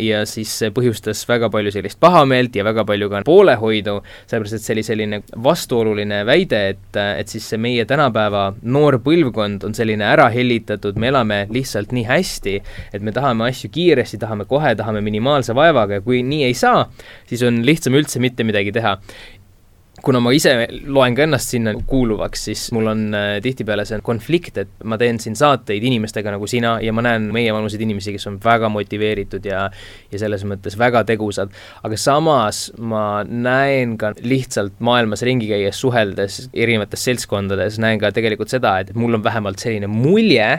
ja 0.00 0.18
siis 0.28 0.50
see 0.58 0.68
põhjustas 0.76 1.22
väga 1.28 1.48
palju 1.52 1.70
sellist 1.72 1.96
pahameelt 2.00 2.56
ja 2.56 2.64
väga 2.64 2.82
palju 2.84 3.08
ka 3.08 3.22
poolehoidu, 3.24 3.94
sellepärast 4.28 4.56
et 4.58 4.64
see 4.64 4.74
oli 4.74 4.82
selline 4.84 5.20
vastuoluline 5.44 6.18
väide, 6.28 6.60
et, 6.74 6.98
et 7.20 7.32
siis 7.32 7.46
see 7.48 7.60
meie 7.60 7.84
tänapäeva 7.88 8.50
noor 8.62 8.98
põlvkond 9.04 9.64
on 9.64 9.76
selline 9.76 10.04
ära 10.04 10.28
hellitatud, 10.32 11.00
me 11.00 11.08
elame 11.08 11.38
lihtsalt 11.52 11.96
nii 11.96 12.04
hästi, 12.08 12.58
et 12.92 13.08
me 13.08 13.14
tahame 13.16 13.48
asju 13.48 13.72
kiiresti, 13.72 14.20
tahame 14.20 14.44
kohe, 14.48 14.74
tahame 14.76 15.00
minimaalse 15.04 15.56
vaevaga 15.56 16.00
ja 16.00 16.04
kui 16.04 16.20
nii 16.24 16.44
ei 16.50 16.56
saa, 16.56 16.90
siis 17.28 17.44
on 17.48 17.64
lihtsam 17.64 17.96
üldse 17.96 18.20
mitte 18.20 18.44
midagi 18.44 18.76
teha 18.76 18.98
kuna 20.04 20.20
ma 20.20 20.32
ise 20.34 20.52
loen 20.84 21.14
ka 21.16 21.24
ennast 21.24 21.52
sinna 21.54 21.72
kuuluvaks, 21.88 22.42
siis 22.48 22.66
mul 22.76 22.90
on 22.90 23.02
äh, 23.16 23.26
tihtipeale 23.44 23.86
see 23.88 23.98
konflikt, 24.04 24.58
et 24.60 24.84
ma 24.84 24.98
teen 25.00 25.18
siin 25.22 25.36
saateid 25.38 25.84
inimestega 25.88 26.34
nagu 26.34 26.48
sina 26.50 26.76
ja 26.84 26.92
ma 26.96 27.04
näen 27.06 27.30
meievanuseid 27.34 27.84
inimesi, 27.86 28.12
kes 28.16 28.28
on 28.30 28.38
väga 28.42 28.68
motiveeritud 28.72 29.46
ja 29.48 29.66
ja 30.12 30.20
selles 30.20 30.44
mõttes 30.48 30.76
väga 30.78 31.02
tegusad, 31.08 31.52
aga 31.86 31.98
samas 32.00 32.66
ma 32.78 33.22
näen 33.24 33.96
ka 34.00 34.12
lihtsalt 34.20 34.76
maailmas 34.84 35.24
ringi 35.26 35.48
käies, 35.50 35.80
suheldes 35.80 36.42
erinevates 36.52 37.06
seltskondades, 37.08 37.80
näen 37.82 38.00
ka 38.02 38.12
tegelikult 38.14 38.52
seda, 38.52 38.76
et 38.82 38.92
mul 38.98 39.16
on 39.16 39.24
vähemalt 39.24 39.62
selline 39.62 39.88
mulje, 39.90 40.50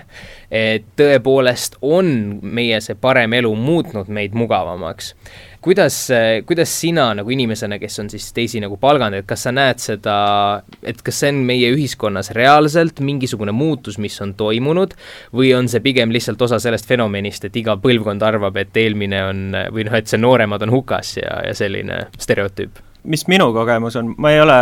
et 0.52 0.88
tõepoolest 1.00 1.78
on 1.86 2.40
meie 2.42 2.82
see 2.84 2.98
parem 3.00 3.38
elu 3.38 3.54
muutnud 3.58 4.10
meid 4.14 4.36
mugavamaks 4.38 5.14
kuidas, 5.68 6.08
kuidas 6.48 6.72
sina 6.80 7.10
nagu 7.18 7.32
inimesena, 7.34 7.76
kes 7.82 8.00
on 8.00 8.10
siis 8.12 8.30
teisi 8.36 8.62
nagu 8.64 8.78
palganud, 8.80 9.20
et 9.20 9.28
kas 9.28 9.44
sa 9.48 9.52
näed 9.52 9.82
seda, 9.84 10.16
et 10.80 11.02
kas 11.04 11.20
see 11.24 11.34
on 11.34 11.42
meie 11.50 11.74
ühiskonnas 11.76 12.32
reaalselt 12.38 13.02
mingisugune 13.04 13.52
muutus, 13.56 13.98
mis 14.00 14.16
on 14.24 14.32
toimunud, 14.40 14.96
või 15.36 15.52
on 15.58 15.68
see 15.68 15.84
pigem 15.84 16.14
lihtsalt 16.16 16.42
osa 16.48 16.62
sellest 16.64 16.88
fenomenist, 16.88 17.50
et 17.50 17.60
iga 17.60 17.76
põlvkond 17.84 18.24
arvab, 18.24 18.62
et 18.64 18.80
eelmine 18.80 19.22
on, 19.28 19.44
või 19.76 19.90
noh, 19.90 20.00
et 20.00 20.08
see 20.08 20.22
nooremad 20.22 20.64
on 20.64 20.72
hukas 20.78 21.18
ja, 21.20 21.42
ja 21.50 21.58
selline 21.58 22.06
stereotüüp? 22.20 22.84
mis 23.08 23.22
minu 23.32 23.46
kogemus 23.56 23.96
on, 23.96 24.10
ma 24.20 24.34
ei 24.34 24.42
ole 24.44 24.56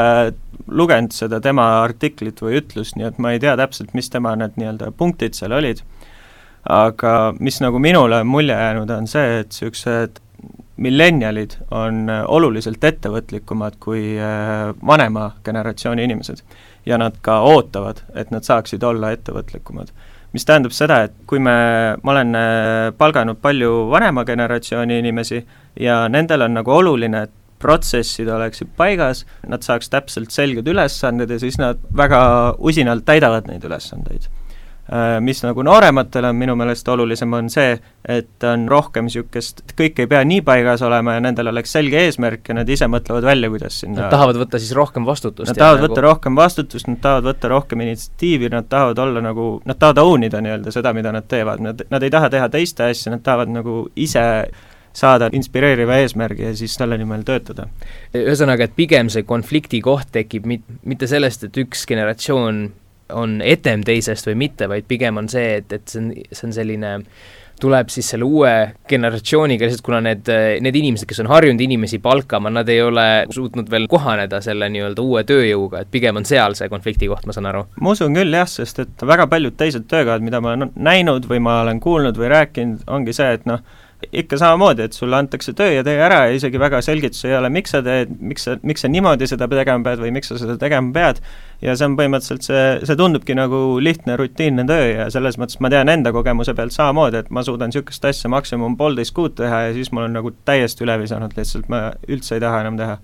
lugenud 0.69 1.13
seda 1.15 1.39
tema 1.41 1.63
artiklit 1.81 2.43
või 2.45 2.59
ütlust, 2.59 2.93
nii 2.93 3.07
et 3.07 3.17
ma 3.21 3.31
ei 3.33 3.39
tea 3.41 3.55
täpselt, 3.57 3.95
mis 3.97 4.11
tema 4.13 4.35
need 4.37 4.59
nii-öelda 4.59 4.91
punktid 4.97 5.33
seal 5.37 5.55
olid, 5.57 5.81
aga 6.69 7.15
mis 7.39 7.57
nagu 7.63 7.81
minule 7.81 8.21
mulje 8.25 8.53
jäänud, 8.53 8.93
on 8.93 9.09
see, 9.09 9.39
et 9.41 9.49
niisugused 9.53 10.21
millenialid 10.77 11.55
on 11.71 12.09
äh, 12.09 12.23
oluliselt 12.27 12.83
ettevõtlikumad 12.83 13.77
kui 13.79 14.17
äh, 14.19 14.73
vanema 14.85 15.31
generatsiooni 15.45 16.03
inimesed. 16.03 16.43
ja 16.85 16.97
nad 17.01 17.15
ka 17.21 17.39
ootavad, 17.41 18.03
et 18.13 18.29
nad 18.31 18.45
saaksid 18.45 18.83
olla 18.83 19.11
ettevõtlikumad. 19.11 19.87
mis 20.33 20.45
tähendab 20.45 20.71
seda, 20.71 21.03
et 21.03 21.13
kui 21.27 21.39
me, 21.39 21.55
ma 22.03 22.11
olen 22.11 22.35
äh, 22.35 22.91
palganud 22.97 23.39
palju 23.41 23.89
vanema 23.89 24.25
generatsiooni 24.25 24.99
inimesi 24.99 25.45
ja 25.79 26.07
nendel 26.09 26.41
on 26.41 26.53
nagu 26.53 26.71
oluline, 26.71 27.23
et 27.23 27.31
protsessid 27.59 28.27
oleksid 28.27 28.67
paigas, 28.77 29.25
nad 29.47 29.63
saaks 29.63 29.89
täpselt 29.89 30.31
selged 30.31 30.67
ülesanded 30.67 31.31
ja 31.31 31.39
siis 31.39 31.57
nad 31.57 31.79
väga 31.97 32.55
usinalt 32.59 33.05
täidavad 33.05 33.47
neid 33.47 33.63
ülesandeid 33.63 34.27
mis 35.19 35.39
nagu 35.41 35.63
noorematele 35.65 36.29
on 36.29 36.35
minu 36.37 36.53
meelest 36.55 36.87
olulisem, 36.93 37.31
on 37.33 37.47
see, 37.49 37.71
et 38.05 38.43
on 38.45 38.67
rohkem 38.69 39.07
niisugust, 39.07 39.63
et 39.65 39.73
kõik 39.79 40.03
ei 40.03 40.09
pea 40.11 40.19
nii 40.27 40.43
paigas 40.45 40.83
olema 40.85 41.15
ja 41.15 41.23
nendel 41.25 41.49
oleks 41.49 41.73
selge 41.73 42.03
eesmärk 42.05 42.51
ja 42.51 42.57
nad 42.59 42.69
ise 42.69 42.85
mõtlevad 42.91 43.25
välja, 43.25 43.49
kuidas 43.49 43.79
sinna 43.81 44.03
Nad 44.03 44.13
tahavad 44.13 44.37
võtta 44.43 44.61
siis 44.61 44.75
rohkem 44.77 45.07
vastutust? 45.07 45.49
Nad 45.49 45.57
tahavad 45.57 45.81
nagu... 45.81 45.89
võtta 45.89 46.05
rohkem 46.05 46.37
vastutust, 46.37 46.91
nad 46.91 47.01
tahavad 47.01 47.31
võtta 47.31 47.51
rohkem 47.55 47.81
initsiatiivi, 47.87 48.51
nad 48.53 48.69
tahavad 48.69 49.01
olla 49.07 49.25
nagu, 49.25 49.49
nad 49.65 49.81
tahavad 49.81 50.03
own 50.05 50.29
ida 50.29 50.43
nii-öelda 50.45 50.75
seda, 50.77 50.93
mida 50.93 51.15
nad 51.15 51.25
teevad, 51.33 51.65
nad, 51.65 51.81
nad 51.89 52.05
ei 52.05 52.13
taha 52.13 52.29
teha 52.37 52.53
teiste 52.53 52.85
asju, 52.85 53.15
nad 53.15 53.25
tahavad 53.25 53.57
nagu 53.57 53.81
ise 53.97 54.25
saada 54.95 55.27
inspireeriva 55.35 55.97
eesmärgi 56.03 56.45
ja 56.45 56.55
siis 56.55 56.77
selle 56.77 56.97
nimel 57.01 57.25
töötada. 57.27 57.67
ühesõnaga, 58.15 58.69
et 58.69 58.77
pigem 58.77 59.09
see 59.09 59.25
konflikti 59.27 59.81
koht 59.83 60.13
tekib 60.13 60.45
mit-, 60.47 60.67
mitte 60.85 61.09
sellest, 61.09 61.49
et 61.49 61.57
üks 61.65 61.83
generatsioon 61.89 62.67
on 63.13 63.39
etem 63.45 63.83
teisest 63.85 64.27
või 64.29 64.37
mitte, 64.47 64.69
vaid 64.71 64.87
pigem 64.89 65.17
on 65.21 65.29
see, 65.29 65.59
et, 65.61 65.73
et 65.73 65.87
see 65.89 66.01
on, 66.01 66.13
see 66.31 66.47
on 66.47 66.55
selline 66.55 66.93
tuleb 67.61 67.89
siis 67.91 68.09
selle 68.11 68.27
uue 68.27 68.51
generatsiooniga 68.89 69.67
lihtsalt, 69.67 69.83
kuna 69.85 70.01
need, 70.03 70.27
need 70.63 70.75
inimesed, 70.75 71.07
kes 71.07 71.21
on 71.23 71.29
harjunud 71.31 71.61
inimesi 71.63 72.01
palkama, 72.03 72.51
nad 72.51 72.69
ei 72.71 72.81
ole 72.83 73.05
suutnud 73.31 73.69
veel 73.71 73.87
kohaneda 73.91 74.41
selle 74.43 74.67
nii-öelda 74.73 75.05
uue 75.05 75.23
tööjõuga, 75.27 75.85
et 75.85 75.91
pigem 75.93 76.19
on 76.19 76.27
seal 76.27 76.57
see 76.57 76.67
konflikti 76.71 77.09
koht, 77.11 77.23
ma 77.27 77.35
saan 77.35 77.49
aru? 77.51 77.65
ma 77.79 77.95
usun 77.95 78.15
küll 78.17 78.35
jah, 78.35 78.49
sest 78.49 78.83
et 78.83 79.07
väga 79.07 79.29
paljud 79.31 79.55
teised 79.59 79.87
töökohad, 79.91 80.25
mida 80.25 80.43
ma 80.43 80.53
olen 80.53 80.73
näinud 80.75 81.29
või 81.31 81.41
ma 81.47 81.61
olen 81.63 81.79
kuulnud 81.83 82.19
või 82.19 82.31
rääkinud, 82.35 82.83
ongi 82.91 83.15
see, 83.15 83.31
et 83.39 83.47
noh, 83.49 83.63
ikka 84.11 84.37
samamoodi, 84.41 84.85
et 84.87 84.97
sulle 84.97 85.17
antakse 85.17 85.53
töö 85.57 85.71
ja 85.77 85.83
tee 85.85 85.95
ära 86.01 86.25
ja 86.27 86.35
isegi 86.37 86.59
väga 86.61 86.81
selgitusi 86.85 87.27
ei 87.29 87.37
ole, 87.37 87.49
miks 87.53 87.73
sa 87.75 87.81
teed, 87.85 88.11
miks 88.19 88.47
sa, 88.47 88.55
miks 88.63 88.85
sa 88.85 88.91
niimoodi 88.91 89.27
seda 89.29 89.47
tegema 89.51 89.85
pead 89.85 90.01
või 90.03 90.13
miks 90.15 90.31
sa 90.31 90.39
seda 90.41 90.57
tegema 90.61 90.93
pead, 90.95 91.21
ja 91.65 91.75
see 91.75 91.89
on 91.89 91.97
põhimõtteliselt 91.99 92.47
see, 92.47 92.65
see 92.87 92.99
tundubki 92.99 93.37
nagu 93.37 93.61
lihtne 93.83 94.17
rutiinne 94.21 94.67
töö 94.69 94.89
ja 94.91 95.09
selles 95.13 95.39
mõttes 95.41 95.61
ma 95.63 95.71
tean 95.73 95.91
enda 95.91 96.13
kogemuse 96.15 96.55
pealt 96.57 96.75
samamoodi, 96.75 97.23
et 97.23 97.31
ma 97.33 97.45
suudan 97.45 97.73
niisugust 97.73 98.05
asja 98.11 98.31
maksimum 98.33 98.77
poolteist 98.79 99.15
kuud 99.15 99.37
teha 99.39 99.67
ja 99.69 99.77
siis 99.77 99.93
mul 99.95 100.09
on 100.09 100.19
nagu 100.19 100.33
täiesti 100.45 100.85
üle 100.87 100.99
visanud 101.01 101.37
lihtsalt, 101.37 101.71
ma 101.71 101.87
üldse 102.09 102.37
ei 102.37 102.43
taha 102.43 102.65
enam 102.65 102.81
teha 102.81 102.99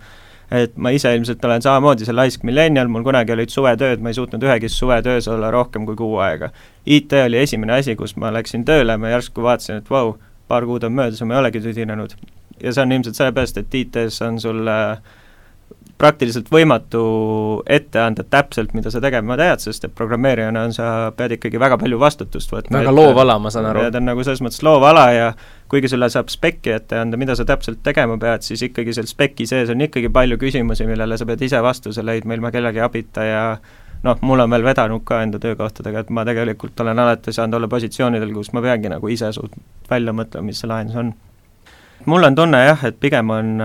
et 0.51 0.73
ma 0.75 0.91
ise 0.91 1.13
ilmselt 1.15 1.45
olen 1.47 1.63
samamoodi 1.63 2.07
see 2.07 2.15
laisk 2.15 2.43
millennial, 2.47 2.89
mul 2.91 3.05
kunagi 3.07 3.31
olid 3.35 3.53
suvetööd, 3.53 4.01
ma 4.03 4.11
ei 4.11 4.17
suutnud 4.17 4.43
ühegi 4.43 4.69
suvetöös 4.71 5.29
olla 5.31 5.51
rohkem 5.53 5.85
kui 5.87 5.95
kuu 5.99 6.17
aega. 6.23 6.51
IT 6.85 7.15
oli 7.25 7.39
esimene 7.39 7.77
asi, 7.79 7.95
kus 7.95 8.17
ma 8.19 8.33
läksin 8.35 8.65
tööle, 8.67 8.97
ma 8.99 9.13
järsku 9.13 9.45
vaatasin, 9.45 9.79
et 9.79 9.89
vau 9.89 10.11
wow,, 10.11 10.19
paar 10.51 10.67
kuud 10.67 10.85
on 10.87 10.95
möödas 10.99 11.23
ja 11.23 11.29
ma 11.29 11.37
ei 11.37 11.43
olegi 11.45 11.63
tüdinenud. 11.63 12.13
ja 12.61 12.75
see 12.75 12.83
on 12.83 12.91
ilmselt 12.91 13.17
sellepärast, 13.17 13.57
et 13.57 13.81
IT-s 13.81 14.21
on 14.27 14.39
sul 14.43 14.69
praktiliselt 16.01 16.49
võimatu 16.51 17.01
ette 17.69 18.01
anda 18.01 18.23
täpselt, 18.25 18.73
mida 18.77 18.91
sa 18.93 19.01
tegema 19.03 19.37
pead, 19.37 19.61
sest 19.61 19.85
et 19.85 19.93
programmeerijana 19.97 20.63
on, 20.65 20.73
sa 20.73 20.85
pead 21.17 21.35
ikkagi 21.37 21.61
väga 21.61 21.77
palju 21.81 21.99
vastutust 22.01 22.53
võtma. 22.53 22.79
väga 22.79 22.93
loov 22.95 23.21
ala, 23.21 23.37
ma 23.41 23.51
saan 23.53 23.69
aru. 23.69 23.85
ta 23.93 24.01
on 24.01 24.09
nagu 24.09 24.25
selles 24.25 24.41
mõttes 24.41 24.63
loov 24.65 24.85
ala 24.89 25.05
ja 25.13 25.27
kuigi 25.71 25.91
sulle 25.91 26.09
saab 26.11 26.31
spekki 26.33 26.73
ette 26.75 26.97
anda, 26.97 27.19
mida 27.21 27.35
sa 27.37 27.45
täpselt 27.47 27.83
tegema 27.85 28.17
pead, 28.21 28.45
siis 28.47 28.65
ikkagi 28.65 28.95
seal 28.97 29.09
speki 29.09 29.47
sees 29.49 29.69
on 29.73 29.85
ikkagi 29.85 30.09
palju 30.13 30.39
küsimusi, 30.41 30.89
millele 30.89 31.17
sa 31.21 31.29
pead 31.29 31.45
ise 31.47 31.61
vastuse 31.63 32.05
leidma 32.05 32.37
ilma 32.37 32.53
kellegi 32.53 32.81
abita 32.81 33.27
ja 33.27 33.43
noh, 34.03 34.21
mul 34.21 34.43
on 34.43 34.53
veel 34.53 34.65
vedanud 34.65 35.03
ka 35.05 35.21
enda 35.25 35.39
töökohtadega, 35.41 36.03
et 36.03 36.13
ma 36.13 36.25
tegelikult 36.27 36.79
olen 36.83 36.99
alati 36.99 37.33
saanud 37.35 37.59
olla 37.59 37.69
positsioonidel, 37.71 38.33
kus 38.33 38.51
ma 38.55 38.63
peangi 38.65 38.91
nagu 38.91 39.11
ise 39.11 39.31
suutnud 39.35 39.89
välja 39.89 40.13
mõtlema, 40.15 40.49
mis 40.49 40.61
see 40.61 40.69
lahendus 40.71 40.97
on. 41.01 41.13
mul 42.05 42.23
on 42.25 42.35
tunne 42.35 42.63
jah, 42.65 42.85
et 42.87 42.99
pigem 42.99 43.29
on, 43.29 43.57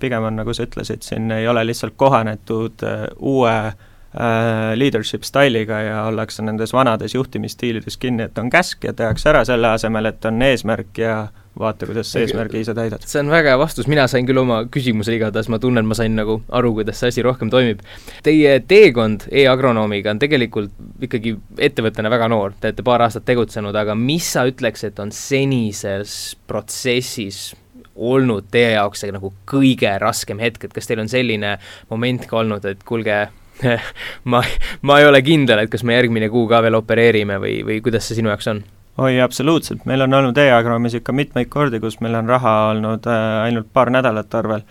pigem 0.00 0.24
on, 0.26 0.40
nagu 0.42 0.54
sa 0.54 0.66
ütlesid, 0.66 1.06
siin 1.06 1.30
ei 1.30 1.48
ole 1.48 1.64
lihtsalt 1.66 1.94
kohanetud 1.96 2.82
äh, 2.82 3.06
uue 3.18 3.54
äh, 3.54 4.74
leadership 4.74 5.22
style'iga 5.22 5.80
ja 5.84 6.04
ollakse 6.10 6.42
nendes 6.42 6.74
vanades 6.74 7.14
juhtimisstiilides 7.14 7.96
kinni, 7.96 8.26
et 8.26 8.38
on 8.38 8.50
käsk 8.50 8.84
ja 8.84 8.92
tehakse 8.92 9.30
ära, 9.30 9.44
selle 9.44 9.70
asemel, 9.78 10.10
et 10.10 10.24
on 10.24 10.42
eesmärk 10.42 10.98
ja 10.98 11.28
vaata, 11.58 11.88
kuidas 11.88 12.10
sa 12.12 12.20
eesmärgi 12.20 12.60
ise 12.60 12.74
täidad. 12.76 13.04
see 13.08 13.20
on 13.22 13.30
väga 13.32 13.54
hea 13.54 13.58
vastus, 13.60 13.88
mina 13.90 14.06
sain 14.10 14.26
küll 14.28 14.40
oma 14.40 14.62
küsimuse 14.72 15.14
igatahes, 15.16 15.48
ma 15.52 15.58
tunnen, 15.62 15.86
ma 15.88 15.96
sain 15.98 16.16
nagu 16.18 16.40
aru, 16.60 16.72
kuidas 16.80 17.00
see 17.00 17.12
asi 17.12 17.24
rohkem 17.24 17.50
toimib. 17.52 17.82
Teie 18.26 18.58
teekond 18.68 19.28
e-agronoomiga 19.30 20.12
on 20.12 20.20
tegelikult 20.22 20.74
ikkagi 21.06 21.36
ettevõttena 21.68 22.12
väga 22.12 22.28
noor, 22.32 22.56
te 22.60 22.70
olete 22.70 22.86
paar 22.86 23.06
aastat 23.06 23.26
tegutsenud, 23.28 23.76
aga 23.76 23.96
mis 23.98 24.28
sa 24.36 24.46
ütleks, 24.48 24.84
et 24.88 25.00
on 25.02 25.12
senises 25.14 26.36
protsessis 26.48 27.54
olnud 27.96 28.50
teie 28.52 28.74
jaoks 28.74 29.04
see 29.04 29.12
nagu 29.14 29.32
kõige 29.48 29.90
raskem 30.02 30.40
hetk, 30.42 30.68
et 30.68 30.76
kas 30.76 30.88
teil 30.88 31.00
on 31.00 31.10
selline 31.10 31.56
moment 31.90 32.28
ka 32.28 32.42
olnud, 32.42 32.64
et 32.68 32.84
kuulge, 32.86 33.22
ma, 34.32 34.42
ma 34.84 35.00
ei 35.00 35.08
ole 35.08 35.22
kindel, 35.24 35.64
et 35.64 35.72
kas 35.72 35.86
me 35.86 35.96
järgmine 35.96 36.28
kuu 36.32 36.44
ka 36.50 36.60
veel 36.64 36.76
opereerime 36.76 37.40
või, 37.42 37.60
või 37.66 37.80
kuidas 37.84 38.08
see 38.08 38.20
sinu 38.20 38.32
jaoks 38.34 38.52
on? 38.52 38.66
Oi, 38.98 39.20
absoluutselt, 39.20 39.84
meil 39.84 40.04
on 40.06 40.14
olnud 40.16 40.38
e-agroomis 40.40 40.96
ikka 40.98 41.12
mitmeid 41.12 41.50
kordi, 41.52 41.80
kus 41.82 41.98
meil 42.04 42.16
on 42.16 42.30
raha 42.30 42.54
olnud 42.70 43.08
äh, 43.10 43.24
ainult 43.44 43.68
paar 43.72 43.90
nädalat 43.92 44.34
arvel. 44.34 44.64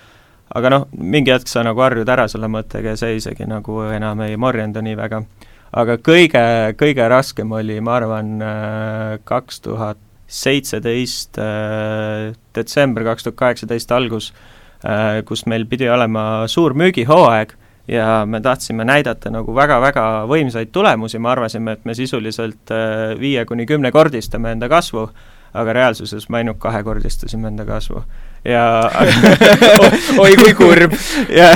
aga 0.55 0.69
noh, 0.71 0.87
mingi 0.97 1.33
hetk 1.33 1.49
sa 1.49 1.63
nagu 1.65 1.81
harjud 1.81 2.09
ära 2.09 2.27
selle 2.31 2.47
mõttega 2.51 2.93
ja 2.93 2.99
see 2.99 3.17
isegi 3.19 3.47
nagu 3.49 3.81
enam 3.91 4.21
ei 4.25 4.37
morjenda 4.37 4.81
nii 4.81 4.97
väga. 4.97 5.21
aga 5.81 5.97
kõige, 5.97 6.43
kõige 6.79 7.09
raskem 7.09 7.51
oli, 7.51 7.79
ma 7.81 7.99
arvan, 7.99 8.33
äh, 8.41 9.19
kaks 9.23 9.61
tuhat 9.67 10.01
seitseteist 10.27 11.37
äh, 11.37 12.33
detsember, 12.55 13.05
kaks 13.05 13.27
tuhat 13.27 13.41
kaheksateist 13.43 13.91
algus, 13.91 14.33
kus 15.25 15.41
meil 15.49 15.63
pidi 15.65 15.87
olema 15.89 16.45
suur 16.51 16.75
müügihooaeg 16.77 17.55
ja 17.87 18.25
me 18.25 18.41
tahtsime 18.41 18.85
näidata 18.85 19.29
nagu 19.33 19.55
väga-väga 19.55 20.25
võimsaid 20.29 20.71
tulemusi, 20.73 21.19
me 21.19 21.29
arvasime, 21.29 21.77
et 21.77 21.85
me 21.85 21.93
sisuliselt 21.93 22.73
äh, 22.73 23.13
viie 23.19 23.45
kuni 23.45 23.65
kümnekordistame 23.69 24.55
enda 24.55 24.69
kasvu, 24.69 25.09
aga 25.55 25.73
reaalsuses 25.73 26.25
me 26.29 26.41
ainult 26.41 26.59
kahekordistasime 26.59 27.47
enda 27.47 27.65
kasvu. 27.65 28.01
ja 28.45 28.63
oi 30.23 30.35
kui 30.37 30.53
kurb! 30.57 30.97
ja, 31.39 31.51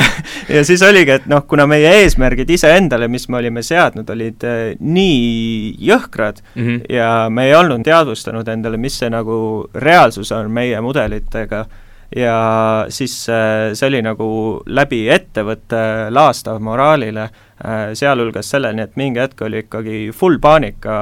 ja 0.50 0.64
siis 0.66 0.82
oligi, 0.86 1.18
et 1.20 1.28
noh, 1.30 1.44
kuna 1.50 1.68
meie 1.70 1.92
eesmärgid 2.04 2.50
iseendale, 2.50 3.08
mis 3.08 3.28
me 3.30 3.38
olime 3.42 3.64
seadnud, 3.66 4.10
olid 4.10 4.46
äh, 4.48 4.64
nii 4.80 5.76
jõhkrad 5.90 6.42
mm 6.56 6.64
-hmm. 6.66 6.82
ja 6.94 7.12
me 7.30 7.50
ei 7.50 7.56
olnud 7.56 7.84
teadvustanud 7.86 8.48
endale, 8.48 8.78
mis 8.78 9.00
see 9.00 9.10
nagu 9.10 9.70
reaalsus 9.74 10.32
on 10.32 10.52
meie 10.52 10.82
mudelitega 10.82 11.66
ja 12.16 12.86
siis 12.90 13.14
äh, 13.30 13.72
see 13.78 13.90
oli 13.90 14.02
nagu 14.06 14.28
läbi 14.66 15.04
ettevõtte 15.14 16.10
laastav 16.14 16.58
moraalile, 16.66 17.28
äh, 17.62 17.92
sealhulgas 17.98 18.50
selleni, 18.50 18.82
et 18.86 18.98
mingi 19.00 19.22
hetk 19.22 19.42
oli 19.46 19.64
ikkagi 19.66 20.02
full 20.16 20.40
paanika 20.42 20.96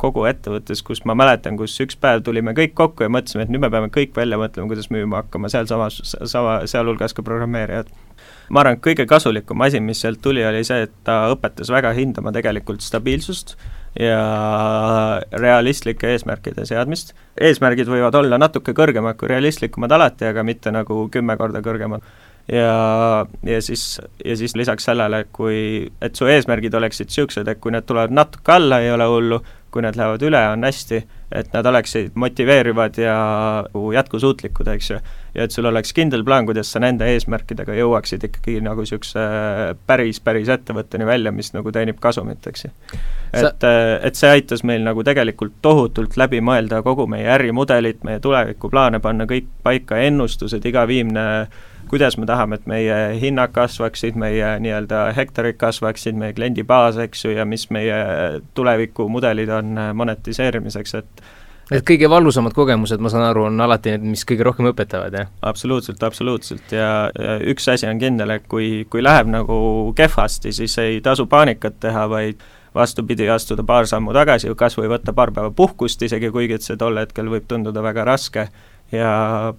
kogu 0.00 0.26
ettevõttes, 0.28 0.84
kus 0.84 1.04
ma 1.08 1.16
mäletan, 1.18 1.56
kus 1.60 1.78
üks 1.84 1.96
päev 2.00 2.24
tulime 2.26 2.52
kõik 2.58 2.76
kokku 2.78 3.06
ja 3.06 3.12
mõtlesime, 3.12 3.46
et 3.46 3.52
nüüd 3.52 3.64
me 3.64 3.72
peame 3.72 3.92
kõik 3.94 4.12
välja 4.16 4.40
mõtlema, 4.40 4.68
kuidas 4.72 4.90
müüma 4.92 5.22
hakkama, 5.22 5.52
sealsamas, 5.52 6.02
sama, 6.28 6.60
sealhulgas 6.68 7.16
ka 7.16 7.24
programmeerijad. 7.24 7.88
Ma 8.52 8.60
arvan, 8.60 8.76
et 8.76 8.84
kõige 8.84 9.06
kasulikum 9.08 9.64
asi, 9.64 9.80
mis 9.80 10.02
sealt 10.04 10.20
tuli, 10.22 10.44
oli 10.44 10.60
see, 10.66 10.84
et 10.84 10.92
ta 11.06 11.24
õpetas 11.32 11.72
väga 11.72 11.94
hindama 11.96 12.34
tegelikult 12.36 12.84
stabiilsust 12.84 13.56
ja 14.00 15.20
realistlike 15.32 16.12
eesmärkide 16.14 16.64
seadmist. 16.66 17.14
eesmärgid 17.40 17.88
võivad 17.88 18.14
olla 18.16 18.38
natuke 18.40 18.72
kõrgemad 18.76 19.18
kui 19.20 19.28
realistlikumad 19.28 19.92
alati, 19.92 20.28
aga 20.30 20.44
mitte 20.46 20.72
nagu 20.72 21.08
kümme 21.12 21.36
korda 21.36 21.60
kõrgemad. 21.60 22.02
ja, 22.48 23.26
ja 23.44 23.62
siis, 23.62 24.00
ja 24.24 24.36
siis 24.36 24.56
lisaks 24.56 24.84
sellele, 24.88 25.24
kui, 25.32 25.90
et 26.00 26.16
su 26.16 26.26
eesmärgid 26.26 26.74
oleksid 26.74 27.12
niisugused, 27.12 27.48
et 27.48 27.60
kui 27.60 27.72
need 27.72 27.86
tulevad 27.86 28.10
natuke 28.10 28.52
alla, 28.52 28.80
ei 28.80 28.92
ole 28.92 29.06
hullu, 29.06 29.42
kui 29.70 29.84
need 29.84 29.96
lähevad 29.96 30.24
üle, 30.24 30.40
on 30.52 30.64
hästi, 30.64 31.04
et 31.34 31.52
nad 31.54 31.66
oleksid 31.66 32.14
motiveerivad 32.14 32.98
ja 33.00 33.16
jätkusuutlikud, 33.94 34.68
eks 34.74 34.90
ju. 34.90 34.98
ja 35.34 35.46
et 35.46 35.54
sul 35.54 35.66
oleks 35.70 35.92
kindel 35.96 36.24
plaan, 36.24 36.46
kuidas 36.46 36.72
sa 36.72 36.80
nende 36.82 37.08
eesmärkidega 37.14 37.76
jõuaksid 37.78 38.26
ikkagi 38.28 38.58
nagu 38.64 38.84
niisuguse 38.84 39.24
päris, 39.86 40.20
päris 40.20 40.50
ettevõtteni 40.52 41.08
välja, 41.08 41.32
mis 41.32 41.52
nagu 41.56 41.72
teenib 41.72 42.00
kasumit, 42.00 42.46
eks 42.46 42.66
ju. 42.66 42.72
et, 43.40 43.66
et 44.02 44.18
see 44.18 44.30
aitas 44.30 44.64
meil 44.68 44.84
nagu 44.84 45.04
tegelikult 45.06 45.58
tohutult 45.64 46.16
läbi 46.20 46.42
mõelda 46.44 46.82
kogu 46.84 47.08
meie 47.10 47.28
ärimudelit, 47.32 48.04
meie 48.04 48.20
tulevikuplaane, 48.20 49.00
panna 49.00 49.28
kõik 49.30 49.48
paika, 49.62 50.00
ennustused, 50.04 50.64
iga 50.68 50.86
viimne 50.88 51.26
kuidas 51.92 52.16
me 52.16 52.24
tahame, 52.28 52.56
et 52.56 52.64
meie 52.70 52.96
hinnad 53.20 53.52
kasvaksid, 53.52 54.16
meie 54.16 54.54
nii-öelda 54.64 55.04
hektarid 55.16 55.58
kasvaksid, 55.60 56.16
meie 56.16 56.32
kliendibaas, 56.32 56.96
eks 57.04 57.26
ju, 57.26 57.34
ja 57.36 57.44
mis 57.48 57.68
meie 57.74 57.98
tulevikumudelid 58.56 59.52
on 59.52 59.78
monetiseerimiseks, 60.00 61.00
et 61.02 61.24
Need 61.72 61.84
kõige 61.88 62.08
valusamad 62.10 62.52
kogemused, 62.52 63.00
ma 63.00 63.08
saan 63.08 63.22
aru, 63.24 63.46
on 63.48 63.60
alati 63.64 63.94
need, 63.94 64.02
mis 64.12 64.26
kõige 64.28 64.44
rohkem 64.44 64.66
õpetavad, 64.72 65.14
jah? 65.16 65.28
absoluutselt, 65.48 66.02
absoluutselt 66.04 66.74
ja, 66.74 66.88
ja 67.16 67.36
üks 67.48 67.68
asi 67.70 67.86
on 67.88 68.00
kindel, 68.02 68.34
et 68.34 68.48
kui, 68.50 68.82
kui 68.92 69.00
läheb 69.04 69.30
nagu 69.32 69.56
kehvasti, 69.96 70.52
siis 70.52 70.74
ei 70.82 70.98
tasu 71.04 71.24
paanikat 71.30 71.78
teha, 71.80 72.02
vaid 72.12 72.42
vastupidi, 72.74 73.28
astuda 73.30 73.64
paar 73.68 73.88
sammu 73.88 74.12
tagasi, 74.16 74.50
kas 74.58 74.76
või 74.76 74.90
võtta 74.92 75.14
paar 75.16 75.32
päeva 75.32 75.52
puhkust, 75.54 76.02
isegi 76.02 76.32
kuigi 76.34 76.58
et 76.58 76.66
see 76.66 76.76
tol 76.80 76.98
hetkel 77.00 77.30
võib 77.32 77.48
tunduda 77.48 77.84
väga 77.84 78.04
raske, 78.10 78.48
ja 78.92 79.10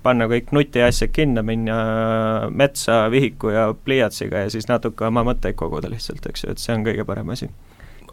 panna 0.03 0.27
kõik 0.31 0.53
nutiasjad 0.55 1.11
kinno, 1.13 1.43
minna 1.45 1.77
metsa 2.53 3.03
vihiku 3.11 3.53
ja 3.53 3.67
pliiatsiga 3.73 4.45
ja 4.45 4.53
siis 4.53 4.69
natuke 4.69 5.07
oma 5.09 5.25
mõtteid 5.27 5.57
koguda 5.59 5.91
lihtsalt, 5.91 6.25
eks 6.29 6.45
ju, 6.45 6.53
et 6.53 6.61
see 6.61 6.75
on 6.75 6.85
kõige 6.85 7.05
parem 7.07 7.33
asi. 7.33 7.49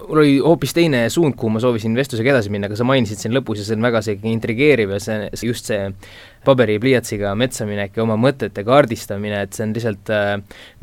Mul 0.01 0.23
oli 0.23 0.39
hoopis 0.41 0.73
teine 0.73 1.03
suund, 1.12 1.37
kuhu 1.37 1.53
ma 1.53 1.61
soovisin 1.61 1.93
vestlusega 1.97 2.33
edasi 2.33 2.53
minna, 2.53 2.71
aga 2.71 2.79
sa 2.79 2.87
mainisid 2.89 3.21
siin 3.21 3.35
lõpus 3.37 3.61
ja 3.61 3.66
see 3.68 3.77
on 3.77 3.85
väga 3.85 4.01
selline 4.07 4.33
intrigeeriv 4.33 4.95
ja 4.97 5.01
see, 5.03 5.29
just 5.45 5.68
see 5.68 5.91
paberi 6.45 6.76
ja 6.78 6.82
pliiatsiga 6.82 7.34
metsa 7.38 7.66
minek 7.68 7.97
ja 7.97 8.05
oma 8.05 8.16
mõtete 8.20 8.64
kaardistamine, 8.66 9.43
et 9.45 9.57
see 9.57 9.66
on 9.66 9.74
lihtsalt 9.76 10.12
äh,, 10.14 10.34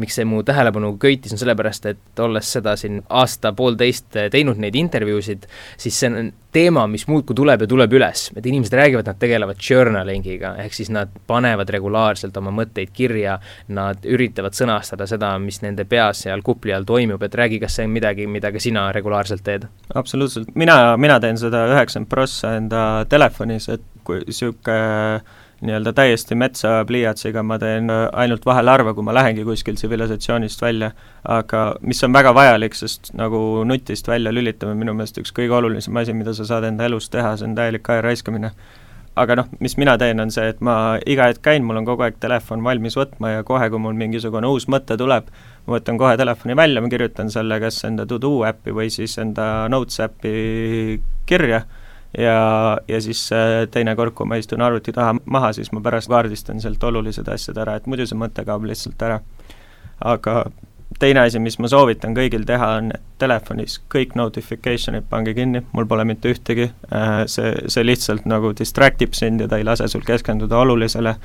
miks 0.01 0.17
see 0.19 0.27
mu 0.29 0.43
tähelepanu 0.45 0.93
köitis, 1.01 1.33
on 1.33 1.41
sellepärast, 1.41 1.87
et 1.93 2.21
olles 2.23 2.51
seda 2.57 2.75
siin 2.79 3.01
aasta-poolteist 3.09 4.19
teinud 4.33 4.61
neid 4.61 4.77
intervjuusid, 4.77 5.47
siis 5.81 5.97
see 5.97 6.11
on 6.11 6.31
teema, 6.57 6.85
mis 6.89 7.05
muudkui 7.09 7.35
tuleb 7.37 7.63
ja 7.63 7.69
tuleb 7.69 7.93
üles, 7.97 8.27
et 8.37 8.45
inimesed 8.45 8.73
räägivad, 8.77 9.09
nad 9.09 9.19
tegelevad 9.21 9.61
journalingiga, 9.61 10.53
ehk 10.63 10.77
siis 10.77 10.89
nad 10.93 11.11
panevad 11.29 11.69
regulaarselt 11.73 12.37
oma 12.39 12.53
mõtteid 12.55 12.93
kirja, 12.95 13.37
nad 13.73 14.05
üritavad 14.07 14.55
sõnastada 14.57 15.07
seda, 15.09 15.33
mis 15.43 15.61
nende 15.65 15.85
peas 15.89 16.23
seal 16.25 16.41
kupli 16.45 16.73
all 16.73 16.87
toimub, 16.87 17.23
et 17.23 17.35
räägi, 17.37 17.61
kas 17.63 17.77
see 17.77 17.89
on 17.89 17.93
midagi, 17.97 18.29
mida 18.31 18.53
ka 18.53 18.61
sina 18.63 18.87
regulaarselt 18.95 19.45
teed? 19.45 19.67
absoluutselt, 19.97 20.53
mina, 20.55 20.95
mina 21.01 21.19
teen 21.23 21.37
seda 21.39 21.65
üheksakümmend 21.73 22.11
prossa 22.11 22.55
enda 22.57 22.81
telefonis, 23.09 23.69
et 23.73 23.85
kui 24.07 24.21
niisugune 24.23 25.21
nii-öelda 25.61 25.93
täiesti 25.93 26.35
metsa 26.37 26.83
pliiatsiga 26.87 27.41
ma 27.43 27.57
teen 27.59 27.89
äh, 27.89 28.05
ainult 28.13 28.45
vahel 28.45 28.69
harva, 28.69 28.93
kui 28.93 29.05
ma 29.05 29.13
lähengi 29.17 29.45
kuskil 29.45 29.77
tsivilisatsioonist 29.77 30.61
välja, 30.61 30.91
aga 31.37 31.61
mis 31.81 32.03
on 32.05 32.13
väga 32.13 32.33
vajalik, 32.37 32.77
sest 32.77 33.09
nagu 33.17 33.63
nutist 33.65 34.07
välja 34.07 34.33
lülitamine 34.33 34.77
minu 34.77 34.93
meelest 34.97 35.17
üks 35.21 35.33
kõige 35.33 35.55
olulisem 35.57 35.97
asi, 35.97 36.13
mida 36.13 36.35
sa 36.37 36.45
saad 36.45 36.67
enda 36.69 36.85
elus 36.85 37.09
teha, 37.09 37.33
see 37.37 37.49
on 37.49 37.55
täielik 37.57 37.89
aja 37.89 38.05
raiskamine. 38.05 38.53
aga 39.17 39.33
noh, 39.33 39.47
mis 39.59 39.73
mina 39.81 39.95
teen, 39.97 40.19
on 40.21 40.29
see, 40.29 40.45
et 40.45 40.59
ma 40.61 40.99
iga 41.09 41.25
hetk 41.31 41.41
käin, 41.41 41.63
mul 41.65 41.79
on 41.79 41.85
kogu 41.87 42.03
aeg 42.05 42.19
telefon 42.21 42.61
valmis 42.63 42.93
võtma 42.99 43.31
ja 43.31 43.43
kohe, 43.43 43.69
kui 43.73 43.81
mul 43.81 43.97
mingisugune 43.97 44.45
uus 44.45 44.67
mõte 44.69 44.93
tuleb, 44.93 45.31
ma 45.65 45.73
võtan 45.73 45.97
kohe 45.97 46.13
telefoni 46.21 46.53
välja, 46.55 46.83
ma 46.85 46.91
kirjutan 46.91 47.33
selle 47.33 47.57
kas 47.63 47.81
enda 47.89 48.05
to-do 48.05 48.43
äppi 48.45 48.75
või 48.77 48.93
siis 48.93 49.17
enda 49.17 49.65
notes 49.73 49.97
äppi 50.05 51.01
kirja 51.25 51.63
ja, 52.17 52.77
ja 52.87 53.01
siis 53.01 53.29
äh, 53.31 53.67
teinekord, 53.71 54.13
kui 54.17 54.27
ma 54.27 54.37
istun 54.41 54.61
arvuti 54.61 54.93
taha 54.93 55.15
maha, 55.25 55.51
siis 55.53 55.71
ma 55.71 55.81
pärast 55.85 56.09
kaardistan 56.11 56.61
sealt 56.61 56.83
olulised 56.83 57.27
asjad 57.31 57.57
ära, 57.61 57.77
et 57.77 57.87
muidu 57.87 58.07
see 58.09 58.17
mõte 58.17 58.45
kaob 58.45 58.65
lihtsalt 58.67 59.01
ära. 59.05 59.19
aga 60.05 60.45
teine 60.99 61.19
asi, 61.25 61.39
mis 61.39 61.57
ma 61.59 61.69
soovitan 61.69 62.15
kõigil 62.17 62.45
teha, 62.45 62.69
on, 62.79 62.91
telefonis 63.21 63.79
kõik 63.93 64.15
notification'id 64.17 65.09
pange 65.09 65.33
kinni, 65.37 65.63
mul 65.73 65.89
pole 65.89 66.05
mitte 66.05 66.31
ühtegi, 66.33 66.71
äh, 66.93 67.19
see, 67.29 67.53
see 67.67 67.85
lihtsalt 67.85 68.25
nagu 68.29 68.53
distract 68.57 69.01
ib 69.05 69.17
sind 69.17 69.41
ja 69.41 69.47
ta 69.47 69.61
ei 69.61 69.67
lase 69.67 69.87
sul 69.91 70.05
keskenduda 70.07 70.57
olulisele, 70.63 71.15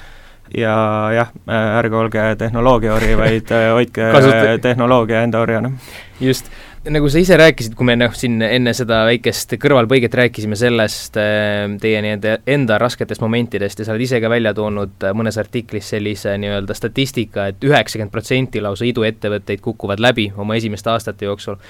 ja 0.56 0.74
jah, 1.14 1.32
äh, 1.48 1.78
ärge 1.78 1.96
olge 1.96 2.26
tehnoloogiaori, 2.38 3.14
vaid 3.16 3.54
hoidke 3.72 4.12
tehnoloogia 4.60 5.22
enda 5.22 5.40
orjana. 5.40 5.72
just 6.20 6.52
nagu 6.90 7.06
sa 7.06 7.20
ise 7.22 7.36
rääkisid, 7.38 7.76
kui 7.78 7.86
me 7.86 7.94
noh, 7.94 8.10
siin 8.16 8.40
enne 8.42 8.72
seda 8.74 9.04
väikest 9.06 9.54
kõrvalpõiget 9.62 10.14
rääkisime 10.18 10.56
sellest 10.58 11.14
äh, 11.20 11.68
teie 11.78 12.00
nii-öelda 12.02 12.40
enda 12.50 12.78
rasketest 12.82 13.22
momentidest 13.22 13.78
ja 13.78 13.84
sa 13.86 13.92
oled 13.94 14.02
ise 14.02 14.18
ka 14.22 14.30
välja 14.30 14.50
toonud 14.56 15.04
äh, 15.06 15.12
mõnes 15.14 15.38
artiklis 15.38 15.92
sellise 15.92 16.34
nii-öelda 16.42 16.74
statistika 16.74 17.44
et, 17.46 17.60
et 17.60 17.68
üheksakümmend 17.68 18.10
protsenti 18.10 18.62
lausa 18.64 18.88
iduettevõtteid 18.88 19.62
kukuvad 19.62 20.02
läbi 20.02 20.24
oma 20.34 20.56
esimeste 20.58 20.90
aastate 20.90 21.28
jooksul. 21.28 21.60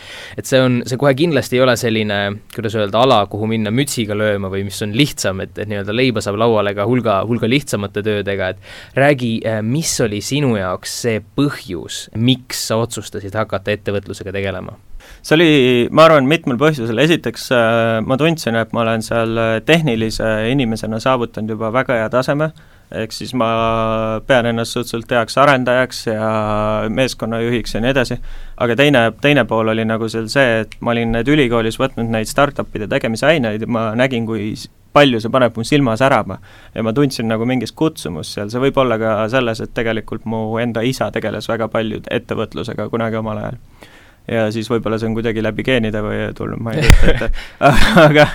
et 0.40 0.48
see 0.48 0.62
on, 0.64 0.78
see 0.88 0.96
kohe 1.00 1.12
kindlasti 1.18 1.58
ei 1.58 1.64
ole 1.66 1.76
selline, 1.76 2.20
kuidas 2.54 2.78
öelda, 2.80 3.02
ala, 3.04 3.20
kuhu 3.28 3.50
minna 3.50 3.72
mütsiga 3.74 4.16
lööma 4.16 4.48
või 4.54 4.64
mis 4.70 4.80
on 4.86 4.96
lihtsam, 4.96 5.44
et, 5.44 5.52
et 5.58 5.68
nii-öelda 5.68 5.92
leiba 5.92 6.22
saab 6.24 6.40
lauale 6.40 6.72
ka 6.78 6.86
hulga, 6.88 7.18
hulga 7.28 7.50
lihtsamate 7.52 8.00
töödega, 8.06 8.54
et 8.54 8.96
räägi, 8.96 9.34
äh, 9.44 9.60
mis 9.60 9.92
oli 10.00 10.22
sinu 10.24 10.56
jaoks 10.56 10.96
see 11.04 11.20
põhjus, 11.36 12.06
miks 12.16 12.64
sa 12.70 12.80
otsustasid 12.80 13.36
hakata 13.36 13.76
ettevõtlusega 13.76 14.32
tegelema? 14.32 14.78
See 15.22 15.36
oli, 15.36 15.48
ma 15.94 16.06
arvan, 16.08 16.26
mitmel 16.30 16.58
põhjusel, 16.60 16.98
esiteks 17.04 17.48
äh, 17.54 18.00
ma 18.04 18.18
tundsin, 18.20 18.58
et 18.58 18.74
ma 18.74 18.82
olen 18.84 19.04
seal 19.06 19.38
äh, 19.38 19.56
tehnilise 19.66 20.28
inimesena 20.50 21.00
saavutanud 21.02 21.54
juba 21.54 21.72
väga 21.74 22.00
hea 22.00 22.10
taseme, 22.12 22.50
ehk 22.92 23.14
siis 23.14 23.32
ma 23.38 23.48
pean 24.26 24.48
ennast 24.50 24.76
suhteliselt 24.76 25.14
heaks 25.16 25.38
arendajaks 25.40 26.04
ja 26.10 26.28
meeskonnajuhiks 26.92 27.76
ja 27.76 27.82
nii 27.84 27.94
edasi, 27.94 28.18
aga 28.66 28.76
teine, 28.76 29.06
teine 29.22 29.46
pool 29.48 29.72
oli 29.72 29.86
nagu 29.88 30.10
seal 30.12 30.28
see, 30.32 30.60
et 30.66 30.76
ma 30.80 30.92
olin 30.94 31.14
need 31.16 31.30
ülikoolis 31.32 31.80
võtnud 31.80 32.12
neid 32.12 32.30
startup'ide 32.30 32.90
tegemise 32.90 33.30
aineid 33.30 33.64
ja 33.64 33.70
ma 33.70 33.90
nägin, 33.98 34.28
kui 34.28 34.52
palju 34.92 35.20
see 35.24 35.32
paneb 35.32 35.56
mu 35.56 35.64
silma 35.64 35.96
särama. 35.96 36.38
ja 36.74 36.82
ma 36.82 36.92
tundsin 36.92 37.28
nagu 37.28 37.46
mingit 37.48 37.72
kutsumust 37.76 38.36
seal, 38.36 38.50
see 38.52 38.60
võib 38.60 38.78
olla 38.82 38.98
ka 39.00 39.14
selles, 39.32 39.62
et 39.64 39.74
tegelikult 39.74 40.26
mu 40.28 40.44
enda 40.60 40.82
isa 40.84 41.10
tegeles 41.14 41.48
väga 41.48 41.68
palju 41.72 42.02
ettevõtlusega 42.10 42.88
kunagi 42.92 43.20
omal 43.22 43.40
ajal 43.40 43.60
ja 44.30 44.46
siis 44.54 44.68
võib-olla 44.70 44.98
see 45.00 45.08
on 45.10 45.16
kuidagi 45.16 45.42
läbi 45.42 45.64
geenide 45.66 46.02
või 46.04 46.20
tulnud, 46.38 46.62
ma 46.62 46.76
ei 46.76 46.84
kujuta 47.00 47.28
ette. 47.28 47.30
aga, 48.02 48.28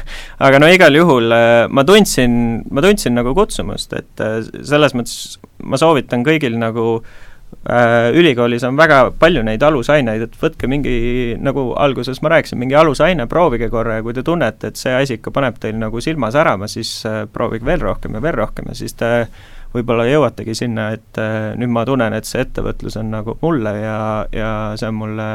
aga 0.49 0.59
no 0.63 0.71
igal 0.71 0.95
juhul 0.97 1.31
äh, 1.35 1.61
ma 1.69 1.85
tundsin, 1.87 2.59
ma 2.71 2.83
tundsin 2.83 3.15
nagu 3.17 3.35
kutsumust, 3.37 3.95
et 3.97 4.23
äh, 4.23 4.41
selles 4.67 4.97
mõttes 4.97 5.37
ma 5.63 5.79
soovitan 5.79 6.25
kõigil 6.27 6.57
nagu 6.59 6.87
äh, 6.99 8.09
ülikoolis 8.17 8.65
on 8.67 8.77
väga 8.79 8.99
palju 9.19 9.43
neid 9.47 9.63
alusaineid, 9.63 10.27
et 10.27 10.39
võtke 10.41 10.69
mingi, 10.71 10.97
nagu 11.39 11.69
alguses 11.79 12.19
ma 12.21 12.35
rääkisin, 12.35 12.59
mingi 12.59 12.75
alusaine, 12.79 13.29
proovige 13.31 13.71
korra 13.73 13.99
ja 13.99 14.05
kui 14.05 14.15
te 14.17 14.25
tunnete, 14.27 14.73
et 14.73 14.79
see 14.79 14.95
asi 14.95 15.21
ikka 15.21 15.31
paneb 15.35 15.59
teil 15.61 15.79
nagu 15.79 16.03
silma 16.03 16.31
särama, 16.35 16.69
siis 16.71 16.99
äh, 17.07 17.23
proovige 17.31 17.67
veel 17.67 17.85
rohkem 17.85 18.19
ja 18.19 18.23
veel 18.23 18.41
rohkem 18.43 18.73
ja 18.73 18.77
siis 18.77 18.97
te 18.99 19.29
võib-olla 19.77 20.07
jõuategi 20.09 20.55
sinna, 20.57 20.89
et 20.97 21.21
äh, 21.21 21.53
nüüd 21.59 21.73
ma 21.73 21.85
tunnen, 21.87 22.15
et 22.17 22.27
see 22.29 22.43
ettevõtlus 22.45 22.97
on 22.99 23.11
nagu 23.13 23.37
mulle 23.41 23.73
ja, 23.79 23.99
ja 24.33 24.51
see 24.79 24.89
on 24.91 24.99
mulle 25.01 25.27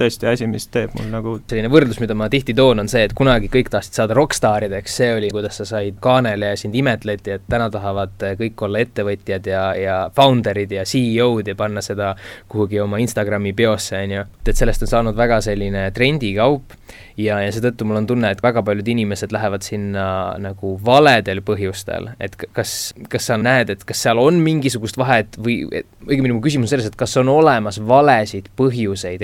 tõesti 0.00 0.28
asi, 0.28 0.46
mis 0.50 0.66
teeb 0.74 0.94
mul 0.98 1.08
nagu 1.12 1.34
selline 1.48 1.70
võrdlus, 1.72 2.00
mida 2.02 2.16
ma 2.18 2.26
tihti 2.32 2.54
toon, 2.56 2.82
on 2.82 2.90
see, 2.90 3.04
et 3.06 3.14
kunagi 3.16 3.50
kõik 3.52 3.70
tahtsid 3.72 4.00
saada 4.00 4.16
rokkstaarideks, 4.18 4.96
see 5.00 5.10
oli, 5.14 5.30
kuidas 5.34 5.60
sa 5.60 5.66
said 5.68 6.00
kaanele 6.02 6.52
ja 6.52 6.58
sind 6.58 6.74
imetleti, 6.78 7.36
et 7.36 7.46
täna 7.50 7.70
tahavad 7.72 8.26
kõik 8.40 8.66
olla 8.66 8.82
ettevõtjad 8.82 9.50
ja, 9.50 9.64
ja 9.78 9.98
founder'id 10.16 10.74
ja 10.74 10.86
CEO-d 10.88 11.52
ja 11.52 11.58
panna 11.58 11.82
seda 11.84 12.14
kuhugi 12.50 12.82
oma 12.82 12.98
Instagrami 13.02 13.54
biosse, 13.56 14.00
on 14.02 14.16
ju. 14.18 14.26
et 14.44 14.56
sellest 14.58 14.86
on 14.86 14.94
saanud 14.96 15.18
väga 15.18 15.40
selline 15.44 15.86
trendikaup 15.94 16.74
ja, 17.16 17.38
ja 17.42 17.52
seetõttu 17.54 17.86
mul 17.86 18.00
on 18.00 18.08
tunne, 18.08 18.30
et 18.34 18.42
väga 18.42 18.62
paljud 18.66 18.88
inimesed 18.94 19.32
lähevad 19.34 19.64
sinna 19.66 20.06
nagu 20.42 20.74
valedel 20.84 21.42
põhjustel, 21.46 22.10
et 22.22 22.36
kas, 22.56 22.94
kas 23.10 23.30
sa 23.30 23.38
näed, 23.40 23.70
et 23.70 23.84
kas 23.86 24.02
seal 24.06 24.20
on 24.22 24.40
mingisugust 24.42 24.98
vahet 25.00 25.38
või 25.38 25.62
õigemini 26.08 26.36
mu 26.36 26.42
küsimus 26.44 26.68
on 26.68 26.74
selles, 26.74 26.90
et 26.90 26.98
kas 26.98 27.14
on 27.20 27.30
olemas 27.32 27.78
valesid 27.86 28.50
põhjuseid 28.58 29.22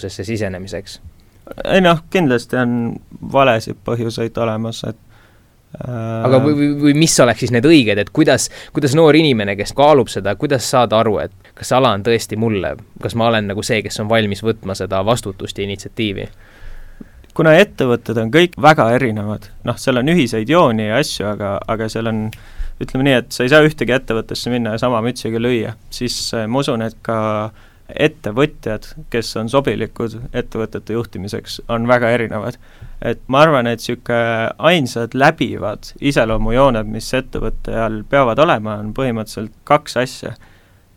ettevõtlusesse 0.00 0.24
sisenemiseks? 0.24 1.00
ei 1.64 1.80
noh, 1.82 2.04
kindlasti 2.10 2.56
on 2.56 2.74
valesid 3.32 3.80
põhjuseid 3.84 4.36
olemas, 4.38 4.84
et 4.86 4.98
äh... 5.80 6.26
aga 6.26 6.38
või, 6.44 6.54
või, 6.54 6.68
või 6.84 6.92
mis 6.94 7.16
oleks 7.20 7.40
siis 7.42 7.50
need 7.50 7.66
õiged, 7.66 7.98
et 7.98 8.10
kuidas, 8.14 8.50
kuidas 8.72 8.94
noor 8.94 9.16
inimene, 9.18 9.56
kes 9.58 9.72
kaalub 9.74 10.08
seda, 10.08 10.36
kuidas 10.38 10.68
saada 10.70 11.00
aru, 11.00 11.18
et 11.24 11.32
kas 11.54 11.72
see 11.72 11.76
ala 11.76 11.90
on 11.96 12.04
tõesti 12.06 12.38
mulle, 12.38 12.76
kas 13.02 13.16
ma 13.18 13.26
olen 13.32 13.50
nagu 13.50 13.64
see, 13.66 13.80
kes 13.82 13.98
on 14.00 14.08
valmis 14.08 14.44
võtma 14.46 14.76
seda 14.78 15.02
vastutust 15.04 15.58
ja 15.58 15.66
initsiatiivi? 15.66 16.28
kuna 17.34 17.54
ettevõtted 17.56 18.18
on 18.20 18.30
kõik 18.30 18.56
väga 18.60 18.88
erinevad, 18.94 19.50
noh, 19.64 19.76
seal 19.78 19.98
on 19.98 20.10
ühiseid 20.12 20.50
jooni 20.50 20.88
ja 20.88 20.98
asju, 21.00 21.26
aga, 21.30 21.56
aga 21.66 21.88
seal 21.88 22.10
on 22.10 22.24
ütleme 22.82 23.06
nii, 23.06 23.16
et 23.24 23.34
sa 23.34 23.42
ei 23.46 23.50
saa 23.52 23.64
ühtegi 23.64 23.94
ettevõttesse 23.94 24.50
minna 24.52 24.76
ja 24.76 24.82
sama 24.82 25.02
mütsiga 25.04 25.40
lüüa, 25.40 25.74
siis 25.94 26.16
äh, 26.36 26.46
ma 26.50 26.62
usun, 26.62 26.82
et 26.86 26.98
ka 27.06 27.18
ettevõtjad, 27.98 28.86
kes 29.10 29.32
on 29.40 29.50
sobilikud 29.52 30.16
ettevõtete 30.32 30.96
juhtimiseks, 30.96 31.60
on 31.68 31.88
väga 31.88 32.10
erinevad. 32.16 32.58
et 33.02 33.20
ma 33.28 33.40
arvan, 33.40 33.66
et 33.66 33.80
niisugune 33.80 34.50
ainsad 34.58 35.14
läbivad 35.14 35.94
iseloomujooned, 36.00 36.86
mis 36.86 37.14
ettevõtte 37.14 37.72
all 37.72 38.02
peavad 38.04 38.38
olema, 38.38 38.76
on 38.76 38.94
põhimõtteliselt 38.94 39.52
kaks 39.64 39.96
asja. 39.96 40.34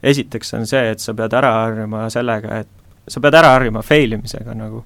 esiteks 0.03 0.53
on 0.53 0.67
see, 0.67 0.89
et 0.91 0.99
sa 0.99 1.13
pead 1.13 1.33
ära 1.33 1.51
harjuma 1.61 2.09
sellega, 2.09 2.59
et 2.59 2.67
sa 3.07 3.19
pead 3.19 3.33
ära 3.39 3.53
harjuma 3.55 3.81
fail 3.81 4.19
imisega 4.19 4.53
nagu 4.53 4.83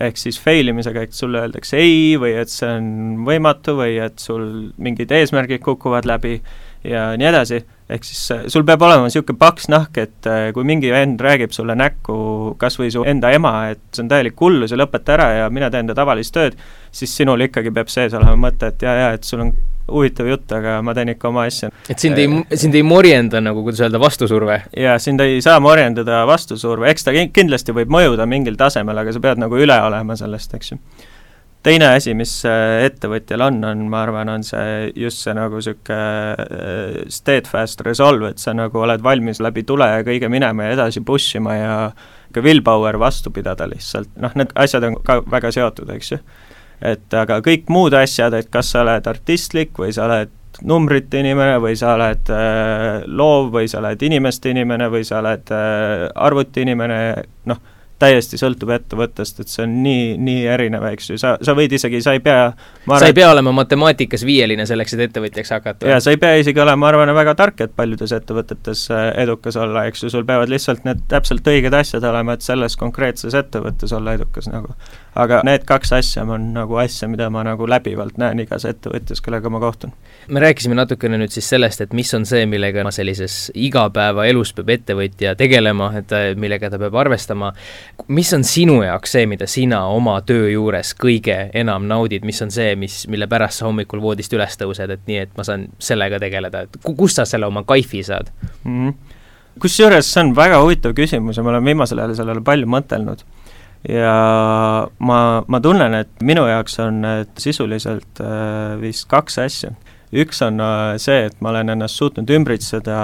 ehk 0.00 0.16
siis 0.16 0.38
fail 0.40 0.70
imisega, 0.72 1.02
et 1.04 1.12
sulle 1.12 1.42
öeldakse 1.42 1.76
ei 1.76 2.16
või 2.20 2.32
et 2.40 2.48
see 2.48 2.68
on 2.78 3.24
võimatu 3.26 3.76
või 3.76 3.98
et 4.00 4.22
sul 4.22 4.72
mingid 4.80 5.12
eesmärgid 5.12 5.60
kukuvad 5.64 6.08
läbi 6.08 6.38
ja 6.84 7.12
nii 7.18 7.28
edasi, 7.28 7.62
ehk 7.92 8.06
siis 8.06 8.22
äh, 8.34 8.44
sul 8.52 8.64
peab 8.66 8.82
olema 8.82 9.06
niisugune 9.06 9.38
paks 9.38 9.68
nahk, 9.72 9.98
et 10.00 10.28
äh, 10.30 10.48
kui 10.54 10.66
mingi 10.66 10.90
vend 10.92 11.20
räägib 11.22 11.54
sulle 11.54 11.76
näkku, 11.78 12.16
kas 12.60 12.78
või 12.80 12.90
su 12.94 13.04
enda 13.08 13.30
ema, 13.34 13.54
et 13.74 13.82
see 13.92 14.04
on 14.04 14.10
täielik 14.10 14.40
hullus 14.40 14.74
ja 14.74 14.80
lõpeta 14.80 15.16
ära 15.16 15.28
ja 15.42 15.50
mine 15.52 15.70
tee 15.70 15.82
enda 15.84 15.96
tavalist 15.98 16.34
tööd, 16.34 16.58
siis 16.94 17.14
sinul 17.16 17.46
ikkagi 17.46 17.72
peab 17.74 17.92
sees 17.92 18.16
olema 18.18 18.48
mõte, 18.48 18.72
et 18.72 18.82
jaa, 18.82 18.96
jaa, 19.04 19.12
et 19.18 19.28
sul 19.28 19.44
on 19.46 19.54
huvitav 19.92 20.28
jutt, 20.30 20.52
aga 20.54 20.76
ma 20.84 20.94
teen 20.94 21.12
ikka 21.14 21.30
oma 21.30 21.46
asja. 21.50 21.70
et 21.90 22.02
sind 22.02 22.18
ei, 22.18 22.28
äh, 22.30 22.58
sind 22.58 22.74
ei 22.78 22.84
morjenda 22.86 23.42
nagu, 23.44 23.64
kuidas 23.66 23.82
öelda, 23.84 24.00
vastusurve? 24.02 24.62
jaa, 24.78 24.98
sind 25.02 25.22
ei 25.22 25.40
saa 25.44 25.60
morjendada 25.62 26.24
vastusurve, 26.28 26.90
eks 26.90 27.08
ta 27.08 27.14
kindlasti 27.14 27.74
võib 27.76 27.92
mõjuda 27.92 28.26
mingil 28.30 28.58
tasemel, 28.58 28.98
aga 29.04 29.14
sa 29.14 29.22
pead 29.22 29.42
nagu 29.42 29.58
üle 29.58 29.78
olema 29.86 30.18
sellest, 30.18 30.54
eks 30.58 30.74
ju. 30.74 30.80
Teine 31.62 31.92
asi, 31.96 32.14
mis 32.18 32.32
äh, 32.48 32.84
ettevõtjal 32.88 33.44
on, 33.46 33.60
on, 33.66 33.84
ma 33.90 34.02
arvan, 34.06 34.30
on 34.32 34.46
see 34.46 34.90
just 34.98 35.22
see 35.22 35.34
nagu 35.36 35.60
niisugune 35.60 35.98
äh, 35.98 36.96
steadfast 37.12 37.84
resolve, 37.86 38.32
et 38.32 38.42
sa 38.42 38.54
nagu 38.56 38.82
oled 38.82 39.04
valmis 39.04 39.42
läbi 39.42 39.64
tule 39.68 39.88
ja 39.88 40.02
kõige 40.06 40.30
minema 40.32 40.68
ja 40.68 40.76
edasi 40.78 41.04
push 41.06 41.38
ima 41.38 41.56
ja 41.58 41.76
ka 42.32 42.42
willpower 42.44 42.98
vastu 43.00 43.32
pidada 43.34 43.68
lihtsalt, 43.70 44.10
noh, 44.20 44.34
need 44.38 44.54
asjad 44.58 44.88
on 44.88 44.98
ka 45.04 45.20
väga 45.28 45.52
seotud, 45.54 45.90
eks 45.96 46.14
ju. 46.14 46.20
Et 46.82 47.14
aga 47.14 47.38
kõik 47.44 47.68
muud 47.70 47.94
asjad, 47.94 48.34
et 48.34 48.48
kas 48.50 48.72
sa 48.74 48.82
oled 48.82 49.06
artistlik 49.06 49.76
või 49.78 49.92
sa 49.94 50.08
oled 50.08 50.32
numbrite 50.66 51.20
inimene 51.22 51.56
või 51.62 51.76
sa 51.78 51.94
oled 51.94 52.32
äh, 52.34 53.04
loov 53.06 53.52
või 53.54 53.70
sa 53.70 53.78
oled 53.80 54.02
inimeste 54.02 54.50
inimene 54.52 54.90
või 54.92 55.06
sa 55.06 55.20
oled 55.22 55.52
äh, 55.54 56.08
arvuti 56.26 56.66
inimene, 56.66 56.98
noh, 57.48 57.62
täiesti 58.02 58.40
sõltub 58.40 58.72
ettevõttest, 58.74 59.42
et 59.42 59.52
see 59.52 59.64
on 59.66 59.78
nii, 59.84 60.16
nii 60.22 60.46
erinev, 60.52 60.86
eks 60.92 61.12
ju, 61.12 61.18
sa, 61.20 61.34
sa 61.42 61.54
võid 61.58 61.74
isegi, 61.78 62.02
sa 62.04 62.16
ei 62.16 62.22
pea 62.24 62.42
arvan, 62.50 62.98
sa 62.98 63.10
ei 63.10 63.16
pea 63.16 63.30
olema 63.30 63.54
matemaatikas 63.56 64.24
viieline 64.26 64.66
selleks, 64.68 64.96
et 64.96 65.04
ettevõtjaks 65.06 65.54
hakata? 65.54 65.88
jaa, 65.92 66.00
sa 66.02 66.14
ei 66.14 66.20
pea 66.22 66.40
isegi 66.42 66.62
olema, 66.62 66.82
ma 66.82 66.90
arvan, 66.90 67.14
väga 67.16 67.34
tark, 67.38 67.60
et 67.64 67.74
paljudes 67.78 68.14
ettevõtetes 68.16 68.84
äh, 68.90 69.08
edukas 69.22 69.58
olla, 69.60 69.86
eks 69.90 70.04
ju, 70.04 70.12
sul 70.12 70.26
peavad 70.28 70.50
lihtsalt 70.52 70.86
need 70.88 71.04
täpselt 71.12 71.46
õiged 71.48 71.74
asjad 71.78 72.04
olema, 72.08 72.36
et 72.36 72.46
selles 72.46 72.76
konkreetses 72.80 73.36
ettevõttes 73.38 73.94
olla 73.96 74.16
edukas 74.18 74.50
nagu. 74.50 74.74
Aga 75.14 75.40
need 75.44 75.64
kaks 75.68 75.92
asja 75.92 76.24
on 76.24 76.52
nagu 76.54 76.78
asja, 76.80 77.08
mida 77.10 77.28
ma 77.30 77.42
nagu 77.44 77.66
läbivalt 77.68 78.16
näen 78.20 78.40
igas 78.44 78.64
ettevõtjas, 78.68 79.20
kellega 79.24 79.50
ma 79.52 79.60
kohtun. 79.60 79.92
me 80.28 80.40
rääkisime 80.40 80.76
natukene 80.78 81.18
nüüd 81.20 81.34
siis 81.34 81.48
sellest, 81.52 81.80
et 81.84 81.92
mis 81.92 82.12
on 82.14 82.24
see, 82.28 82.46
millega 82.46 82.84
sellises 82.90 83.50
igapäevaelus 83.54 84.54
peab 84.56 84.72
ettevõtja 84.76 85.34
tegelema, 85.36 85.92
et 86.00 86.14
millega 86.40 86.70
ta 86.70 86.80
peab 86.80 86.96
arvestama, 87.04 87.52
mis 88.08 88.32
on 88.32 88.44
sinu 88.44 88.80
jaoks 88.82 89.16
see, 89.18 89.26
mida 89.26 89.46
sina 89.46 89.84
oma 89.92 90.18
töö 90.26 90.48
juures 90.52 90.94
kõige 90.98 91.38
enam 91.54 91.86
naudid, 91.90 92.24
mis 92.24 92.40
on 92.42 92.50
see, 92.54 92.74
mis, 92.76 93.02
mille 93.12 93.28
pärast 93.28 93.60
sa 93.60 93.68
hommikul 93.68 94.00
voodist 94.00 94.32
üles 94.32 94.56
tõused, 94.60 94.90
et 94.90 95.04
nii, 95.06 95.24
et 95.26 95.36
ma 95.36 95.44
saan 95.44 95.68
sellega 95.78 96.20
tegeleda, 96.22 96.66
et 96.66 96.80
kust 96.96 97.20
sa 97.20 97.28
selle 97.28 97.46
oma 97.46 97.66
kaifi 97.68 98.02
saad 98.06 98.32
mm 98.64 98.88
-hmm.? 98.88 99.18
kusjuures 99.60 100.08
see 100.14 100.22
on 100.22 100.32
väga 100.36 100.60
huvitav 100.62 100.94
küsimus 100.96 101.36
ja 101.36 101.44
ma 101.44 101.52
olen 101.52 101.64
viimasel 101.64 101.98
ajal 101.98 102.14
sellele 102.16 102.40
palju 102.44 102.66
mõtelnud. 102.66 103.24
Ja 103.88 104.88
ma, 104.98 105.20
ma 105.48 105.60
tunnen, 105.60 105.94
et 106.02 106.22
minu 106.22 106.44
jaoks 106.46 106.78
on 106.84 107.02
need 107.02 107.32
sisuliselt 107.42 108.22
äh, 108.22 108.76
vist 108.80 109.08
kaks 109.10 109.40
asja 109.42 109.72
üks 110.12 110.42
on 110.44 110.60
äh, 110.60 110.94
see, 111.02 111.26
et 111.28 111.38
ma 111.40 111.50
olen 111.50 111.72
ennast 111.74 111.98
suutnud 111.98 112.30
ümbritseda 112.30 112.96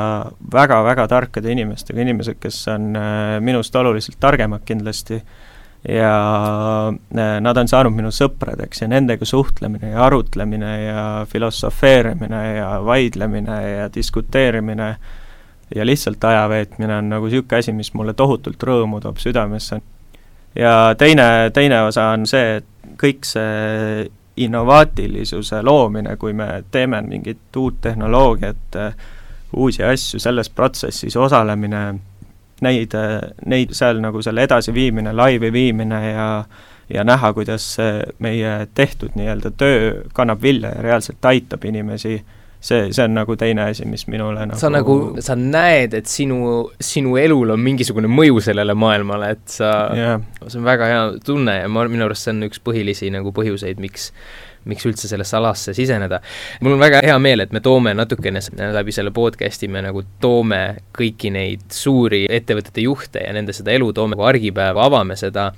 väga-väga 0.52 1.08
tarkade 1.10 1.52
inimestega, 1.54 2.02
inimesed, 2.04 2.38
kes 2.42 2.60
on 2.74 2.90
äh, 2.98 3.38
minust 3.44 3.76
oluliselt 3.76 4.20
targemad 4.20 4.66
kindlasti, 4.68 5.22
ja 5.88 6.92
nad 7.40 7.60
on 7.60 7.68
saanud 7.70 7.94
minu 7.94 8.10
sõpradeks 8.12 8.82
ja 8.82 8.88
nendega 8.90 9.26
suhtlemine 9.28 9.92
ja 9.92 10.02
arutlemine 10.08 10.72
ja 10.82 11.04
filosofeerimine 11.30 12.40
ja 12.56 12.70
vaidlemine 12.84 13.58
ja 13.62 13.86
diskuteerimine 13.94 14.88
ja 15.74 15.86
lihtsalt 15.86 16.24
aja 16.24 16.48
veetmine 16.50 16.96
on 16.96 17.12
nagu 17.14 17.30
niisugune 17.30 17.62
asi, 17.62 17.72
mis 17.72 17.92
mulle 17.94 18.14
tohutult 18.18 18.62
rõõmu 18.62 19.00
toob 19.04 19.22
südamesse. 19.22 19.80
Ja 20.58 20.94
teine, 20.98 21.50
teine 21.54 21.82
osa 21.82 22.10
on 22.14 22.26
see, 22.26 22.58
et 22.60 22.94
kõik 22.98 23.26
see 23.26 24.08
innovaatilisuse 24.38 25.62
loomine, 25.66 26.16
kui 26.16 26.32
me 26.32 26.62
teeme 26.70 27.00
mingit 27.02 27.56
uut 27.56 27.80
tehnoloogiat, 27.82 28.78
uusi 29.56 29.82
asju, 29.84 30.20
selles 30.22 30.50
protsessis 30.50 31.16
osalemine, 31.16 31.82
neid, 32.62 32.94
neid 33.46 33.74
seal 33.74 34.02
nagu 34.02 34.22
selle 34.22 34.44
edasiviimine, 34.46 35.12
laivi 35.12 35.52
viimine 35.52 36.02
ja 36.10 36.30
ja 36.88 37.02
näha, 37.04 37.32
kuidas 37.36 37.76
meie 38.18 38.52
tehtud 38.74 39.12
nii-öelda 39.14 39.50
töö 39.60 39.90
kannab 40.16 40.40
vilja 40.42 40.70
ja 40.72 40.82
reaalselt 40.82 41.24
aitab 41.24 41.64
inimesi 41.68 42.22
see, 42.60 42.92
see 42.92 43.04
on 43.04 43.14
nagu 43.14 43.36
teine 43.38 43.68
asi, 43.70 43.86
mis 43.88 44.06
minule 44.10 44.46
nagu 44.50 44.58
sa 44.58 44.70
nagu, 44.72 44.98
sa 45.24 45.36
näed, 45.38 45.94
et 45.98 46.10
sinu, 46.10 46.68
sinu 46.82 47.16
elul 47.20 47.54
on 47.54 47.62
mingisugune 47.62 48.10
mõju 48.10 48.42
sellele 48.48 48.74
maailmale, 48.78 49.32
et 49.36 49.46
sa 49.58 49.72
yeah., 49.94 50.20
see 50.46 50.60
on 50.60 50.66
väga 50.66 50.90
hea 50.90 51.06
tunne 51.26 51.60
ja 51.60 51.70
ma, 51.70 51.86
minu 51.90 52.08
arust 52.08 52.26
see 52.26 52.34
on 52.34 52.48
üks 52.48 52.62
põhilisi 52.64 53.12
nagu 53.14 53.34
põhjuseid, 53.36 53.82
miks 53.82 54.10
miks 54.68 54.86
üldse 54.88 55.08
sellesse 55.10 55.36
alasse 55.38 55.74
siseneda. 55.76 56.20
mul 56.60 56.76
on 56.76 56.82
väga 56.82 57.02
hea 57.04 57.18
meel, 57.22 57.44
et 57.44 57.52
me 57.52 57.60
toome 57.64 57.94
natukene 57.96 58.42
läbi 58.74 58.94
selle 58.94 59.12
podcast'i, 59.14 59.68
me 59.68 59.82
nagu 59.84 60.02
toome 60.20 60.62
kõiki 60.96 61.32
neid 61.34 61.66
suuri 61.74 62.24
ettevõtete 62.30 62.84
juhte 62.84 63.24
ja 63.24 63.32
nende 63.36 63.54
seda 63.56 63.72
elu 63.76 63.92
toome 63.96 64.16
nagu 64.16 64.26
argipäeva, 64.28 64.86
avame 64.88 65.16
seda 65.18 65.50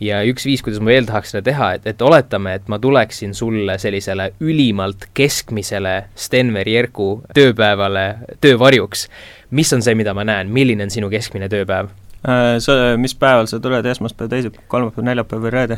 ja 0.00 0.22
üks 0.26 0.46
viis, 0.48 0.62
kuidas 0.64 0.80
ma 0.80 0.94
veel 0.94 1.08
tahaks 1.08 1.34
seda 1.34 1.44
teha, 1.50 1.72
et, 1.76 1.86
et 1.92 2.02
oletame, 2.02 2.56
et 2.56 2.70
ma 2.72 2.78
tuleksin 2.82 3.34
sulle 3.36 3.78
sellisele 3.82 4.32
ülimalt 4.40 5.08
keskmisele 5.16 5.96
Stenveri 6.16 6.76
Jerku 6.76 7.10
tööpäevale 7.36 8.06
töövarjuks, 8.40 9.06
mis 9.56 9.72
on 9.76 9.84
see, 9.84 9.94
mida 9.98 10.14
ma 10.16 10.26
näen, 10.26 10.50
milline 10.52 10.86
on 10.86 10.92
sinu 10.92 11.12
keskmine 11.12 11.50
tööpäev? 11.52 11.92
Äh, 12.24 12.58
sa, 12.58 12.96
mis 12.96 13.12
päeval 13.14 13.46
sa 13.46 13.58
tuled, 13.62 13.86
esmaspäev, 13.86 14.30
teisipäev, 14.32 14.64
kolmapäev, 14.72 15.04
neljapäev 15.06 15.42
või 15.44 15.50
reede? 15.52 15.76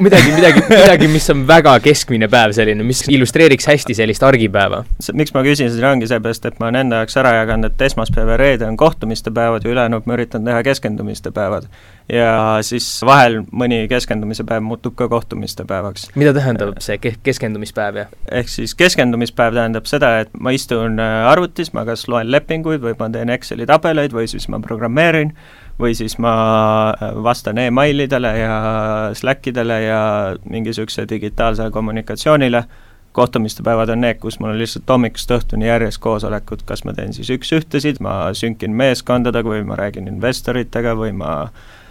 midagi, 0.00 0.30
midagi, 0.32 0.62
midagi, 0.70 1.08
mis 1.12 1.26
on 1.34 1.42
väga 1.48 1.74
keskmine 1.84 2.28
päev 2.30 2.54
selline, 2.56 2.86
mis 2.86 3.02
illustreeriks 3.10 3.68
hästi 3.68 3.96
sellist 3.98 4.24
argipäeva. 4.24 4.84
miks 5.18 5.34
ma 5.36 5.42
küsin 5.44 5.68
seda, 5.68 5.90
ongi 5.90 6.08
seepärast, 6.08 6.46
et 6.48 6.56
ma 6.62 6.70
olen 6.70 6.86
enda 6.86 7.02
jaoks 7.02 7.18
ära 7.20 7.34
jaganud, 7.40 7.74
et 7.74 7.84
esmaspäev 7.90 8.32
ja 8.32 8.38
reede 8.40 8.68
on 8.70 8.78
kohtumiste 8.80 9.34
päevad 9.34 9.66
ja 9.66 9.74
ülejäänud 9.74 10.08
ma 10.08 10.16
üritan 10.16 10.48
teha 10.48 10.62
keskendumiste 10.70 11.34
päevad. 11.36 11.68
ja 12.08 12.32
siis 12.66 12.86
vahel 13.06 13.42
mõni 13.52 13.84
keskendumise 13.90 14.46
päev 14.46 14.64
muutub 14.64 14.96
ka 14.96 15.08
kohtumiste 15.08 15.68
päevaks. 15.68 16.08
mida 16.14 16.32
tähendab 16.32 16.80
see 16.80 16.96
ke-, 17.02 17.18
keskendumispäev, 17.26 18.04
jah? 18.04 18.20
ehk 18.30 18.48
siis 18.48 18.78
keskendumispäev 18.78 19.58
tähendab 19.58 19.90
seda, 19.90 20.20
et 20.24 20.32
ma 20.38 20.54
istun 20.56 20.96
äh, 21.02 21.26
arvutis, 21.28 21.74
ma 21.74 21.84
kas 21.84 22.08
loen 22.08 22.30
lepinguid 22.30 22.80
või 22.80 22.96
ma 22.98 23.10
teen 23.10 23.36
Exceli 23.36 23.66
tabeleid 23.66 24.16
või 24.16 24.30
siis 24.30 24.48
ma 24.48 24.62
programmeerin 24.64 25.34
või 25.80 25.94
siis 25.98 26.16
ma 26.22 26.34
äh, 26.90 27.14
vastan 27.22 27.58
emailidele 27.58 28.30
ja 28.38 28.54
Slackidele 29.14 29.82
ja 29.82 30.00
mingi 30.44 30.70
niisuguse 30.70 31.06
digitaalsele 31.08 31.70
kommunikatsioonile, 31.70 32.64
kohtumiste 33.12 33.62
päevad 33.66 33.90
on 33.90 34.04
need, 34.04 34.20
kus 34.22 34.38
mul 34.40 34.52
on 34.54 34.60
lihtsalt 34.60 34.88
hommikust 34.88 35.30
õhtuni 35.34 35.66
järjest 35.66 35.98
koosolekud, 36.02 36.62
kas 36.66 36.84
ma 36.86 36.94
teen 36.94 37.14
siis 37.16 37.30
üks-ühtesid, 37.34 37.98
ma 38.04 38.30
sünkin 38.36 38.76
meeskondadega 38.76 39.56
või 39.56 39.64
ma 39.66 39.78
räägin 39.80 40.08
investoritega 40.10 40.94
või 40.98 41.16
ma 41.16 41.32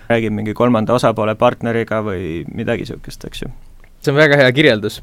räägin 0.09 0.33
mingi 0.33 0.53
kolmanda 0.57 0.95
osapoole 0.95 1.35
partneriga 1.35 2.01
või 2.05 2.45
midagi 2.53 2.87
niisugust, 2.87 3.25
eks 3.27 3.43
ju. 3.43 3.51
see 3.99 4.13
on 4.13 4.21
väga 4.21 4.39
hea 4.39 4.51
kirjeldus 4.55 5.01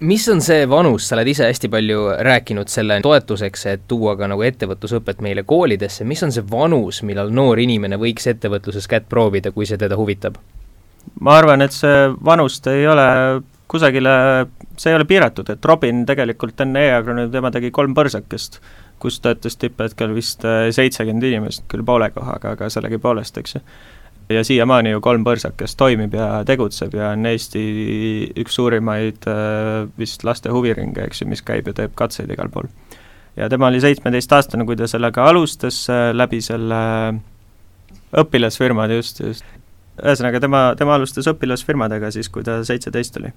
mis 0.00 0.28
on 0.28 0.40
see 0.40 0.64
vanus, 0.68 1.08
sa 1.08 1.16
oled 1.16 1.28
ise 1.28 1.46
hästi 1.48 1.68
palju 1.72 2.06
rääkinud 2.24 2.70
selle 2.72 3.00
toetuseks, 3.04 3.66
et 3.74 3.82
tuua 3.88 4.16
ka 4.16 4.28
nagu 4.30 4.44
ettevõtlusõpet 4.46 5.20
meile 5.24 5.44
koolidesse, 5.48 6.06
mis 6.08 6.22
on 6.24 6.32
see 6.32 6.44
vanus, 6.50 7.02
millal 7.06 7.32
noor 7.34 7.60
inimene 7.60 7.98
võiks 8.00 8.28
ettevõtluses 8.30 8.88
kätt 8.90 9.08
proovida, 9.12 9.52
kui 9.52 9.68
see 9.68 9.80
teda 9.80 9.98
huvitab? 10.00 10.40
ma 11.24 11.38
arvan, 11.40 11.62
et 11.64 11.72
see 11.72 12.10
vanust 12.24 12.66
ei 12.70 12.84
ole 12.88 13.04
kusagile, 13.70 14.12
see 14.76 14.92
ei 14.92 14.98
ole 14.98 15.06
piiratud, 15.08 15.48
et 15.52 15.64
Robin 15.64 16.04
tegelikult 16.06 16.60
enne 16.60 16.82
e-agroni 16.88 17.28
tema 17.32 17.52
tegi 17.54 17.70
kolm 17.72 17.94
põrsakest, 17.96 18.58
kus 19.00 19.16
töötas 19.24 19.56
tipphetkel 19.56 20.12
vist 20.16 20.44
äh, 20.44 20.68
seitsekümmend 20.76 21.24
inimest, 21.24 21.64
küll 21.72 21.84
poole 21.86 22.10
kohaga, 22.12 22.56
aga 22.56 22.68
sellegipoolest, 22.72 23.40
eks 23.40 23.56
ju 23.56 23.64
ja 24.30 24.44
siiamaani 24.44 24.94
ju 24.94 25.00
kolm 25.02 25.24
põrsakest 25.26 25.78
toimib 25.78 26.14
ja 26.14 26.28
tegutseb 26.46 26.94
ja 26.94 27.12
on 27.14 27.26
Eesti 27.26 27.62
üks 28.40 28.56
suurimaid 28.58 29.26
äh, 29.30 29.88
vist 29.98 30.24
laste 30.26 30.52
huviringe, 30.54 31.02
eks 31.06 31.22
ju, 31.22 31.28
mis 31.30 31.42
käib 31.42 31.70
ja 31.70 31.76
teeb 31.82 31.96
katseid 31.98 32.30
igal 32.30 32.50
pool. 32.52 32.70
ja 33.36 33.48
tema 33.48 33.70
oli 33.70 33.80
seitsmeteistaastane, 33.82 34.66
kui 34.66 34.78
ta 34.78 34.88
sellega 34.90 35.26
alustas, 35.30 35.82
äh, 35.90 36.10
läbi 36.14 36.40
selle 36.44 36.80
õpilasfirmade 38.16 39.00
just, 39.00 39.22
just. 39.24 39.46
ühesõnaga, 40.02 40.40
tema, 40.40 40.64
tema 40.78 40.94
alustas 40.98 41.28
õpilasfirmadega 41.30 42.10
siis, 42.14 42.28
kui 42.28 42.46
ta 42.46 42.60
seitseteist 42.64 43.18
oli. 43.22 43.32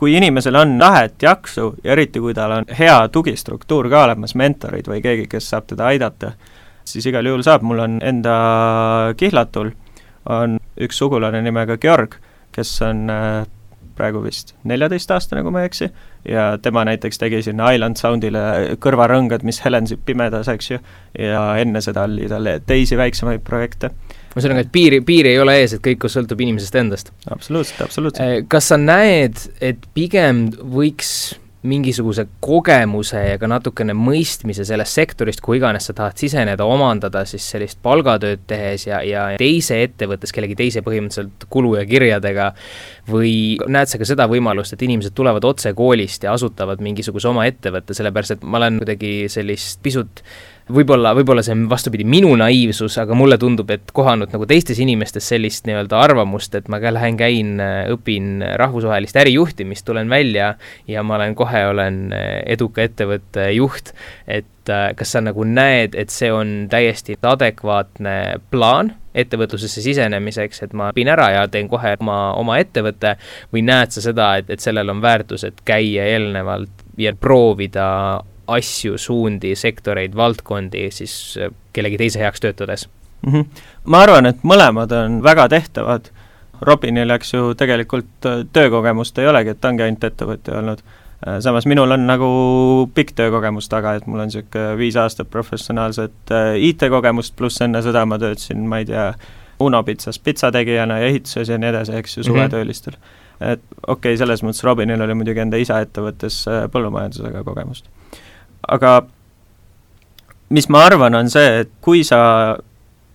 kui 0.00 0.14
inimesel 0.16 0.56
on 0.56 0.78
tahet, 0.80 1.18
jaksu 1.22 1.74
ja 1.84 1.92
eriti, 1.92 2.20
kui 2.20 2.34
tal 2.34 2.56
on 2.56 2.70
hea 2.78 2.96
tugistruktuur 3.12 3.90
ka 3.92 4.06
olemas, 4.08 4.34
mentorid 4.34 4.88
või 4.88 5.02
keegi, 5.04 5.26
kes 5.28 5.50
saab 5.52 5.66
teda 5.68 5.90
aidata, 5.92 6.32
siis 6.94 7.06
igal 7.10 7.26
juhul 7.26 7.44
saab, 7.46 7.62
mul 7.66 7.84
on 7.84 8.00
enda 8.04 8.34
kihlatul 9.20 9.72
on 10.30 10.58
üks 10.80 11.00
sugulane 11.00 11.40
nimega 11.44 11.78
Georg, 11.80 12.16
kes 12.54 12.74
on 12.84 13.08
äh, 13.12 13.46
praegu 14.00 14.22
vist 14.24 14.54
neljateistaastane, 14.68 15.42
kui 15.44 15.52
ma 15.54 15.62
ei 15.62 15.68
eksi, 15.70 15.90
ja 16.28 16.44
tema 16.62 16.84
näiteks 16.88 17.20
tegi 17.20 17.42
sinna 17.44 17.70
Island 17.74 18.00
Soundile 18.00 18.42
kõrvarõngad, 18.82 19.44
mis 19.46 19.60
helensid 19.64 20.02
pimedas, 20.06 20.48
eks 20.52 20.72
ju, 20.72 20.80
ja 21.18 21.44
enne 21.60 21.82
seda 21.84 22.06
oli 22.08 22.28
tal 22.30 22.48
teisi 22.66 22.98
väiksemaid 23.00 23.44
projekte. 23.46 23.92
ühesõnaga, 24.34 24.64
et 24.64 24.72
piiri, 24.72 25.02
piiri 25.04 25.34
ei 25.34 25.42
ole 25.42 25.58
ees, 25.60 25.76
et 25.76 25.84
kõik 25.84 26.08
sõltub 26.08 26.40
inimesest 26.40 26.80
endast? 26.80 27.12
absoluutselt, 27.30 27.84
absoluutselt. 27.88 28.48
Kas 28.48 28.72
sa 28.72 28.80
näed, 28.80 29.40
et 29.60 29.86
pigem 29.94 30.48
võiks 30.60 31.34
mingisuguse 31.62 32.24
kogemuse 32.40 33.20
ja 33.20 33.38
ka 33.40 33.48
natukene 33.50 33.92
mõistmise 33.96 34.64
sellest 34.64 34.96
sektorist, 34.96 35.42
kuhu 35.44 35.58
iganes 35.58 35.90
sa 35.90 35.94
tahad 35.96 36.16
siseneda, 36.20 36.64
omandada 36.64 37.26
siis 37.28 37.44
sellist 37.52 37.80
palgatööd 37.84 38.46
tehes 38.48 38.86
ja, 38.88 39.02
ja 39.04 39.26
teise 39.40 39.82
ettevõttes 39.84 40.32
kellegi 40.32 40.56
teise 40.56 40.84
põhimõtteliselt 40.86 41.44
kulu 41.52 41.74
ja 41.76 41.84
kirjadega, 41.88 42.50
või 43.10 43.34
näed 43.68 43.92
sa 43.92 44.00
ka 44.00 44.08
seda 44.08 44.28
võimalust, 44.30 44.72
et 44.72 44.86
inimesed 44.88 45.16
tulevad 45.16 45.44
otse 45.44 45.74
koolist 45.76 46.24
ja 46.24 46.32
asutavad 46.32 46.80
mingisuguse 46.84 47.28
oma 47.28 47.44
ettevõtte, 47.50 47.96
sellepärast 47.96 48.38
et 48.38 48.48
ma 48.48 48.62
olen 48.62 48.80
kuidagi 48.80 49.12
sellist 49.32 49.82
pisut 49.84 50.24
võib-olla, 50.74 51.12
võib-olla 51.16 51.42
see 51.44 51.54
on 51.56 51.64
vastupidi, 51.70 52.04
minu 52.08 52.30
naiivsus, 52.38 52.96
aga 53.02 53.16
mulle 53.18 53.38
tundub, 53.40 53.70
et 53.74 53.92
kohanud 53.96 54.32
nagu 54.34 54.46
teistes 54.48 54.78
inimestes 54.82 55.26
sellist 55.32 55.66
nii-öelda 55.68 55.98
arvamust, 56.00 56.54
et 56.58 56.70
ma 56.72 56.80
ka 56.82 56.92
lähen, 56.94 57.18
käin, 57.20 57.56
õpin 57.94 58.44
rahvusvahelist 58.60 59.18
ärijuhtimist, 59.20 59.84
tulen 59.86 60.10
välja 60.10 60.54
ja 60.88 61.04
ma 61.06 61.18
olen, 61.18 61.36
kohe 61.38 61.64
olen 61.70 62.00
eduka 62.46 62.84
ettevõtte 62.86 63.50
juht, 63.56 63.92
et 64.26 64.72
äh, 64.72 64.90
kas 64.96 65.16
sa 65.16 65.24
nagu 65.24 65.44
näed, 65.46 65.98
et 65.98 66.14
see 66.14 66.32
on 66.34 66.64
täiesti 66.70 67.18
adekvaatne 67.20 68.16
plaan 68.50 68.94
ettevõtlusesse 69.14 69.82
sisenemiseks, 69.82 70.62
et 70.64 70.74
ma 70.76 70.90
õpin 70.92 71.10
ära 71.10 71.30
ja 71.34 71.46
teen 71.50 71.68
kohe 71.70 71.96
oma, 71.98 72.18
oma 72.38 72.60
ettevõtte, 72.62 73.16
või 73.54 73.64
näed 73.66 73.94
sa 73.94 74.04
seda, 74.04 74.36
et, 74.38 74.50
et 74.54 74.62
sellel 74.62 74.92
on 74.92 75.02
väärtus, 75.02 75.44
et 75.48 75.64
käia 75.66 76.06
eelnevalt 76.12 76.86
ja 77.00 77.14
proovida 77.18 77.88
asju, 78.56 78.98
suundi, 78.98 79.54
sektoreid, 79.56 80.16
valdkondi 80.16 80.88
siis 80.94 81.14
äh, 81.40 81.52
kellegi 81.72 81.98
teise 82.00 82.22
heaks 82.22 82.40
töötades 82.40 82.88
mm? 83.26 83.32
-hmm. 83.32 83.44
ma 83.84 84.02
arvan, 84.06 84.26
et 84.26 84.42
mõlemad 84.42 84.92
on 84.96 85.22
väga 85.22 85.48
tehtavad, 85.48 86.10
Robinil, 86.60 87.10
eks 87.10 87.34
ju, 87.34 87.54
tegelikult 87.54 88.26
äh, 88.26 88.44
töökogemust 88.52 89.18
ei 89.18 89.28
olegi, 89.28 89.54
et 89.54 89.60
ta 89.60 89.68
ongi 89.68 89.82
ainult 89.82 90.04
ettevõtja 90.04 90.58
olnud. 90.58 90.82
Äh, 91.26 91.38
samas 91.40 91.66
minul 91.66 91.90
on 91.90 92.06
nagu 92.06 92.30
pikk 92.94 93.14
töökogemus 93.16 93.68
taga, 93.68 93.94
et 93.94 94.06
mul 94.06 94.20
on 94.20 94.28
niisugune 94.28 94.76
viis 94.78 94.96
aastat 94.96 95.30
professionaalset 95.30 96.34
IT-kogemust, 96.56 97.36
pluss 97.36 97.60
enne 97.60 97.82
seda 97.82 98.04
ma 98.06 98.18
töötasin, 98.18 98.66
ma 98.68 98.78
ei 98.78 98.90
tea, 98.92 99.12
Uno 99.60 99.82
pitsas 99.84 100.18
pitsategijana 100.18 100.98
ja 100.98 101.06
ehituses 101.06 101.48
ja 101.48 101.58
nii 101.58 101.68
edasi, 101.68 101.92
eks 101.92 102.16
ju, 102.16 102.22
suvetöölistel 102.24 102.94
mm. 102.94 103.00
-hmm. 103.00 103.52
et 103.52 103.60
okei 103.86 104.14
okay,, 104.14 104.16
selles 104.16 104.42
mõttes 104.42 104.64
Robinil 104.64 105.00
oli 105.00 105.14
muidugi 105.14 105.40
enda 105.40 105.56
isa 105.60 105.80
ettevõttes 105.84 106.46
põllumajandusega 106.72 107.44
kogemust 107.44 107.90
aga 108.68 109.00
mis 110.50 110.68
ma 110.68 110.84
arvan, 110.88 111.14
on 111.14 111.30
see, 111.30 111.62
et 111.62 111.70
kui 111.84 112.02
sa, 112.06 112.56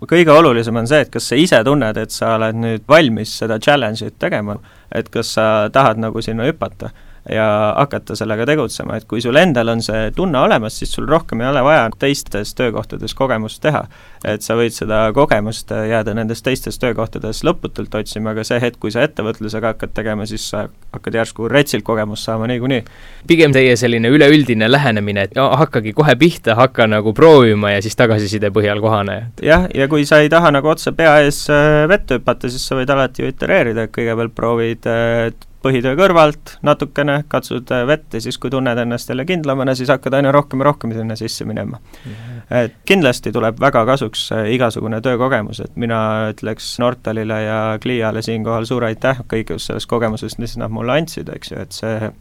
kõige 0.05 0.31
olulisem 0.31 0.77
on 0.79 0.87
see, 0.87 1.03
et 1.05 1.11
kas 1.13 1.31
sa 1.31 1.39
ise 1.39 1.59
tunned, 1.67 1.97
et 1.99 2.13
sa 2.13 2.35
oled 2.37 2.61
nüüd 2.61 2.85
valmis 2.89 3.33
seda 3.41 3.59
challenge'it 3.59 4.17
tegema, 4.21 4.57
et 4.95 5.09
kas 5.11 5.35
sa 5.37 5.47
tahad 5.73 5.99
nagu 6.01 6.23
sinna 6.23 6.47
hüpata 6.47 6.93
ja 7.30 7.73
hakata 7.78 8.15
sellega 8.15 8.45
tegutsema, 8.45 8.99
et 8.99 9.07
kui 9.09 9.21
sul 9.21 9.38
endal 9.39 9.71
on 9.73 9.82
see 9.82 10.11
tunne 10.15 10.38
olemas, 10.39 10.78
siis 10.80 10.91
sul 10.93 11.07
rohkem 11.09 11.41
ei 11.41 11.49
ole 11.49 11.63
vaja 11.65 11.88
teistes 11.99 12.53
töökohtades 12.57 13.15
kogemust 13.17 13.61
teha. 13.63 13.86
et 14.26 14.41
sa 14.41 14.55
võid 14.57 14.73
seda 14.73 15.11
kogemust 15.13 15.69
jääda 15.69 16.13
nendes 16.17 16.41
teistes 16.41 16.80
töökohtades 16.82 17.43
lõputult 17.45 17.93
otsima, 17.97 18.32
aga 18.34 18.43
see 18.43 18.57
hetk, 18.61 18.80
kui 18.82 18.93
sa 18.93 19.03
ettevõtlusega 19.05 19.73
hakkad 19.73 19.93
tegema, 19.93 20.26
siis 20.26 20.47
sa 20.49 20.63
hakkad 20.93 21.17
järsku 21.19 21.49
retsilt 21.49 21.86
kogemust 21.86 22.26
saama 22.26 22.47
niikuinii. 22.49 22.84
pigem 23.28 23.53
teie 23.53 23.76
selline 23.78 24.09
üleüldine 24.09 24.69
lähenemine, 24.71 25.28
et 25.30 25.38
hakkagi 25.38 25.93
kohe 25.93 26.15
pihta, 26.15 26.55
hakka 26.55 26.88
nagu 26.88 27.13
proovima 27.13 27.71
ja 27.71 27.82
siis 27.82 27.95
tagasiside 27.95 28.49
põhjal 28.53 28.82
kohane. 28.82 29.32
jah, 29.41 29.67
ja 29.73 29.88
kui 29.88 30.05
sa 30.05 30.21
ei 30.21 30.30
taha 30.30 30.51
nagu 30.51 30.69
otse 30.73 30.91
pea 30.91 31.19
ees 31.26 31.45
äh, 31.49 31.88
vette 31.89 32.19
hüpata, 32.19 32.49
siis 32.49 32.65
sa 32.65 32.78
võid 32.78 32.89
alati 32.89 33.23
ju 33.23 33.34
itereerida, 33.34 33.86
et 33.86 33.93
kõigepealt 33.93 34.34
proovid 34.36 34.89
äh, 34.89 35.34
põhitöö 35.66 35.95
kõrvalt 35.97 36.55
natukene, 36.66 37.24
katsud 37.32 37.72
vett 37.89 38.13
ja 38.13 38.22
siis, 38.22 38.38
kui 38.41 38.53
tunned 38.53 38.78
ennast 38.78 39.09
jälle 39.09 39.26
kindlamana, 39.26 39.76
siis 39.76 39.89
hakkad 39.89 40.13
aina 40.20 40.32
rohkem 40.36 40.61
ja 40.61 40.70
rohkem 40.70 40.93
sinna 40.93 41.18
sisse 41.20 41.45
minema. 41.45 41.80
-hmm. 41.80 42.41
et 42.61 42.78
kindlasti 42.86 43.32
tuleb 43.32 43.59
väga 43.61 43.86
kasuks 43.86 44.30
igasugune 44.53 45.01
töökogemus, 45.01 45.59
et 45.59 45.76
mina 45.76 46.32
ütleks 46.34 46.76
Nortalile 46.80 47.41
ja 47.43 47.59
Cliale 47.82 48.22
siinkohal 48.22 48.66
suur 48.66 48.84
aitäh 48.84 49.22
kõigest 49.34 49.72
sellest 49.72 49.89
kogemusest, 49.89 50.38
mis 50.38 50.57
nad 50.57 50.72
mulle 50.72 50.99
andsid, 50.99 51.30
eks 51.36 51.51
ju, 51.51 51.61
et 51.61 51.72
see 51.72 52.11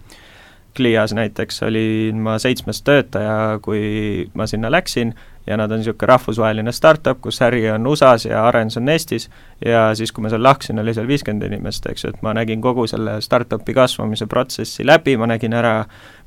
Clias 0.76 1.12
näiteks 1.14 1.62
olin 1.62 2.18
ma 2.18 2.38
seitsmes 2.38 2.82
töötaja, 2.82 3.58
kui 3.62 4.30
ma 4.34 4.46
sinna 4.50 4.70
läksin 4.70 5.14
ja 5.46 5.56
nad 5.56 5.70
on 5.70 5.78
niisugune 5.78 6.08
rahvusvaheline 6.08 6.72
startup, 6.72 7.20
kus 7.20 7.42
äri 7.42 7.68
on 7.70 7.86
USA-s 7.86 8.26
ja 8.26 8.46
arendus 8.48 8.76
on 8.80 8.88
Eestis 8.88 9.28
ja 9.64 9.84
siis, 9.96 10.12
kui 10.12 10.24
ma 10.24 10.30
seal 10.32 10.42
lahkusin, 10.44 10.78
oli 10.82 10.92
seal 10.94 11.06
viiskümmend 11.08 11.46
inimest, 11.48 11.86
eks 11.88 12.04
ju, 12.04 12.12
et 12.12 12.24
ma 12.24 12.34
nägin 12.36 12.60
kogu 12.64 12.84
selle 12.90 13.16
startup'i 13.24 13.74
kasvamise 13.76 14.26
protsessi 14.30 14.84
läbi, 14.84 15.16
ma 15.20 15.28
nägin 15.30 15.56
ära, 15.56 15.74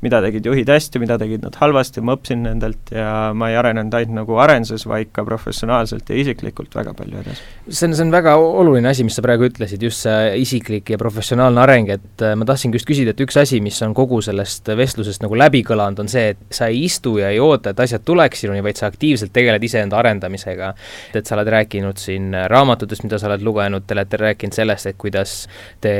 mida 0.01 0.21
tegid 0.25 0.45
juhid 0.49 0.69
hästi, 0.69 1.01
mida 1.01 1.17
tegid 1.21 1.45
nad 1.45 1.57
halvasti, 1.61 2.01
ma 2.05 2.15
õppisin 2.17 2.43
nendelt 2.47 2.91
ja 2.93 3.31
ma 3.37 3.51
ei 3.51 3.57
arenenud 3.59 3.93
ainult 3.97 4.15
nagu 4.19 4.39
arenduses, 4.41 4.87
vaid 4.89 5.11
ka 5.13 5.25
professionaalselt 5.27 6.09
ja 6.09 6.17
isiklikult 6.17 6.73
väga 6.77 6.93
palju 6.97 7.21
edasi. 7.21 7.45
see 7.69 7.89
on, 7.89 7.95
see 7.97 8.05
on 8.07 8.13
väga 8.13 8.35
oluline 8.37 8.89
asi, 8.89 9.05
mis 9.05 9.17
sa 9.17 9.25
praegu 9.25 9.47
ütlesid, 9.49 9.85
just 9.85 10.05
see 10.07 10.33
isiklik 10.41 10.89
ja 10.93 10.99
professionaalne 11.01 11.61
areng, 11.61 11.93
et 11.93 12.25
äh, 12.25 12.33
ma 12.37 12.47
tahtsingi 12.49 12.81
just 12.81 12.89
küsida, 12.89 13.13
et 13.13 13.25
üks 13.25 13.37
asi, 13.41 13.61
mis 13.63 13.77
on 13.85 13.93
kogu 13.97 14.21
sellest 14.25 14.73
vestlusest 14.77 15.25
nagu 15.25 15.37
läbi 15.37 15.61
kõlanud, 15.67 16.01
on 16.05 16.11
see, 16.11 16.33
et 16.33 16.57
sa 16.57 16.71
ei 16.73 16.83
istu 16.89 17.17
ja 17.21 17.29
ei 17.33 17.41
oota, 17.43 17.73
et 17.73 17.85
asjad 17.85 18.05
tuleks 18.05 18.45
sinuni, 18.45 18.65
vaid 18.65 18.81
sa 18.81 18.89
aktiivselt 18.89 19.33
tegeled 19.33 19.63
iseenda 19.63 19.97
arendamisega. 20.01 20.73
et 21.17 21.25
sa 21.25 21.35
oled 21.35 21.49
rääkinud 21.49 21.97
siin 22.01 22.33
raamatutest, 22.49 23.03
mida 23.05 23.17
sa 23.17 23.26
oled 23.27 23.45
lugenud, 23.45 23.85
te 23.87 23.95
olete 23.97 24.21
rääkinud 24.21 24.57
sellest, 24.57 24.89
et 24.91 24.99
kuidas 24.99 25.35
te 25.83 25.93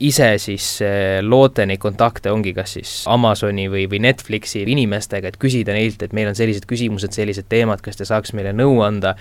ise 0.00 0.32
siis 0.42 0.66
eh, 0.86 1.20
loote 1.22 1.66
neid 1.68 1.82
kontakte, 1.82 2.32
ongi 2.32 2.54
kas 2.56 2.76
siis 2.78 2.94
Amazoni 3.10 3.68
või, 3.72 3.86
või 3.90 4.02
Netflixi 4.06 4.64
inimestega, 4.66 5.30
et 5.30 5.40
küsida 5.40 5.76
neilt, 5.76 6.02
et 6.02 6.16
meil 6.16 6.30
on 6.32 6.38
sellised 6.38 6.66
küsimused, 6.70 7.14
sellised 7.16 7.48
teemad, 7.50 7.82
kas 7.84 8.00
te 8.00 8.08
saaks 8.08 8.34
meile 8.36 8.54
nõu 8.56 8.80
anda. 8.86 9.16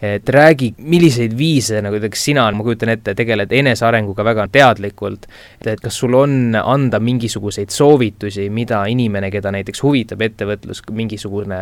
Et 0.00 0.28
räägi, 0.32 0.70
milliseid 0.80 1.34
viise 1.36 1.82
nagu 1.84 1.98
näiteks 2.00 2.22
sina, 2.30 2.46
ma 2.56 2.64
kujutan 2.64 2.94
ette, 2.94 3.12
tegeled 3.18 3.50
enesearenguga 3.52 4.24
väga 4.24 4.46
teadlikult, 4.52 5.26
et 5.60 5.80
kas 5.80 5.98
sul 6.00 6.16
on 6.16 6.56
anda 6.56 7.00
mingisuguseid 7.00 7.72
soovitusi, 7.74 8.48
mida 8.50 8.82
inimene, 8.88 9.30
keda 9.30 9.52
näiteks 9.54 9.82
huvitab 9.84 10.24
ettevõtlus, 10.24 10.82
mingisugune, 10.96 11.60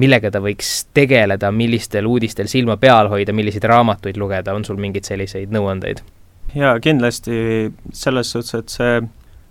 millega 0.00 0.30
ta 0.30 0.42
võiks 0.44 0.72
tegeleda, 0.96 1.50
millistel 1.54 2.08
uudistel 2.10 2.50
silma 2.52 2.76
peal 2.80 3.08
hoida, 3.12 3.32
milliseid 3.36 3.64
raamatuid 3.70 4.20
lugeda, 4.20 4.54
on 4.54 4.64
sul 4.66 4.79
mingeid 4.82 5.08
selliseid 5.08 5.54
nõuandeid? 5.54 6.02
jaa, 6.56 6.74
kindlasti 6.82 7.70
selles 7.94 8.32
suhtes, 8.34 8.56
et 8.58 8.74
see 8.74 9.00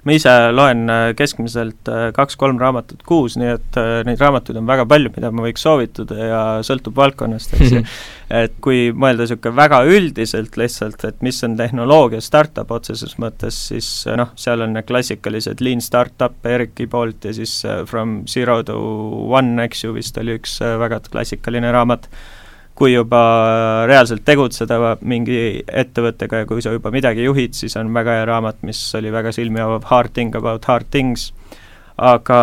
ma 0.07 0.15
ise 0.15 0.33
loen 0.55 0.85
äh, 0.91 1.09
keskmiselt 1.17 1.89
äh, 1.91 2.05
kaks-kolm 2.15 2.59
raamatut 2.61 3.01
kuus, 3.07 3.35
nii 3.39 3.49
et 3.51 3.79
äh, 3.79 3.89
neid 4.07 4.21
raamatuid 4.23 4.59
on 4.61 4.69
väga 4.69 4.85
palju, 4.87 5.11
mida 5.15 5.31
ma 5.35 5.43
võiks 5.43 5.63
soovitada 5.65 6.17
ja 6.29 6.39
sõltub 6.65 6.95
valdkonnast, 6.99 7.55
eks 7.57 7.75
ju. 7.75 7.83
et 8.41 8.55
kui 8.63 8.89
mõelda 8.95 9.25
niisugune 9.25 9.57
väga 9.57 9.81
üldiselt 9.89 10.55
lihtsalt, 10.59 11.03
et 11.09 11.19
mis 11.25 11.43
on 11.43 11.57
tehnoloogia 11.59 12.23
startup 12.23 12.71
otseses 12.71 13.17
mõttes, 13.19 13.59
siis 13.73 13.91
noh, 14.19 14.31
seal 14.39 14.63
on 14.63 14.77
need 14.77 14.87
klassikalised 14.87 15.63
Lean 15.65 15.83
Startup 15.83 16.47
Eriki 16.47 16.87
poolt 16.87 17.27
ja 17.27 17.35
siis 17.35 17.59
From 17.89 18.21
Zero 18.29 18.61
to 18.63 18.79
One, 19.27 19.57
eks 19.67 19.83
ju, 19.83 19.95
vist 19.97 20.17
oli 20.21 20.39
üks 20.39 20.59
väga 20.63 21.03
klassikaline 21.11 21.73
raamat 21.75 22.07
kui 22.79 22.93
juba 22.93 23.21
reaalselt 23.89 24.23
tegutseda 24.27 24.95
mingi 25.03 25.39
ettevõttega 25.67 26.43
ja 26.43 26.47
kui 26.47 26.63
sa 26.63 26.71
juba 26.71 26.93
midagi 26.95 27.25
juhid, 27.25 27.57
siis 27.57 27.75
on 27.79 27.91
väga 27.95 28.19
hea 28.19 28.27
raamat, 28.29 28.61
mis 28.67 28.79
oli 28.95 29.11
väga 29.11 29.33
silmi 29.35 29.59
avav, 29.59 29.83
Hard 29.89 30.15
thing 30.15 30.35
about 30.39 30.67
hard 30.69 30.87
things, 30.93 31.33
aga 31.97 32.39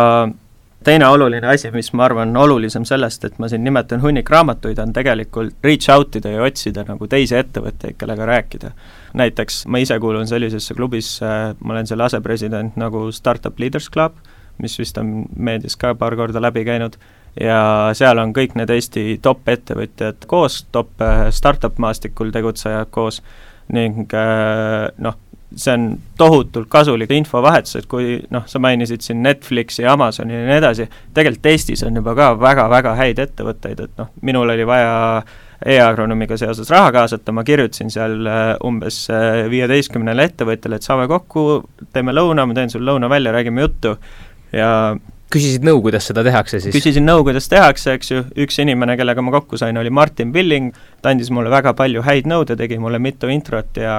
teine 0.87 1.07
oluline 1.09 1.49
asi, 1.49 1.71
mis 1.73 1.89
ma 1.97 2.05
arvan, 2.05 2.35
olulisem 2.37 2.85
sellest, 2.87 3.25
et 3.27 3.41
ma 3.41 3.49
siin 3.51 3.65
nimetan 3.65 4.01
hunnik 4.03 4.29
raamatuid, 4.31 4.77
on 4.79 4.93
tegelikult 4.95 5.65
reach 5.65 5.89
out 5.91 6.15
ida 6.19 6.31
ja 6.35 6.45
otsida 6.45 6.85
nagu 6.87 7.09
teisi 7.11 7.35
ettevõtteid, 7.39 7.97
kellega 7.99 8.29
rääkida. 8.29 8.71
näiteks 9.17 9.65
ma 9.65 9.81
ise 9.81 9.97
kuulun 9.99 10.27
sellisesse 10.27 10.75
klubisse, 10.77 11.25
ma 11.59 11.73
olen 11.73 11.87
selle 11.89 12.05
asepresident 12.05 12.77
nagu 12.77 13.07
Startup 13.11 13.59
Leaders 13.59 13.89
Club, 13.89 14.13
mis 14.61 14.77
vist 14.79 14.97
on 14.97 15.25
meedias 15.35 15.75
ka 15.75 15.95
paar 15.95 16.15
korda 16.15 16.41
läbi 16.41 16.63
käinud, 16.65 16.95
ja 17.41 17.59
seal 17.97 18.17
on 18.21 18.33
kõik 18.35 18.55
need 18.57 18.71
Eesti 18.73 19.19
top 19.23 19.47
ettevõtjad 19.51 20.25
koos, 20.29 20.63
top 20.73 21.01
äh, 21.03 21.27
startup 21.33 21.77
maastikul 21.81 22.31
tegutsejad 22.33 22.91
koos 22.93 23.21
ning 23.73 24.13
äh, 24.15 24.87
noh, 25.03 25.17
see 25.55 25.73
on 25.73 25.87
tohutult 26.19 26.67
kasulik 26.71 27.11
infovahetus, 27.15 27.77
et 27.79 27.89
kui 27.89 28.17
noh, 28.33 28.45
sa 28.49 28.59
mainisid 28.63 29.03
siin 29.05 29.21
Netflixi, 29.23 29.85
Amazoni 29.87 30.35
ja 30.35 30.45
nii 30.47 30.55
edasi, 30.59 30.87
tegelikult 31.15 31.51
Eestis 31.51 31.83
on 31.87 31.99
juba 31.99 32.15
ka 32.17 32.31
väga-väga 32.39 32.95
häid 32.99 33.21
ettevõtteid, 33.23 33.83
et 33.85 34.01
noh, 34.01 34.11
minul 34.27 34.49
oli 34.55 34.67
vaja 34.67 34.95
e-agronoomiga 35.65 36.37
seoses 36.37 36.69
raha 36.69 36.91
kaasata, 36.93 37.33
ma 37.33 37.45
kirjutasin 37.47 37.91
seal 37.93 38.17
äh, 38.29 38.47
umbes 38.67 39.05
viieteistkümnele 39.51 40.27
ettevõtjale, 40.31 40.79
et 40.79 40.87
saame 40.87 41.07
kokku, 41.11 41.45
teeme 41.93 42.15
lõuna, 42.15 42.45
ma 42.47 42.57
teen 42.57 42.73
sulle 42.73 42.91
lõuna 42.91 43.09
välja, 43.11 43.35
räägime 43.35 43.63
juttu. 43.65 43.95
Ja 44.55 44.71
küsisid 45.33 45.65
nõu, 45.67 45.81
kuidas 45.83 46.07
seda 46.09 46.23
tehakse 46.25 46.61
siis? 46.63 46.75
küsisin 46.75 47.05
nõu, 47.07 47.23
kuidas 47.27 47.49
tehakse, 47.51 47.97
eks 47.97 48.11
ju, 48.11 48.21
üks 48.45 48.61
inimene, 48.63 48.95
kellega 48.99 49.23
ma 49.23 49.33
kokku 49.35 49.59
sain, 49.59 49.77
oli 49.79 49.91
Martin 49.93 50.31
Pilling, 50.35 50.75
ta 51.03 51.11
andis 51.11 51.31
mulle 51.33 51.51
väga 51.53 51.73
palju 51.77 52.03
häid 52.05 52.29
nõu, 52.29 52.45
ta 52.47 52.55
tegi 52.59 52.79
mulle 52.81 53.01
mitu 53.03 53.31
introt 53.33 53.81
ja 53.81 53.97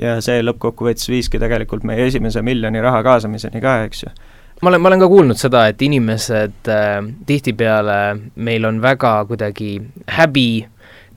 ja 0.00 0.16
see 0.24 0.42
lõppkokkuvõttes 0.42 1.06
viiski 1.10 1.38
tegelikult 1.38 1.84
meie 1.86 2.08
esimese 2.08 2.42
miljoni 2.42 2.82
raha 2.82 3.02
kaasamiseni 3.06 3.62
ka, 3.62 3.76
eks 3.86 4.06
ju. 4.06 4.14
Ma 4.62 4.70
olen, 4.70 4.80
ma 4.82 4.90
olen 4.90 5.02
ka 5.02 5.08
kuulnud 5.10 5.38
seda, 5.38 5.66
et 5.70 5.82
inimesed 5.82 6.70
äh, 6.70 6.96
tihtipeale, 7.26 7.98
meil 8.34 8.66
on 8.66 8.80
väga 8.82 9.16
kuidagi 9.28 9.76
häbi 10.16 10.48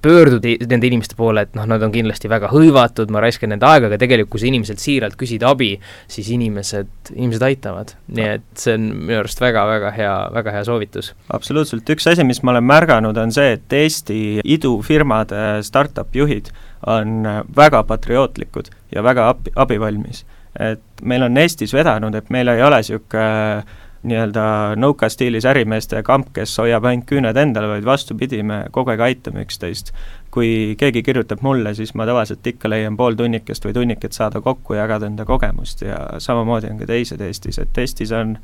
pöörduda 0.02 0.54
nende 0.70 0.90
inimeste 0.90 1.18
poole, 1.18 1.44
et 1.48 1.56
noh, 1.58 1.66
nad 1.70 1.84
on 1.84 1.94
kindlasti 1.94 2.30
väga 2.32 2.52
hõivatud, 2.52 3.12
ma 3.14 3.22
raiskan 3.24 3.52
nende 3.54 3.68
aega, 3.68 3.90
aga 3.90 4.00
tegelikult 4.02 4.36
kui 4.36 4.44
sa 4.44 4.50
inimeselt 4.50 4.82
siiralt 4.84 5.18
küsid 5.20 5.46
abi, 5.48 5.72
siis 6.12 6.30
inimesed, 6.34 6.90
inimesed 7.16 7.46
aitavad. 7.48 7.94
nii 8.08 8.30
et 8.38 8.48
see 8.60 8.76
on 8.78 8.88
minu 9.08 9.20
arust 9.22 9.42
väga-väga 9.42 9.92
hea, 9.96 10.16
väga 10.38 10.56
hea 10.56 10.64
soovitus. 10.68 11.14
absoluutselt, 11.34 11.90
üks 11.96 12.10
asi, 12.12 12.26
mis 12.28 12.44
ma 12.44 12.56
olen 12.56 12.68
märganud, 12.68 13.18
on 13.18 13.34
see, 13.36 13.58
et 13.58 13.78
Eesti 13.78 14.20
idufirmade 14.44 15.64
startup 15.68 16.16
juhid 16.16 16.52
on 16.88 17.26
väga 17.56 17.84
patriootlikud 17.88 18.72
ja 18.94 19.04
väga 19.04 19.32
abi, 19.34 19.54
abivalmis. 19.56 20.26
et 20.60 20.82
meil 21.02 21.24
on 21.24 21.38
Eestis 21.38 21.74
vedanud, 21.74 22.16
et 22.16 22.30
meil 22.34 22.50
ei 22.50 22.64
ole 22.66 22.82
niisugune 22.82 23.86
nii-öelda 24.04 24.44
nõuka 24.80 25.10
stiilis 25.10 25.46
ärimeeste 25.50 26.04
kamp, 26.06 26.30
kes 26.36 26.54
hoiab 26.62 26.86
ainult 26.86 27.08
küüned 27.10 27.38
endale, 27.38 27.70
vaid 27.72 27.86
vastupidi, 27.88 28.44
me 28.44 28.64
kogu 28.72 28.94
aeg 28.94 29.04
aitame 29.10 29.46
üksteist. 29.48 29.94
kui 30.32 30.76
keegi 30.78 31.02
kirjutab 31.02 31.40
mulle, 31.42 31.72
siis 31.74 31.96
ma 31.96 32.06
tavaliselt 32.06 32.46
ikka 32.46 32.70
leian 32.70 32.98
pool 32.98 33.16
tunnikest 33.18 33.64
või 33.66 33.74
tunniket 33.74 34.14
saada 34.14 34.42
kokku 34.44 34.76
ja 34.76 34.84
jagada 34.84 35.08
enda 35.08 35.26
kogemust 35.26 35.82
ja 35.82 35.98
samamoodi 36.22 36.70
on 36.70 36.78
ka 36.78 36.86
teised 36.86 37.22
Eestis, 37.22 37.58
et 37.58 37.78
Eestis 37.78 38.12
on 38.12 38.36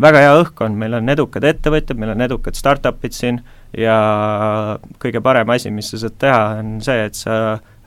väga 0.00 0.22
hea 0.24 0.36
õhkkond, 0.38 0.78
meil 0.78 0.94
on 0.96 1.12
edukad 1.12 1.44
ettevõtjad, 1.44 1.98
meil 1.98 2.14
on 2.14 2.24
edukad 2.24 2.56
startup'id 2.56 3.12
siin 3.12 3.42
ja 3.76 3.98
kõige 5.02 5.20
parem 5.20 5.50
asi, 5.52 5.70
mis 5.70 5.90
sa 5.92 6.00
saad 6.06 6.16
teha, 6.18 6.42
on 6.62 6.78
see, 6.84 7.04
et 7.10 7.18
sa 7.18 7.36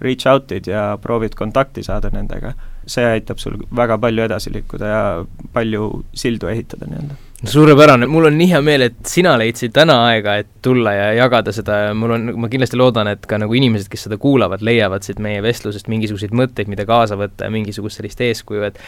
reach 0.01 0.27
out'id 0.31 0.67
ja 0.67 0.87
proovid 1.01 1.35
kontakti 1.35 1.83
saada 1.83 2.11
nendega. 2.13 2.53
See 2.85 3.05
aitab 3.05 3.39
sul 3.41 3.57
väga 3.75 3.97
palju 3.97 4.25
edasi 4.27 4.51
liikuda 4.53 4.89
ja 4.89 5.05
palju 5.53 5.87
sildu 6.13 6.51
ehitada 6.51 6.89
nii-öelda. 6.89 7.21
Suurepärane, 7.45 8.07
mul 8.09 8.25
on 8.29 8.37
nii 8.39 8.47
hea 8.49 8.59
meel, 8.63 8.85
et 8.87 8.95
sina 9.09 9.33
leidsid 9.37 9.73
täna 9.75 9.97
aega, 10.07 10.37
et 10.41 10.47
tulla 10.65 10.93
ja 10.95 11.07
jagada 11.17 11.51
seda. 11.53 11.77
Ja 11.87 11.95
mul 11.97 12.15
on, 12.15 12.29
ma 12.41 12.49
kindlasti 12.49 12.79
loodan, 12.79 13.09
et 13.11 13.25
ka 13.29 13.37
nagu 13.41 13.53
inimesed, 13.57 13.89
kes 13.91 14.05
seda 14.07 14.17
kuulavad, 14.21 14.63
leiavad 14.65 15.05
siit 15.05 15.19
meie 15.21 15.41
vestlusest 15.45 15.89
mingisuguseid 15.91 16.33
mõtteid, 16.37 16.71
mida 16.71 16.87
kaasa 16.89 17.17
võtta 17.19 17.49
ja 17.49 17.53
mingisugust 17.53 17.99
sellist 17.99 18.23
eeskuju, 18.25 18.63
et 18.69 18.79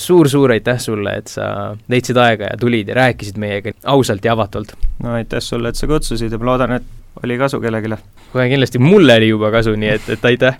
suur-suur 0.00 0.52
aitäh 0.56 0.80
sulle, 0.82 1.14
et 1.22 1.32
sa 1.32 1.46
leidsid 1.92 2.18
aega 2.20 2.50
ja 2.50 2.58
tulid 2.60 2.90
ja 2.90 2.98
rääkisid 3.00 3.38
meiega 3.40 3.76
ausalt 3.94 4.26
ja 4.26 4.34
avatult. 4.36 4.74
no 5.04 5.14
aitäh 5.20 5.40
sulle, 5.40 5.72
et 5.72 5.80
sa 5.80 5.88
kutsusid 5.88 6.34
ja 6.34 6.42
ma 6.42 6.50
loodan, 6.52 6.76
et 6.80 6.90
oli 7.24 7.38
kasu 7.38 7.60
kellelegi. 7.60 7.94
kohe 8.32 8.48
kindlasti, 8.48 8.78
mulle 8.78 9.16
oli 9.16 9.28
juba 9.28 9.50
kasu, 9.50 9.76
nii 9.76 9.88
et, 9.88 10.08
et 10.08 10.24
aitäh 10.24 10.58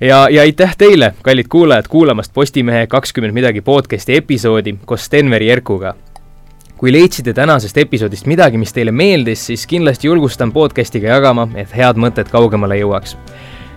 ja, 0.00 0.26
ja 0.30 0.42
aitäh 0.42 0.76
teile, 0.78 1.14
kallid 1.22 1.46
kuulajad, 1.48 1.88
kuulamast 1.88 2.32
Postimehe 2.34 2.86
kakskümmend 2.86 3.34
midagi 3.34 3.60
podcasti 3.60 4.16
episoodi 4.16 4.76
koos 4.84 5.04
Stenveri 5.04 5.48
Jerkuga. 5.48 5.94
kui 6.76 6.92
leidsite 6.92 7.32
tänasest 7.32 7.78
episoodist 7.78 8.26
midagi, 8.26 8.58
mis 8.58 8.72
teile 8.72 8.92
meeldis, 8.92 9.46
siis 9.46 9.66
kindlasti 9.66 10.06
julgustan 10.06 10.52
podcastiga 10.52 11.08
jagama, 11.08 11.48
et 11.54 11.72
head 11.76 11.96
mõtted 11.96 12.28
kaugemale 12.30 12.76
jõuaks. 12.76 13.16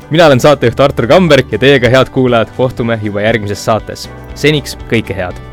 mina 0.10 0.26
olen 0.26 0.40
saatejuht 0.40 0.80
Artur 0.80 1.08
Kamberg 1.08 1.52
ja 1.52 1.60
teiega, 1.60 1.90
head 1.90 2.10
kuulajad, 2.10 2.50
kohtume 2.58 3.00
juba 3.04 3.22
järgmises 3.22 3.66
saates. 3.66 4.10
seniks 4.36 4.78
kõike 4.90 5.16
head 5.16 5.49